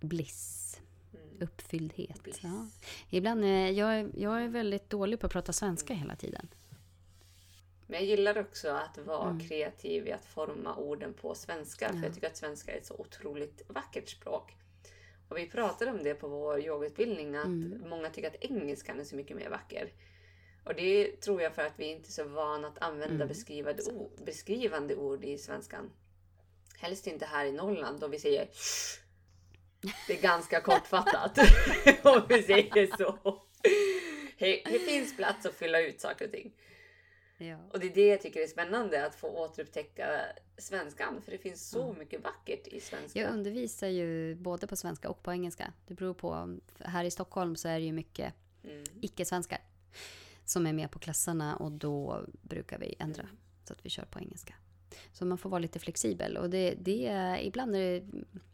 Bliss. 0.00 0.80
Mm. 1.14 1.36
Uppfylldhet. 1.40 2.38
Ja. 2.42 2.66
Ibland, 3.10 3.44
jag, 3.76 4.10
jag 4.16 4.42
är 4.42 4.48
väldigt 4.48 4.90
dålig 4.90 5.20
på 5.20 5.26
att 5.26 5.32
prata 5.32 5.52
svenska 5.52 5.94
hela 5.94 6.16
tiden. 6.16 6.48
Men 7.86 8.00
jag 8.00 8.08
gillar 8.08 8.38
också 8.38 8.68
att 8.68 8.98
vara 8.98 9.30
mm. 9.30 9.48
kreativ 9.48 10.06
i 10.06 10.12
att 10.12 10.26
forma 10.26 10.76
orden 10.76 11.14
på 11.14 11.34
svenska. 11.34 11.84
Ja. 11.84 11.92
För 11.92 12.06
jag 12.06 12.14
tycker 12.14 12.26
att 12.26 12.36
svenska 12.36 12.72
är 12.72 12.78
ett 12.78 12.86
så 12.86 12.94
otroligt 12.94 13.62
vackert 13.68 14.08
språk. 14.08 14.56
Och 15.28 15.36
vi 15.36 15.46
pratade 15.46 15.90
om 15.90 16.04
det 16.04 16.14
på 16.14 16.28
vår 16.28 16.60
yogautbildning, 16.60 17.36
att 17.36 17.44
mm. 17.44 17.82
många 17.88 18.10
tycker 18.10 18.28
att 18.28 18.44
engelskan 18.44 19.00
är 19.00 19.04
så 19.04 19.16
mycket 19.16 19.36
mer 19.36 19.50
vacker. 19.50 19.92
Och 20.64 20.74
det 20.74 21.20
tror 21.20 21.42
jag 21.42 21.54
för 21.54 21.62
att 21.62 21.78
vi 21.78 21.84
inte 21.84 22.08
är 22.08 22.12
så 22.12 22.24
vana 22.24 22.68
att 22.68 22.82
använda 22.82 23.14
mm. 23.14 23.28
beskrivande, 23.28 23.82
ord, 23.92 24.24
beskrivande 24.24 24.96
ord 24.96 25.24
i 25.24 25.38
svenskan. 25.38 25.90
Helst 26.78 27.06
inte 27.06 27.26
här 27.26 27.46
i 27.46 27.52
Norrland 27.52 28.00
då 28.00 28.08
vi 28.08 28.18
säger 28.18 28.48
Det 30.06 30.18
är 30.18 30.22
ganska 30.22 30.60
kortfattat. 30.60 31.38
om 32.02 32.22
vi 32.28 32.42
säger 32.42 32.96
så. 32.96 33.42
Det 34.38 34.86
finns 34.88 35.16
plats 35.16 35.46
att 35.46 35.54
fylla 35.54 35.80
ut 35.80 36.00
saker 36.00 36.24
och 36.24 36.32
ting. 36.32 36.52
Ja. 37.38 37.58
Och 37.72 37.80
det 37.80 37.86
är 37.86 37.94
det 37.94 38.06
jag 38.06 38.20
tycker 38.20 38.40
är 38.40 38.46
spännande, 38.46 39.06
att 39.06 39.14
få 39.14 39.28
återupptäcka 39.28 40.20
svenskan. 40.58 41.22
För 41.22 41.32
det 41.32 41.38
finns 41.38 41.70
så 41.70 41.92
mycket 41.92 42.24
vackert 42.24 42.66
i 42.66 42.80
svenska. 42.80 43.20
Jag 43.20 43.32
undervisar 43.32 43.88
ju 43.88 44.34
både 44.34 44.66
på 44.66 44.76
svenska 44.76 45.08
och 45.10 45.22
på 45.22 45.32
engelska. 45.32 45.72
Det 45.86 45.94
beror 45.94 46.14
på. 46.14 46.58
Här 46.78 47.04
i 47.04 47.10
Stockholm 47.10 47.56
så 47.56 47.68
är 47.68 47.78
det 47.78 47.84
ju 47.84 47.92
mycket 47.92 48.34
mm. 48.64 48.84
icke-svenskar 49.00 49.58
som 50.44 50.66
är 50.66 50.72
med 50.72 50.90
på 50.90 50.98
klasserna 50.98 51.56
och 51.56 51.72
då 51.72 52.24
brukar 52.42 52.78
vi 52.78 52.94
ändra 52.98 53.22
mm. 53.22 53.36
så 53.64 53.72
att 53.72 53.86
vi 53.86 53.90
kör 53.90 54.04
på 54.04 54.18
engelska. 54.18 54.54
Så 55.12 55.24
man 55.24 55.38
får 55.38 55.50
vara 55.50 55.58
lite 55.58 55.78
flexibel. 55.78 56.36
Och 56.36 56.50
det, 56.50 56.74
det 56.78 57.38
ibland, 57.42 57.76
är 57.76 57.78
det, 57.80 58.04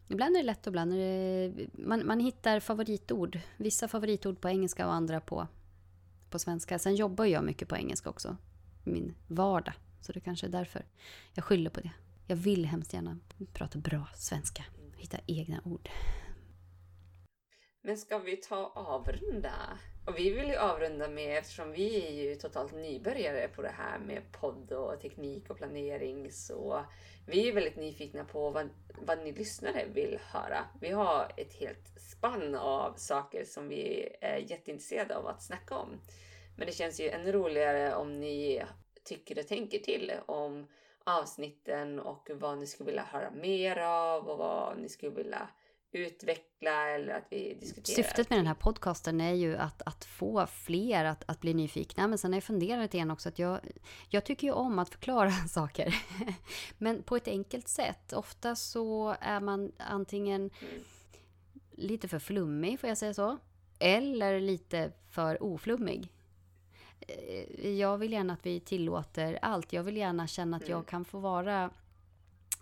ibland 0.07 0.35
är 0.35 0.39
det 0.39 0.45
lätt 0.45 0.67
och 0.67 0.71
ibland 0.71 0.93
är 0.93 0.97
det... 0.97 1.67
Man, 1.73 2.07
man 2.07 2.19
hittar 2.19 2.59
favoritord. 2.59 3.39
Vissa 3.57 3.87
favoritord 3.87 4.41
på 4.41 4.49
engelska 4.49 4.87
och 4.87 4.93
andra 4.93 5.19
på, 5.19 5.47
på 6.29 6.39
svenska. 6.39 6.79
Sen 6.79 6.95
jobbar 6.95 7.25
jag 7.25 7.43
mycket 7.43 7.67
på 7.67 7.75
engelska 7.77 8.09
också 8.09 8.37
min 8.83 9.13
vardag. 9.27 9.73
Så 10.01 10.11
det 10.11 10.19
kanske 10.19 10.47
är 10.47 10.51
därför 10.51 10.85
jag 11.33 11.45
skyller 11.45 11.69
på 11.69 11.79
det. 11.79 11.91
Jag 12.27 12.35
vill 12.35 12.65
hemskt 12.65 12.93
gärna 12.93 13.17
prata 13.53 13.79
bra 13.79 14.07
svenska. 14.15 14.63
Hitta 14.97 15.17
egna 15.27 15.61
ord. 15.63 15.89
Men 17.87 17.97
ska 17.97 18.17
vi 18.17 18.37
ta 18.37 18.71
avrunda? 18.75 19.79
Och 20.05 20.19
vi 20.19 20.29
vill 20.29 20.47
ju 20.47 20.55
avrunda 20.55 21.07
med, 21.07 21.37
eftersom 21.37 21.71
vi 21.71 22.07
är 22.07 22.11
ju 22.11 22.35
totalt 22.35 22.73
nybörjare 22.73 23.47
på 23.47 23.61
det 23.61 23.73
här 23.77 23.99
med 23.99 24.31
podd 24.31 24.71
och 24.71 25.01
teknik 25.01 25.49
och 25.49 25.57
planering, 25.57 26.31
så 26.31 26.85
vi 27.25 27.47
är 27.47 27.53
väldigt 27.53 27.75
nyfikna 27.75 28.23
på 28.25 28.49
vad, 28.49 28.69
vad 29.01 29.19
ni 29.19 29.31
lyssnare 29.31 29.85
vill 29.93 30.19
höra. 30.21 30.65
Vi 30.81 30.89
har 30.89 31.31
ett 31.37 31.53
helt 31.53 31.99
spann 31.99 32.55
av 32.55 32.93
saker 32.93 33.43
som 33.43 33.69
vi 33.69 34.09
är 34.21 34.37
jätteintresserade 34.37 35.17
av 35.17 35.27
att 35.27 35.43
snacka 35.43 35.75
om. 35.75 36.01
Men 36.57 36.67
det 36.67 36.73
känns 36.73 36.99
ju 36.99 37.09
ännu 37.09 37.31
roligare 37.31 37.95
om 37.95 38.19
ni 38.19 38.63
tycker 39.03 39.39
och 39.39 39.47
tänker 39.47 39.79
till 39.79 40.13
om 40.25 40.67
avsnitten 41.03 41.99
och 41.99 42.29
vad 42.33 42.57
ni 42.57 42.67
skulle 42.67 42.87
vilja 42.87 43.03
höra 43.11 43.31
mer 43.31 43.77
av 43.77 44.27
och 44.27 44.37
vad 44.37 44.77
ni 44.79 44.89
skulle 44.89 45.11
vilja 45.11 45.49
utveckla 45.91 46.89
eller 46.89 47.13
att 47.13 47.27
vi 47.29 47.57
diskuterar. 47.59 47.95
Syftet 47.95 48.29
med 48.29 48.39
den 48.39 48.47
här 48.47 48.53
podcasten 48.53 49.21
är 49.21 49.33
ju 49.33 49.57
att, 49.57 49.81
att 49.85 50.05
få 50.05 50.47
fler 50.47 51.05
att, 51.05 51.23
att 51.27 51.41
bli 51.41 51.53
nyfikna. 51.53 52.07
Men 52.07 52.17
sen 52.17 52.31
har 52.31 52.37
jag 52.37 52.43
funderat 52.43 52.81
lite 52.81 52.97
grann 52.97 53.11
också 53.11 53.29
att 53.29 53.39
jag, 53.39 53.59
jag 54.09 54.25
tycker 54.25 54.47
ju 54.47 54.53
om 54.53 54.79
att 54.79 54.89
förklara 54.89 55.31
saker. 55.49 55.95
Men 56.77 57.03
på 57.03 57.15
ett 57.15 57.27
enkelt 57.27 57.67
sätt. 57.67 58.13
Ofta 58.13 58.55
så 58.55 59.15
är 59.19 59.39
man 59.39 59.71
antingen 59.77 60.41
mm. 60.41 60.83
lite 61.71 62.07
för 62.07 62.19
flummig, 62.19 62.79
får 62.79 62.89
jag 62.89 62.97
säga 62.97 63.13
så. 63.13 63.37
Eller 63.79 64.39
lite 64.39 64.91
för 65.09 65.43
oflummig. 65.43 66.09
Eh, 66.99 67.69
jag 67.69 67.97
vill 67.97 68.13
gärna 68.13 68.33
att 68.33 68.45
vi 68.45 68.59
tillåter 68.59 69.39
allt. 69.41 69.73
Jag 69.73 69.83
vill 69.83 69.97
gärna 69.97 70.27
känna 70.27 70.57
att 70.57 70.69
jag 70.69 70.77
mm. 70.77 70.85
kan 70.85 71.05
få 71.05 71.19
vara 71.19 71.69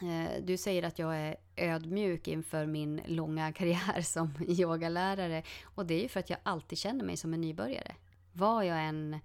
Eh, 0.01 0.43
du 0.43 0.57
säger 0.57 0.83
att 0.83 0.99
jag 0.99 1.17
är 1.17 1.35
ödmjuk 1.55 2.27
inför 2.27 2.65
min 2.65 3.01
långa 3.05 3.53
karriär 3.53 4.01
som 4.01 4.33
yogalärare. 4.47 5.43
Och 5.63 5.85
det 5.85 5.93
är 5.93 6.01
ju 6.01 6.07
för 6.07 6.19
att 6.19 6.29
jag 6.29 6.39
alltid 6.43 6.77
känner 6.77 7.05
mig 7.05 7.17
som 7.17 7.33
en 7.33 7.41
nybörjare. 7.41 7.95
Var 8.33 8.63
jag 8.63 8.85
än 8.85 9.19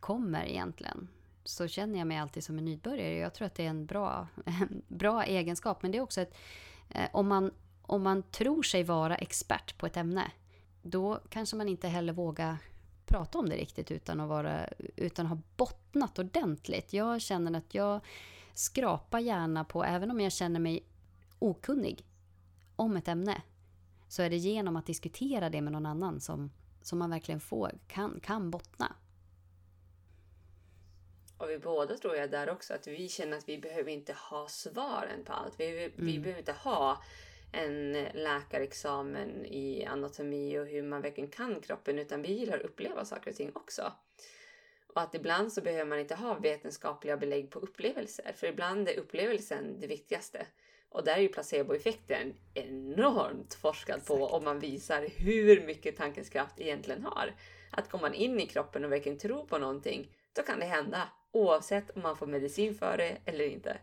kommer 0.00 0.46
egentligen. 0.46 1.08
så 1.44 1.68
känner 1.68 1.98
jag 1.98 2.08
mig 2.08 2.16
alltid 2.16 2.44
som 2.44 2.58
en 2.58 2.64
nybörjare. 2.64 3.16
Jag 3.16 3.34
tror 3.34 3.46
att 3.46 3.54
det 3.54 3.64
är 3.64 3.70
en 3.70 3.86
bra, 3.86 4.28
en 4.44 4.82
bra 4.88 5.24
egenskap. 5.24 5.82
Men 5.82 5.92
det 5.92 5.98
är 5.98 6.02
också 6.02 6.20
ett... 6.20 6.34
Eh, 6.88 7.08
om, 7.12 7.28
man, 7.28 7.50
om 7.82 8.02
man 8.02 8.22
tror 8.22 8.62
sig 8.62 8.82
vara 8.82 9.16
expert 9.16 9.78
på 9.78 9.86
ett 9.86 9.96
ämne, 9.96 10.30
då 10.82 11.20
kanske 11.28 11.56
man 11.56 11.68
inte 11.68 11.88
heller 11.88 12.12
vågar 12.12 12.56
prata 13.06 13.38
om 13.38 13.48
det 13.48 13.56
riktigt 13.56 13.90
utan 13.90 14.20
att, 14.20 14.28
vara, 14.28 14.66
utan 14.96 15.26
att 15.26 15.30
ha 15.30 15.38
bottnat 15.56 16.18
ordentligt. 16.18 16.92
Jag 16.92 17.20
känner 17.20 17.58
att 17.58 17.74
jag 17.74 18.00
skrapar 18.58 19.18
gärna 19.18 19.64
på, 19.64 19.84
även 19.84 20.10
om 20.10 20.20
jag 20.20 20.32
känner 20.32 20.60
mig 20.60 20.86
okunnig 21.38 22.04
om 22.76 22.96
ett 22.96 23.08
ämne, 23.08 23.42
så 24.08 24.22
är 24.22 24.30
det 24.30 24.36
genom 24.36 24.76
att 24.76 24.86
diskutera 24.86 25.50
det 25.50 25.60
med 25.62 25.72
någon 25.72 25.86
annan 25.86 26.20
som, 26.20 26.50
som 26.82 26.98
man 26.98 27.10
verkligen 27.10 27.40
får, 27.40 27.78
kan, 27.86 28.20
kan 28.20 28.50
bottna. 28.50 28.96
Och 31.38 31.50
vi 31.50 31.58
båda 31.58 31.96
tror 31.96 32.16
jag 32.16 32.30
där 32.30 32.50
också 32.50 32.74
att 32.74 32.86
vi 32.86 33.08
känner 33.08 33.36
att 33.36 33.48
vi 33.48 33.58
behöver 33.58 33.90
inte 33.90 34.12
ha 34.12 34.48
svaren 34.48 35.24
på 35.24 35.32
allt. 35.32 35.54
Vi, 35.60 35.92
vi 35.96 36.02
Mm. 36.10 36.22
behöver 36.22 36.38
inte 36.38 36.52
ha 36.52 37.02
en 37.52 37.92
läkarexamen 38.14 39.46
i 39.46 39.84
anatomi 39.84 40.58
och 40.58 40.66
hur 40.66 40.82
man 40.82 41.02
verkligen 41.02 41.30
kan 41.30 41.60
kroppen 41.60 41.98
utan 41.98 42.22
vi 42.22 42.32
gillar 42.38 42.56
att 42.58 42.64
uppleva 42.64 43.04
saker 43.04 43.30
och 43.30 43.36
ting 43.36 43.50
också. 43.54 43.92
Och 44.96 45.02
att 45.02 45.14
ibland 45.14 45.52
så 45.52 45.60
behöver 45.60 45.84
man 45.84 45.98
inte 45.98 46.14
ha 46.14 46.34
vetenskapliga 46.34 47.16
belägg 47.16 47.50
på 47.50 47.58
upplevelser 47.58 48.32
för 48.36 48.46
ibland 48.46 48.88
är 48.88 48.98
upplevelsen 48.98 49.80
det 49.80 49.86
viktigaste. 49.86 50.46
Och 50.88 51.04
där 51.04 51.16
är 51.16 51.20
ju 51.20 51.28
placeboeffekten 51.28 52.34
enormt 52.54 53.54
forskad 53.54 54.06
på 54.06 54.26
om 54.26 54.44
man 54.44 54.58
visar 54.58 55.08
hur 55.16 55.66
mycket 55.66 55.96
tankens 55.96 56.28
kraft 56.28 56.60
egentligen 56.60 57.02
har. 57.02 57.34
Att 57.70 57.90
går 57.90 57.98
man 57.98 58.14
in 58.14 58.40
i 58.40 58.46
kroppen 58.46 58.84
och 58.84 58.92
verkligen 58.92 59.18
tror 59.18 59.44
på 59.44 59.58
någonting, 59.58 60.08
då 60.32 60.42
kan 60.42 60.58
det 60.58 60.66
hända 60.66 61.08
oavsett 61.32 61.90
om 61.90 62.02
man 62.02 62.16
får 62.16 62.26
medicin 62.26 62.74
för 62.74 62.96
det 62.96 63.16
eller 63.24 63.44
inte. 63.44 63.78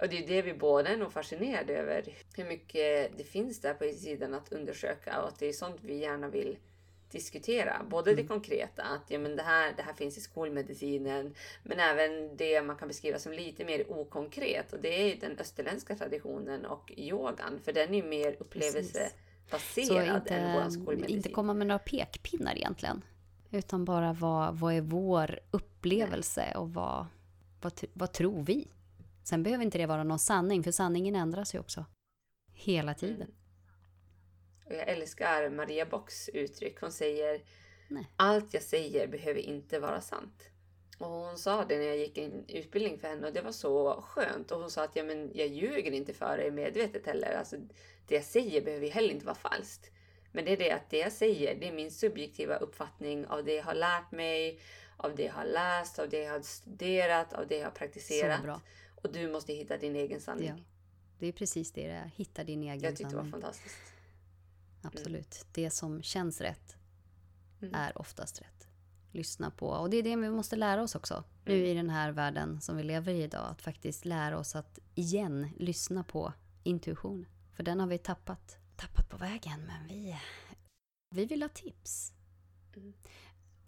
Och 0.00 0.08
det 0.08 0.18
är 0.18 0.26
det 0.26 0.42
vi 0.42 0.54
båda 0.54 0.90
är 0.90 0.96
nog 0.96 1.12
fascinerade 1.12 1.76
över. 1.76 2.04
Hur 2.36 2.44
mycket 2.44 3.18
det 3.18 3.24
finns 3.24 3.60
där 3.60 3.74
på 3.74 3.84
sidan 3.84 4.34
att 4.34 4.52
undersöka 4.52 5.22
och 5.22 5.28
att 5.28 5.38
det 5.38 5.46
är 5.46 5.52
sånt 5.52 5.78
vi 5.82 5.96
gärna 5.96 6.28
vill 6.28 6.56
diskutera. 7.14 7.86
Både 7.90 8.14
det 8.14 8.26
konkreta, 8.26 8.82
att 8.82 9.10
ja, 9.10 9.18
men 9.18 9.36
det, 9.36 9.42
här, 9.42 9.72
det 9.76 9.82
här 9.82 9.92
finns 9.92 10.18
i 10.18 10.20
skolmedicinen, 10.20 11.34
men 11.62 11.80
även 11.80 12.36
det 12.36 12.62
man 12.62 12.76
kan 12.76 12.88
beskriva 12.88 13.18
som 13.18 13.32
lite 13.32 13.64
mer 13.64 13.92
okonkret. 13.92 14.72
Och 14.72 14.80
det 14.80 15.12
är 15.12 15.20
den 15.20 15.38
österländska 15.38 15.96
traditionen 15.96 16.66
och 16.66 16.92
yogan, 16.96 17.60
för 17.64 17.72
den 17.72 17.94
är 17.94 18.02
ju 18.02 18.08
mer 18.08 18.36
upplevelsebaserad 18.40 20.16
inte, 20.16 20.34
än 20.34 20.52
vår 20.54 20.70
skolmedicin. 20.70 21.16
inte 21.16 21.28
komma 21.28 21.54
med 21.54 21.66
några 21.66 21.78
pekpinnar 21.78 22.56
egentligen. 22.56 23.04
Utan 23.50 23.84
bara 23.84 24.12
vad, 24.12 24.58
vad 24.58 24.74
är 24.74 24.80
vår 24.80 25.40
upplevelse 25.50 26.52
och 26.56 26.74
vad, 26.74 27.06
vad, 27.60 27.72
vad 27.92 28.12
tror 28.12 28.42
vi? 28.42 28.68
Sen 29.22 29.42
behöver 29.42 29.64
inte 29.64 29.78
det 29.78 29.86
vara 29.86 30.04
någon 30.04 30.18
sanning, 30.18 30.62
för 30.64 30.72
sanningen 30.72 31.14
ändras 31.14 31.54
ju 31.54 31.58
också. 31.58 31.84
Hela 32.52 32.94
tiden. 32.94 33.16
Mm. 33.16 33.43
Och 34.64 34.74
jag 34.74 34.88
älskar 34.88 35.50
Maria 35.50 35.86
Bocks 35.86 36.28
uttryck. 36.28 36.80
Hon 36.80 36.92
säger 36.92 37.42
Nej. 37.88 38.08
allt 38.16 38.54
jag 38.54 38.62
säger 38.62 39.06
behöver 39.06 39.40
inte 39.40 39.78
vara 39.78 40.00
sant. 40.00 40.50
Och 40.98 41.08
hon 41.08 41.38
sa 41.38 41.64
det 41.64 41.78
när 41.78 41.84
jag 41.84 41.96
gick 41.96 42.18
en 42.18 42.44
utbildning 42.48 42.98
för 42.98 43.08
henne 43.08 43.26
och 43.26 43.32
det 43.32 43.40
var 43.42 43.52
så 43.52 44.02
skönt. 44.02 44.50
Och 44.50 44.60
hon 44.60 44.70
sa 44.70 44.84
att 44.84 44.96
ja, 44.96 45.04
men 45.04 45.30
jag 45.34 45.46
ljuger 45.48 45.92
inte 45.92 46.14
för 46.14 46.36
dig 46.36 46.50
medvetet 46.50 47.06
heller. 47.06 47.36
Alltså, 47.38 47.56
det 48.06 48.14
jag 48.14 48.24
säger 48.24 48.62
behöver 48.62 48.86
ju 48.86 48.92
heller 48.92 49.10
inte 49.10 49.26
vara 49.26 49.36
falskt. 49.36 49.90
Men 50.32 50.44
det 50.44 50.52
är 50.52 50.56
det 50.56 50.70
att 50.70 50.90
det 50.90 50.98
jag 50.98 51.12
säger, 51.12 51.54
det 51.54 51.68
är 51.68 51.72
min 51.72 51.90
subjektiva 51.90 52.56
uppfattning 52.56 53.26
av 53.26 53.44
det 53.44 53.54
jag 53.54 53.64
har 53.64 53.74
lärt 53.74 54.12
mig, 54.12 54.60
av 54.96 55.14
det 55.16 55.22
jag 55.22 55.32
har 55.32 55.44
läst, 55.44 55.98
av 55.98 56.08
det 56.08 56.22
jag 56.22 56.32
har 56.32 56.40
studerat, 56.40 57.32
av 57.32 57.46
det 57.48 57.56
jag 57.56 57.64
har 57.64 57.70
praktiserat. 57.70 58.40
Och 58.94 59.12
du 59.12 59.28
måste 59.28 59.52
hitta 59.52 59.76
din 59.76 59.96
egen 59.96 60.20
sanning. 60.20 60.48
Ja. 60.48 60.64
Det 61.18 61.26
är 61.26 61.32
precis 61.32 61.72
det 61.72 61.86
det 61.86 61.92
är. 61.92 62.10
Hitta 62.16 62.44
din 62.44 62.62
egen 62.62 62.80
jag 62.80 62.96
tyckte 62.96 63.04
det 63.04 63.16
var 63.16 63.22
sanning. 63.22 63.32
fantastiskt. 63.32 63.93
Absolut. 64.84 65.46
Det 65.52 65.70
som 65.70 66.02
känns 66.02 66.40
rätt 66.40 66.76
Mm. 67.62 67.74
är 67.74 67.98
oftast 67.98 68.40
rätt. 68.40 68.68
Lyssna 69.12 69.50
på. 69.50 69.66
Och 69.68 69.90
det 69.90 69.96
är 69.96 70.02
det 70.02 70.16
vi 70.16 70.30
måste 70.30 70.56
lära 70.56 70.82
oss 70.82 70.94
också. 70.94 71.24
Nu 71.44 71.54
Mm. 71.54 71.66
i 71.66 71.74
den 71.74 71.90
här 71.90 72.12
världen 72.12 72.60
som 72.60 72.76
vi 72.76 72.82
lever 72.82 73.12
i 73.12 73.22
idag. 73.22 73.46
Att 73.50 73.62
faktiskt 73.62 74.04
lära 74.04 74.38
oss 74.38 74.56
att 74.56 74.78
igen 74.94 75.48
lyssna 75.56 76.04
på 76.04 76.32
intuition. 76.62 77.26
För 77.52 77.62
den 77.62 77.80
har 77.80 77.86
vi 77.86 77.98
tappat. 77.98 78.56
Tappat 78.76 79.08
på 79.08 79.16
vägen. 79.16 79.60
Men 79.66 79.88
vi, 79.88 80.16
vi 81.10 81.24
vill 81.24 81.42
ha 81.42 81.48
tips. 81.48 82.12
Mm. 82.76 82.92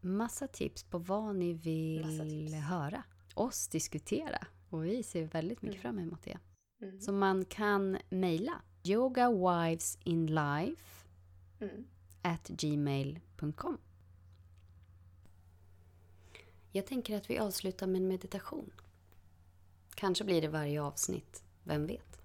Massa 0.00 0.48
tips 0.48 0.84
på 0.84 0.98
vad 0.98 1.36
ni 1.36 1.52
vill 1.54 2.54
höra. 2.54 3.02
Oss 3.34 3.68
diskutera. 3.68 4.46
Och 4.70 4.84
vi 4.84 5.02
ser 5.02 5.24
väldigt 5.24 5.62
mycket 5.62 5.84
Mm. 5.84 5.94
fram 5.96 5.98
emot 5.98 6.22
det. 6.22 6.38
Mm. 6.82 7.00
Så 7.00 7.12
man 7.12 7.44
kan 7.44 7.98
mejla 8.08 8.62
yogawivesinlife 8.84 10.82
Mm. 11.60 11.86
at 12.22 12.48
gmail.com. 12.48 13.78
Jag 16.72 16.86
tänker 16.86 17.16
att 17.16 17.30
vi 17.30 17.38
avslutar 17.38 17.86
med 17.86 18.00
en 18.00 18.08
meditation. 18.08 18.70
Kanske 19.94 20.24
blir 20.24 20.42
det 20.42 20.48
varje 20.48 20.82
avsnitt, 20.82 21.42
vem 21.64 21.86
vet? 21.86 22.20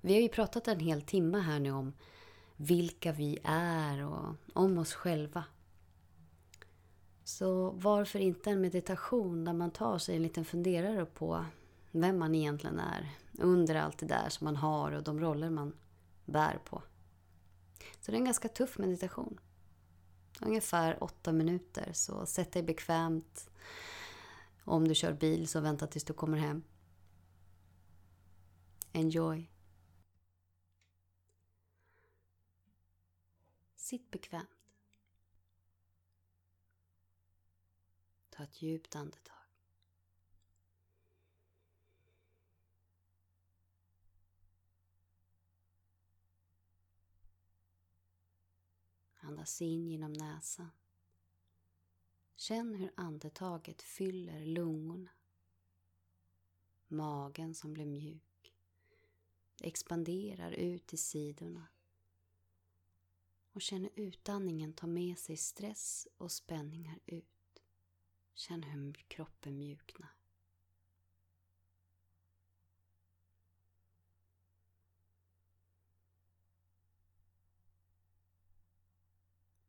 Vi 0.00 0.14
har 0.14 0.20
ju 0.20 0.28
pratat 0.28 0.68
en 0.68 0.80
hel 0.80 1.02
timme 1.02 1.38
här 1.38 1.60
nu 1.60 1.70
om 1.70 1.92
vilka 2.56 3.12
vi 3.12 3.38
är 3.44 4.04
och 4.04 4.34
om 4.52 4.78
oss 4.78 4.94
själva. 4.94 5.44
Så 7.24 7.70
varför 7.70 8.18
inte 8.18 8.50
en 8.50 8.60
meditation 8.60 9.44
där 9.44 9.52
man 9.52 9.70
tar 9.70 9.98
sig 9.98 10.16
en 10.16 10.22
liten 10.22 10.44
funderare 10.44 11.06
på 11.06 11.44
vem 11.90 12.18
man 12.18 12.34
egentligen 12.34 12.78
är 12.78 13.10
under 13.38 13.74
allt 13.74 13.98
det 13.98 14.06
där 14.06 14.28
som 14.28 14.44
man 14.44 14.56
har 14.56 14.92
och 14.92 15.02
de 15.02 15.20
roller 15.20 15.50
man 15.50 15.72
bär 16.24 16.58
på. 16.64 16.82
Så 18.00 18.10
det 18.10 18.16
är 18.16 18.18
en 18.18 18.24
ganska 18.24 18.48
tuff 18.48 18.78
meditation. 18.78 19.40
Ungefär 20.40 21.02
åtta 21.04 21.32
minuter, 21.32 21.92
så 21.92 22.26
sätt 22.26 22.52
dig 22.52 22.62
bekvämt. 22.62 23.50
Om 24.64 24.88
du 24.88 24.94
kör 24.94 25.12
bil 25.12 25.48
så 25.48 25.60
vänta 25.60 25.86
tills 25.86 26.04
du 26.04 26.12
kommer 26.12 26.38
hem. 26.38 26.62
Enjoy. 28.92 29.50
Sitt 33.74 34.10
bekvämt. 34.10 34.48
Ta 38.30 38.42
ett 38.42 38.62
djupt 38.62 38.96
andetag. 38.96 39.37
Andas 49.28 49.62
in 49.62 49.88
genom 49.88 50.12
näsan. 50.12 50.70
Känn 52.36 52.74
hur 52.74 52.92
andetaget 52.94 53.82
fyller 53.82 54.44
lungorna. 54.44 55.10
Magen 56.86 57.54
som 57.54 57.72
blir 57.74 57.86
mjuk. 57.86 58.54
Det 59.58 59.68
expanderar 59.68 60.52
ut 60.52 60.92
i 60.92 60.96
sidorna. 60.96 61.68
Och 63.52 63.62
känn 63.62 63.82
hur 63.82 63.92
utandningen 63.94 64.72
tar 64.72 64.88
med 64.88 65.18
sig 65.18 65.36
stress 65.36 66.08
och 66.16 66.32
spänningar 66.32 66.98
ut. 67.06 67.62
Känn 68.34 68.62
hur 68.62 68.92
kroppen 68.92 69.58
mjuknar. 69.58 70.17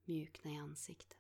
Mjukna 0.10 0.52
i 0.52 0.58
ansiktet. 0.58 1.18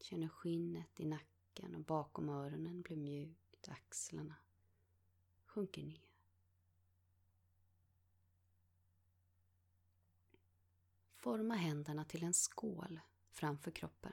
Känner 0.00 0.28
skinnet 0.28 1.00
i 1.00 1.04
nacken 1.04 1.74
och 1.74 1.80
bakom 1.80 2.28
öronen 2.28 2.82
blir 2.82 2.96
mjukt, 2.96 3.68
axlarna 3.68 4.34
sjunker 5.44 5.82
ner. 5.82 6.08
Forma 11.14 11.54
händerna 11.54 12.04
till 12.04 12.22
en 12.22 12.34
skål 12.34 13.00
framför 13.30 13.70
kroppen. 13.70 14.12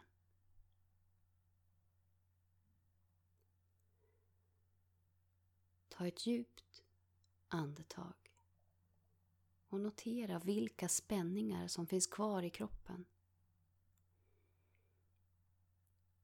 Ta 5.90 6.08
ett 6.08 6.26
djupt 6.26 6.84
andetag 7.48 8.21
och 9.72 9.80
notera 9.80 10.40
vilka 10.40 10.90
spänningar 10.90 11.68
som 11.68 11.88
finns 11.88 12.08
kvar 12.08 12.44
i 12.44 12.50
kroppen. 12.50 13.06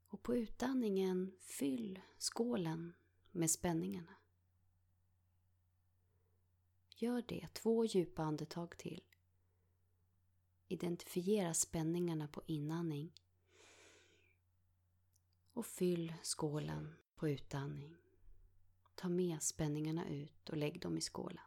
Och 0.07 0.23
på 0.23 0.35
utandningen 0.35 1.31
fyll 1.39 2.01
skålen 2.17 2.93
med 3.31 3.51
spänningarna. 3.51 4.15
Gör 6.95 7.23
det 7.27 7.47
två 7.53 7.85
djupa 7.85 8.23
andetag 8.23 8.77
till. 8.77 9.03
Identifiera 10.67 11.53
spänningarna 11.53 12.27
på 12.27 12.41
inandning 12.45 13.13
Och 15.53 15.65
fyll 15.65 16.13
skålen 16.21 16.95
på 17.15 17.29
utandning. 17.29 17.95
Ta 18.95 19.09
med 19.09 19.43
spänningarna 19.43 20.09
ut 20.09 20.49
och 20.49 20.57
lägg 20.57 20.81
dem 20.81 20.97
i 20.97 21.01
skålen. 21.01 21.43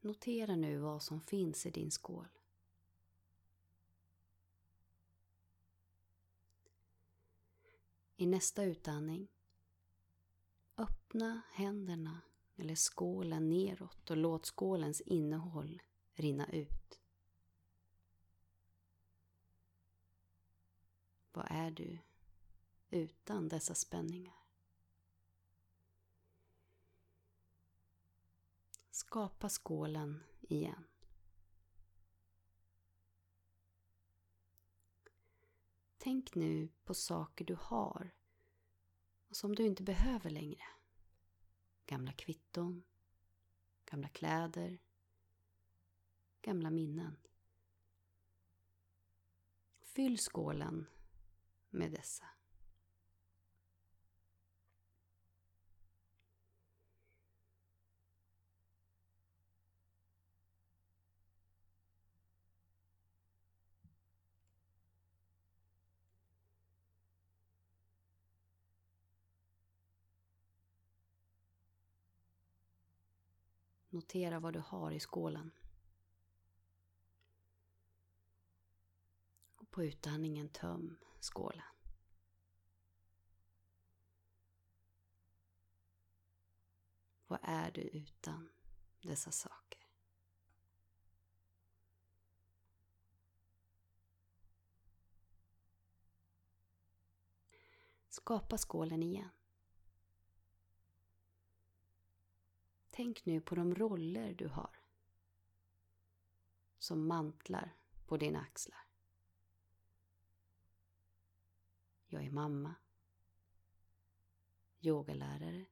Notera 0.00 0.56
nu 0.56 0.78
vad 0.78 1.02
som 1.02 1.20
finns 1.20 1.66
i 1.66 1.70
din 1.70 1.90
skål. 1.90 2.28
I 8.16 8.26
nästa 8.26 8.64
utandning 8.64 9.28
öppna 10.76 11.42
händerna 11.52 12.20
eller 12.56 12.74
skålen 12.74 13.48
neråt 13.48 14.10
och 14.10 14.16
låt 14.16 14.46
skålens 14.46 15.00
innehåll 15.00 15.82
rinna 16.14 16.46
ut. 16.46 17.00
Vad 21.32 21.46
är 21.50 21.70
du 21.70 21.98
utan 22.90 23.48
dessa 23.48 23.74
spänningar? 23.74 24.39
Skapa 29.10 29.48
skålen 29.48 30.22
igen. 30.40 30.84
Tänk 35.98 36.34
nu 36.34 36.68
på 36.84 36.94
saker 36.94 37.44
du 37.44 37.56
har 37.60 38.14
och 39.28 39.36
som 39.36 39.54
du 39.54 39.66
inte 39.66 39.82
behöver 39.82 40.30
längre. 40.30 40.62
Gamla 41.86 42.12
kvitton, 42.12 42.82
gamla 43.84 44.08
kläder, 44.08 44.78
gamla 46.42 46.70
minnen. 46.70 47.16
Fyll 49.80 50.18
skålen 50.18 50.86
med 51.70 51.92
dessa. 51.92 52.29
Notera 74.00 74.40
vad 74.40 74.52
du 74.52 74.58
har 74.58 74.90
i 74.90 75.00
skålen. 75.00 75.50
Och 79.54 79.70
på 79.70 79.84
utandningen 79.84 80.48
töm 80.48 80.96
skålen. 81.20 81.64
Vad 87.26 87.40
är 87.42 87.70
du 87.70 87.80
utan 87.80 88.48
dessa 89.02 89.30
saker? 89.32 89.86
Skapa 98.08 98.58
skålen 98.58 99.02
igen. 99.02 99.30
Tänk 103.00 103.24
nu 103.26 103.40
på 103.40 103.54
de 103.54 103.74
roller 103.74 104.34
du 104.34 104.48
har. 104.48 104.80
Som 106.78 107.06
mantlar 107.06 107.76
på 108.06 108.16
dina 108.16 108.40
axlar. 108.40 108.86
Jag 112.06 112.24
är 112.24 112.30
mamma. 112.30 112.74
Yogalärare. 114.80 115.66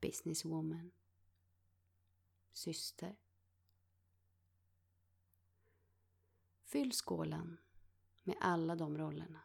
Businesswoman. 0.00 0.90
Syster. 2.52 3.16
Fyll 6.64 6.92
skålen 6.92 7.60
med 8.22 8.36
alla 8.40 8.76
de 8.76 8.98
rollerna. 8.98 9.40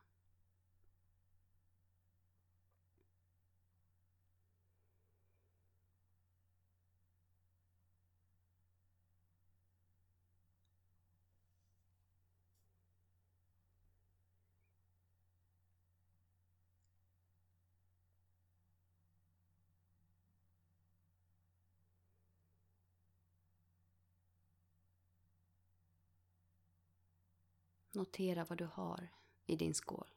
Notera 27.98 28.46
vad 28.46 28.58
du 28.58 28.66
har 28.66 29.10
i 29.46 29.56
din 29.56 29.74
skål. 29.74 30.10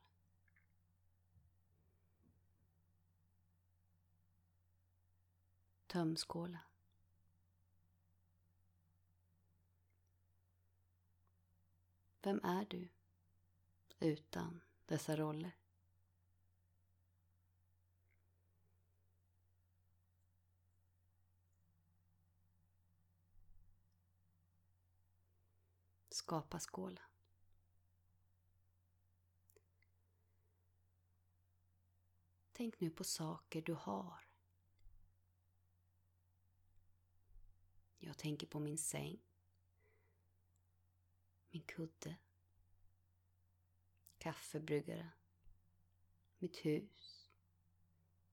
Töm 5.86 6.16
skålen. 6.16 6.58
Vem 12.22 12.40
är 12.44 12.64
du 12.64 12.88
utan 14.00 14.60
dessa 14.86 15.16
roller? 15.16 15.52
Skapa 26.10 26.58
skålen. 26.60 27.09
Tänk 32.61 32.80
nu 32.80 32.90
på 32.90 33.04
saker 33.04 33.62
du 33.62 33.74
har. 33.74 34.28
Jag 37.98 38.18
tänker 38.18 38.46
på 38.46 38.61
min 38.61 38.78
säng, 38.78 39.22
min 41.50 41.62
kudde, 41.62 42.16
kaffebryggare, 44.18 45.12
mitt 46.38 46.56
hus, 46.56 47.30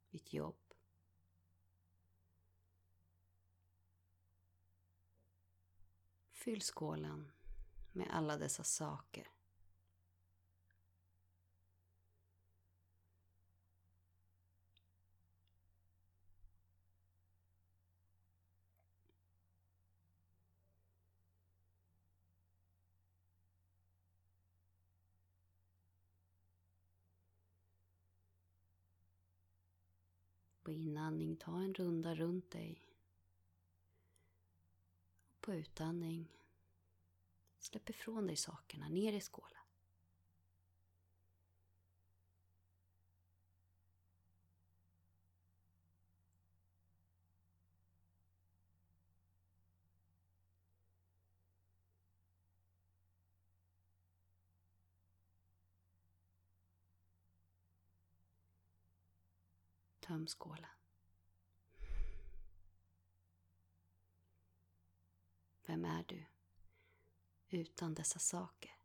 mitt 0.10 0.34
jobb. 0.34 0.74
Fyll 6.32 6.62
skålen 6.62 7.32
med 7.92 8.08
alla 8.12 8.38
dessa 8.38 8.64
saker. 8.64 9.28
På 30.68 30.74
inandning, 31.08 31.36
ta 31.36 31.52
en 31.52 31.74
runda 31.74 32.16
runt 32.16 32.52
dig. 32.52 32.84
På 35.40 35.54
utandning, 35.54 36.32
släpp 37.60 37.90
ifrån 37.90 38.28
dig 38.28 38.36
sakerna 38.36 38.90
ner 38.90 39.14
i 39.14 39.22
skålen. 39.22 39.54
Töm 60.00 60.28
skålen. 60.28 60.77
Vem 65.68 65.86
är 65.86 66.04
du 66.04 66.26
utan 67.50 67.94
dessa 67.94 68.20
saker? 68.20 68.78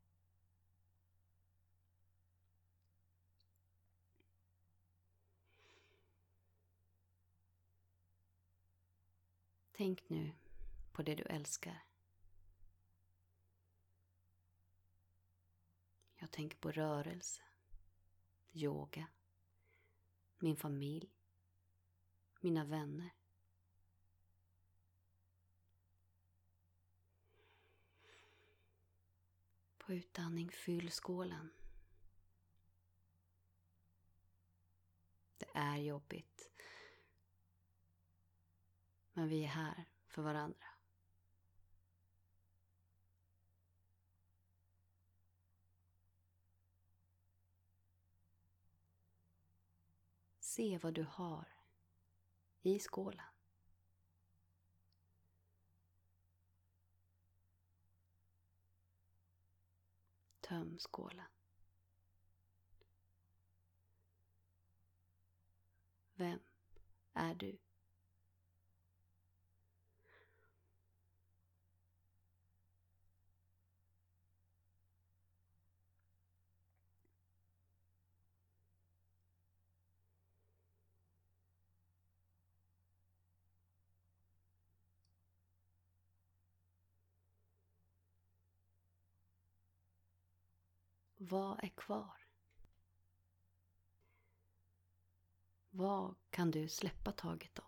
Tänk 9.72 10.08
nu 10.08 10.32
på 10.92 11.02
det 11.02 11.14
du 11.14 11.22
älskar. 11.22 11.84
Jag 16.14 16.30
tänker 16.30 16.58
på 16.58 16.72
rörelse, 16.72 17.42
yoga, 18.52 19.06
min 20.38 20.56
familj, 20.56 21.14
mina 22.40 22.64
vänner. 22.64 23.21
På 29.86 29.92
utandning, 29.92 30.50
fyll 30.50 30.90
skålen. 30.90 31.52
Det 35.38 35.50
är 35.54 35.76
jobbigt. 35.76 36.50
Men 39.12 39.28
vi 39.28 39.44
är 39.44 39.48
här 39.48 39.84
för 40.06 40.22
varandra. 40.22 40.66
Se 50.38 50.78
vad 50.78 50.94
du 50.94 51.06
har 51.10 51.48
i 52.62 52.78
skålen. 52.78 53.31
Töm 60.52 60.78
skålen. 60.78 61.26
Vem 66.14 66.38
är 67.12 67.34
du? 67.34 67.58
Vad 91.32 91.64
är 91.64 91.68
kvar? 91.68 92.26
Vad 95.70 96.14
kan 96.30 96.50
du 96.50 96.68
släppa 96.68 97.12
taget 97.12 97.58
om? 97.58 97.64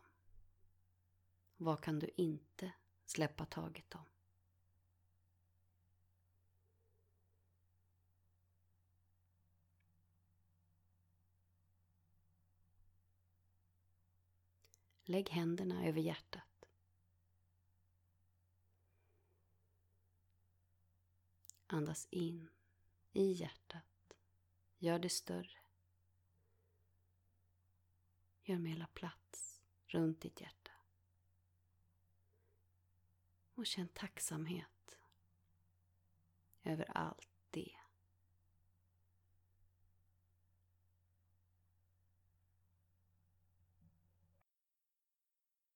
Vad 1.57 1.81
kan 1.81 1.99
du 1.99 2.11
inte 2.17 2.73
släppa 3.05 3.47
taget 3.47 3.95
om? 3.95 4.05
Lägg 15.05 15.29
händerna 15.31 15.87
över 15.87 16.01
hjärtat. 16.01 16.69
Andas 21.67 22.09
in 22.11 22.54
i 23.15 23.33
hjärtat. 23.33 24.17
Gör 24.79 24.99
det 24.99 25.09
större. 25.09 25.59
Gör 28.43 28.59
mera 28.59 28.87
plats 28.87 29.63
runt 29.87 30.21
ditt 30.21 30.41
hjärta. 30.41 30.73
Och 33.55 33.67
känn 33.67 33.89
tacksamhet 33.89 34.99
över 36.63 36.97
allt 36.99 37.34